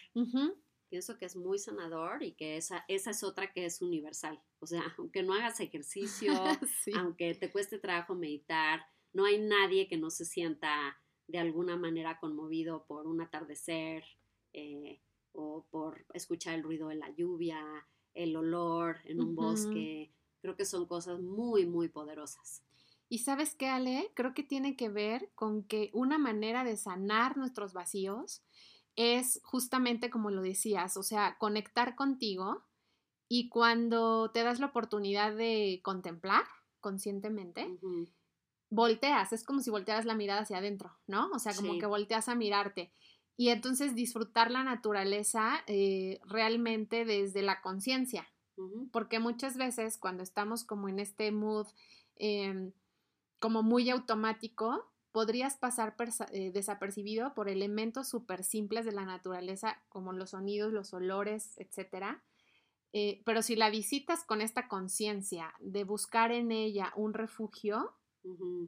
[0.87, 4.39] Pienso que es muy sanador y que esa, esa es otra que es universal.
[4.59, 6.31] O sea, aunque no hagas ejercicio,
[6.95, 10.95] aunque te cueste trabajo meditar, no hay nadie que no se sienta
[11.27, 14.03] de alguna manera conmovido por un atardecer
[14.53, 15.01] eh,
[15.31, 17.59] o por escuchar el ruido de la lluvia,
[18.13, 20.13] el olor en un bosque.
[20.41, 22.63] Creo que son cosas muy, muy poderosas.
[23.09, 27.37] Y sabes qué, Ale, creo que tiene que ver con que una manera de sanar
[27.37, 28.43] nuestros vacíos
[28.95, 32.63] es justamente como lo decías, o sea, conectar contigo
[33.27, 36.43] y cuando te das la oportunidad de contemplar
[36.79, 37.79] conscientemente,
[38.69, 41.29] volteas, es como si voltearas la mirada hacia adentro, ¿no?
[41.33, 42.91] O sea, como que volteas a mirarte.
[43.37, 48.27] Y entonces disfrutar la naturaleza eh, realmente desde la conciencia,
[48.91, 51.67] porque muchas veces cuando estamos como en este mood
[52.17, 52.73] em,
[53.39, 55.95] como muy automático, podrías pasar
[56.31, 62.23] eh, desapercibido por elementos súper simples de la naturaleza, como los sonidos, los olores, etcétera.
[62.93, 67.93] Eh, pero si la visitas con esta conciencia de buscar en ella un refugio,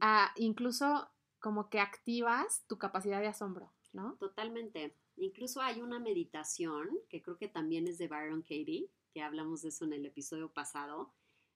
[0.00, 1.08] ah, incluso
[1.40, 4.14] como que activas tu capacidad de asombro, ¿no?
[4.18, 4.96] Totalmente.
[5.16, 9.68] Incluso hay una meditación que creo que también es de Byron Katie, que hablamos de
[9.68, 11.12] eso en el episodio pasado,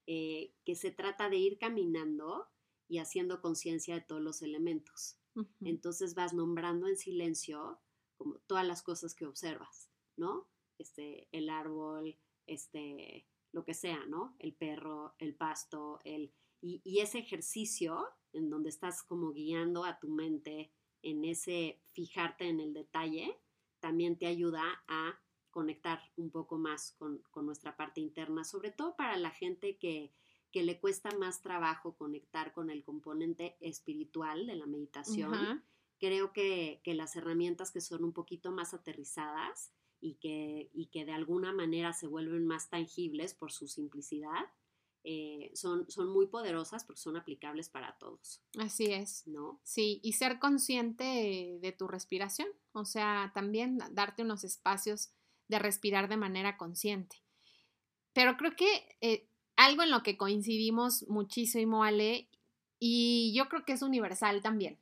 [0.07, 2.49] eh, que se trata de ir caminando
[2.89, 5.19] y haciendo conciencia de todos los elementos.
[5.61, 7.79] Entonces vas nombrando en silencio
[8.17, 10.49] como todas las cosas que observas, ¿no?
[10.79, 14.35] Este, el árbol, este, lo que sea, ¿no?
[14.39, 16.33] El perro, el pasto, el...
[16.63, 20.73] Y, y ese ejercicio en donde estás como guiando a tu mente
[21.03, 23.39] en ese fijarte en el detalle,
[23.79, 25.21] también te ayuda a
[25.57, 30.13] conectar un poco más con, nuestra parte interna, sobre todo para la gente que,
[30.63, 35.65] le cuesta más trabajo conectar con el componente espiritual de la meditación.
[35.99, 41.13] Creo que, las herramientas que son un poquito más aterrizadas y que, y que de
[41.13, 44.47] alguna manera se vuelven más tangibles por su simplicidad,
[45.05, 48.43] eh, son, son muy poderosas porque son aplicables para todos.
[48.59, 49.27] Así es.
[49.27, 49.61] ¿No?
[49.63, 55.13] Sí, y ser consciente de tu respiración, o sea, también darte unos espacios
[55.49, 57.23] de respirar de manera consciente.
[58.13, 62.29] Pero creo que eh, algo en lo que coincidimos muchísimo, Ale,
[62.79, 64.79] y yo creo que es universal también.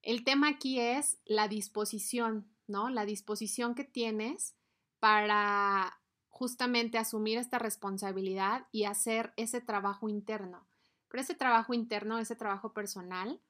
[0.00, 2.90] El tema aquí es la disposición, ¿no?
[2.90, 4.54] La disposición que tienes
[4.98, 10.66] para justamente asumir esta responsabilidad y hacer ese trabajo interno.
[11.08, 13.40] Pero ese trabajo interno, ese trabajo personal,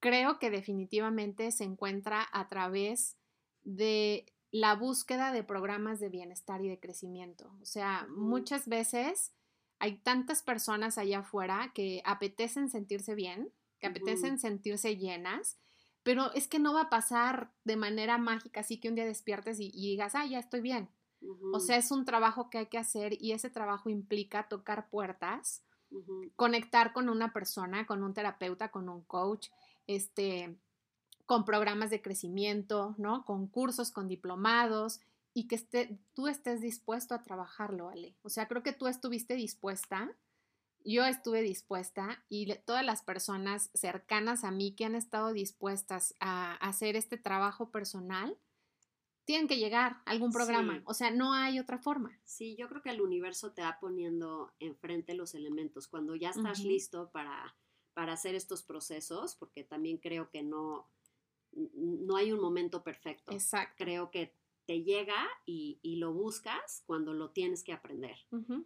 [0.00, 3.16] creo que definitivamente se encuentra a través
[3.64, 7.52] de la búsqueda de programas de bienestar y de crecimiento.
[7.60, 9.32] O sea, muchas veces
[9.78, 15.58] hay tantas personas allá afuera que apetecen sentirse bien, que apetecen sentirse llenas,
[16.02, 19.58] pero es que no va a pasar de manera mágica, así que un día despiertes
[19.60, 20.88] y, digas, ah, ya estoy bien.
[21.52, 25.64] O sea, es un trabajo que hay que hacer y ese trabajo implica tocar puertas,
[26.36, 29.48] conectar con una persona, con un terapeuta, con un coach,
[29.86, 30.56] este,
[31.24, 33.24] con programas de crecimiento, ¿no?
[33.24, 35.00] Con cursos, con diplomados
[35.36, 38.16] y que esté, tú estés dispuesto a trabajarlo, Ale.
[38.22, 40.16] O sea, creo que tú estuviste dispuesta,
[40.82, 46.54] yo estuve dispuesta y todas las personas cercanas a mí que han estado dispuestas a
[46.54, 48.38] hacer este trabajo personal,
[49.26, 50.82] tienen que llegar a algún programa.
[50.86, 52.18] O sea, no hay otra forma.
[52.24, 55.86] Sí, yo creo que el universo te va poniendo enfrente los elementos.
[55.86, 57.54] Cuando ya estás listo para,
[57.92, 60.88] para hacer estos procesos, porque también creo que no,
[61.52, 63.32] no hay un momento perfecto.
[63.32, 63.74] Exacto.
[63.84, 64.34] Creo que
[64.66, 68.16] te llega y, lo buscas cuando lo tienes que aprender.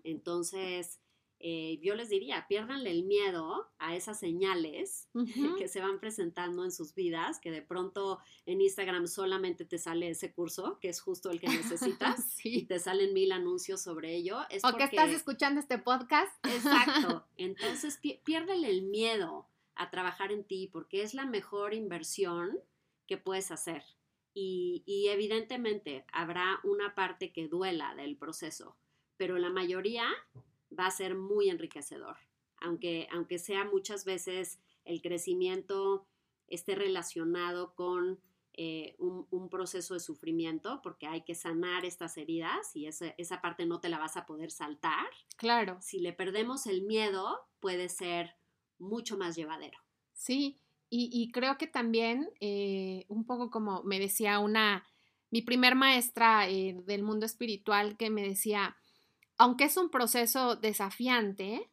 [0.03, 1.01] Entonces,
[1.43, 5.09] eh, yo les diría, piérdanle el miedo a esas señales
[5.59, 10.11] que se van presentando en sus vidas, que de pronto en Instagram solamente te sale
[10.11, 14.41] ese curso, que es justo el que necesitas, y te salen mil anuncios sobre ello.
[14.51, 16.33] Es o que estás escuchando este podcast.
[16.45, 17.27] Exacto.
[17.39, 22.59] Entonces, piérdele el miedo a trabajar en ti, porque es la mejor inversión
[23.07, 23.83] que puedes hacer.
[24.33, 28.77] Y, evidentemente habrá una parte que duela del proceso,
[29.17, 30.09] pero la mayoría
[30.77, 32.17] va a ser muy enriquecedor,
[32.61, 36.07] aunque, aunque sea muchas veces el crecimiento
[36.47, 38.21] esté relacionado con
[38.55, 43.67] eh, un, proceso de sufrimiento, porque hay que sanar estas heridas y esa, esa parte
[43.67, 45.07] no te la vas a poder saltar.
[45.37, 45.79] Claro.
[45.81, 48.37] Si le perdemos el miedo, puede ser
[48.79, 49.79] mucho más llevadero.
[50.13, 50.61] Sí,
[50.93, 54.85] y, creo que también, eh, un poco como me decía una,
[55.31, 58.77] mi primer maestra eh, del mundo espiritual que me decía,
[59.39, 61.71] aunque es un proceso desafiante,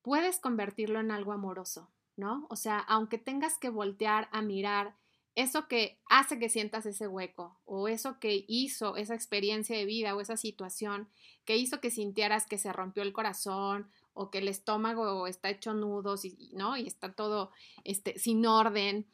[0.00, 2.46] puedes convertirlo en algo amoroso, ¿no?
[2.48, 4.96] O sea, aunque tengas que voltear a mirar
[5.34, 10.16] eso que hace que sientas ese hueco o eso que hizo esa experiencia de vida
[10.16, 11.10] o esa situación
[11.44, 15.74] que hizo que sintieras que se rompió el corazón o que el estómago está hecho
[15.74, 16.76] nudos y, ¿no?
[16.76, 17.52] y está todo
[17.84, 19.06] este, sin orden.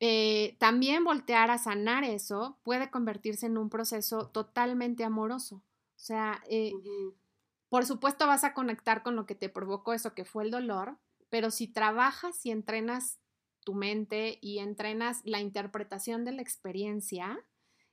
[0.00, 5.56] Eh, también voltear a sanar eso puede convertirse en un proceso totalmente amoroso.
[5.56, 6.72] O sea, eh,
[7.68, 10.98] por supuesto vas a conectar con lo que te provocó eso que fue el dolor,
[11.30, 13.20] pero si trabajas y entrenas
[13.60, 17.38] tu mente y entrenas la interpretación de la experiencia,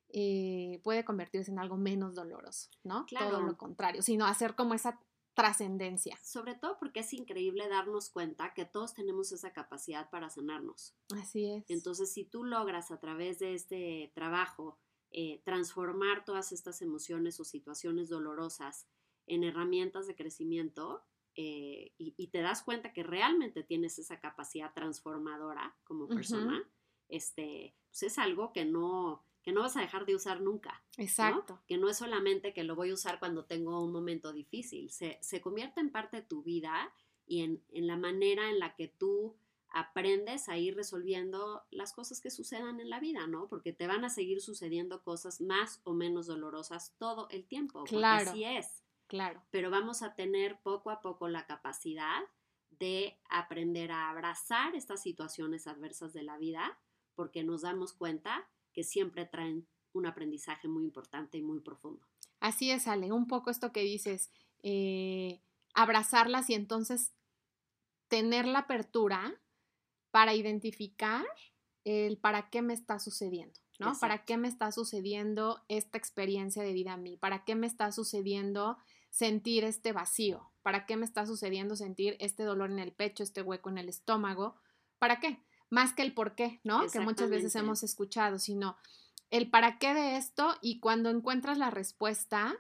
[0.09, 3.05] eh, puede convertirse en algo menos doloroso, ¿no?
[3.05, 3.29] Claro.
[3.29, 4.99] Todo lo contrario, sino hacer como esa
[5.33, 6.17] trascendencia.
[6.23, 10.95] Sobre todo porque es increíble darnos cuenta que todos tenemos esa capacidad para sanarnos.
[11.15, 11.65] Así es.
[11.69, 14.79] Entonces, si tú logras a través de este trabajo
[15.11, 18.87] eh, transformar todas estas emociones o situaciones dolorosas
[19.27, 21.03] en herramientas de crecimiento,
[21.35, 26.61] eh, y, te das cuenta que realmente tienes esa capacidad transformadora como persona,
[27.07, 30.83] este, pues es algo que no, que no vas a dejar de usar nunca.
[30.97, 31.59] Exacto.
[31.67, 35.19] Que no es solamente que lo voy a usar cuando tengo un momento difícil, se,
[35.41, 36.93] convierte en parte de tu vida
[37.25, 39.35] y en, en, la manera en la que tú
[39.69, 43.47] aprendes a ir resolviendo las cosas que sucedan en la vida, ¿no?
[43.47, 47.85] Porque te van a seguir sucediendo cosas más o menos dolorosas todo el tiempo.
[47.85, 48.25] Claro.
[48.25, 48.83] Porque así es.
[49.07, 49.41] Claro.
[49.49, 52.21] Pero vamos a tener poco a poco la capacidad
[52.69, 56.79] de aprender a abrazar estas situaciones adversas de la vida
[57.15, 62.05] porque nos damos cuenta que siempre traen un aprendizaje muy importante y muy profundo.
[62.39, 64.31] Así es, Ale, un poco esto que dices,
[64.63, 65.41] eh,
[65.73, 67.13] abrazarlas y entonces
[68.07, 69.33] tener la apertura
[70.11, 71.25] para identificar
[71.83, 73.93] el para qué me está sucediendo, ¿no?
[73.99, 77.17] ¿Para qué me está sucediendo esta experiencia de vida a mí?
[77.17, 78.77] ¿Para qué me está sucediendo
[79.09, 80.51] sentir este vacío?
[80.61, 83.89] ¿Para qué me está sucediendo sentir este dolor en el pecho, este hueco en el
[83.89, 84.55] estómago?
[84.99, 85.41] ¿Para qué?
[85.71, 86.85] Más que el por qué, ¿no?
[86.91, 88.77] Que muchas veces hemos escuchado, sino
[89.31, 92.55] el para qué de esto y cuando encuentras la respuesta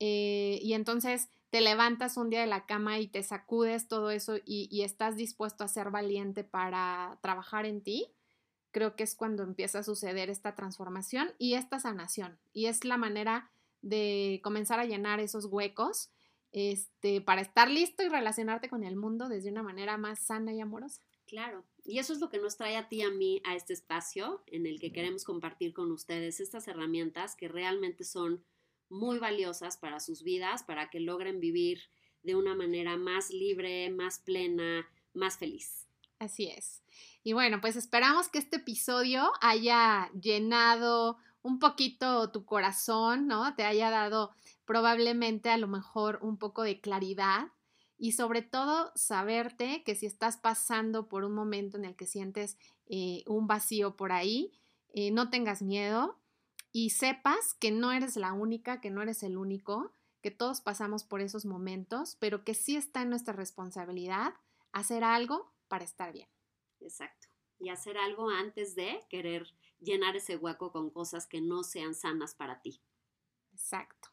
[0.00, 4.36] eh, y entonces te levantas un día de la cama y te sacudes todo eso
[4.38, 8.08] y, y estás dispuesto a ser valiente para trabajar en ti,
[8.70, 12.38] creo que es cuando empieza a suceder esta transformación y esta sanación.
[12.52, 13.50] Y es la manera
[13.82, 16.10] de comenzar a llenar esos huecos
[16.54, 20.60] este, para estar listo y relacionarte con el mundo desde una manera más sana y
[20.60, 21.02] amorosa.
[21.26, 24.42] Claro, y eso es lo que nos trae a ti a mí a este espacio
[24.46, 28.42] en el que queremos compartir con ustedes estas herramientas que realmente son
[28.88, 31.82] muy valiosas para sus vidas, para que logren vivir
[32.22, 35.86] de una manera más libre, más plena, más feliz.
[36.18, 36.82] Así es.
[37.22, 43.54] Y bueno, pues esperamos que este episodio haya llenado un poquito tu corazón, ¿no?
[43.54, 44.32] Te haya dado
[44.64, 47.48] probablemente a lo mejor un poco de claridad
[47.98, 52.58] y sobre todo saberte que si estás pasando por un momento en el que sientes
[52.86, 54.52] eh, un vacío por ahí,
[54.92, 56.18] eh, no tengas miedo
[56.72, 59.92] y sepas que no eres la única, que no eres el único,
[60.22, 64.34] que todos pasamos por esos momentos, pero que sí está en nuestra responsabilidad
[64.72, 66.28] hacer algo para estar bien.
[66.80, 67.28] Exacto.
[67.58, 69.46] Y hacer algo antes de querer
[69.80, 72.80] llenar ese hueco con cosas que no sean sanas para ti.
[73.52, 74.08] Exacto.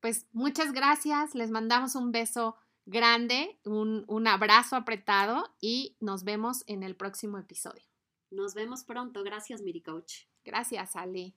[0.00, 6.64] Pues muchas gracias, les mandamos un beso grande, un, un abrazo apretado y nos vemos
[6.66, 7.84] en el próximo episodio.
[8.30, 9.22] Nos vemos pronto.
[9.22, 10.24] Gracias, Miri Coach.
[10.44, 11.34] Gracias, Ale.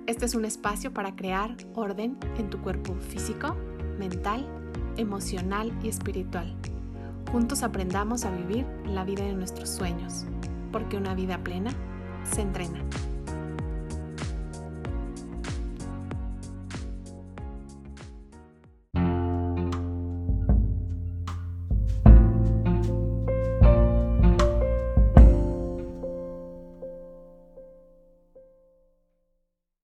[0.06, 3.56] Este es un espacio para crear orden en tu cuerpo físico,
[3.98, 4.46] mental,
[4.96, 6.54] emocional y espiritual.
[7.32, 10.26] Juntos aprendamos a vivir la vida de nuestros sueños,
[10.70, 11.72] porque una vida plena
[12.22, 12.84] se entrena.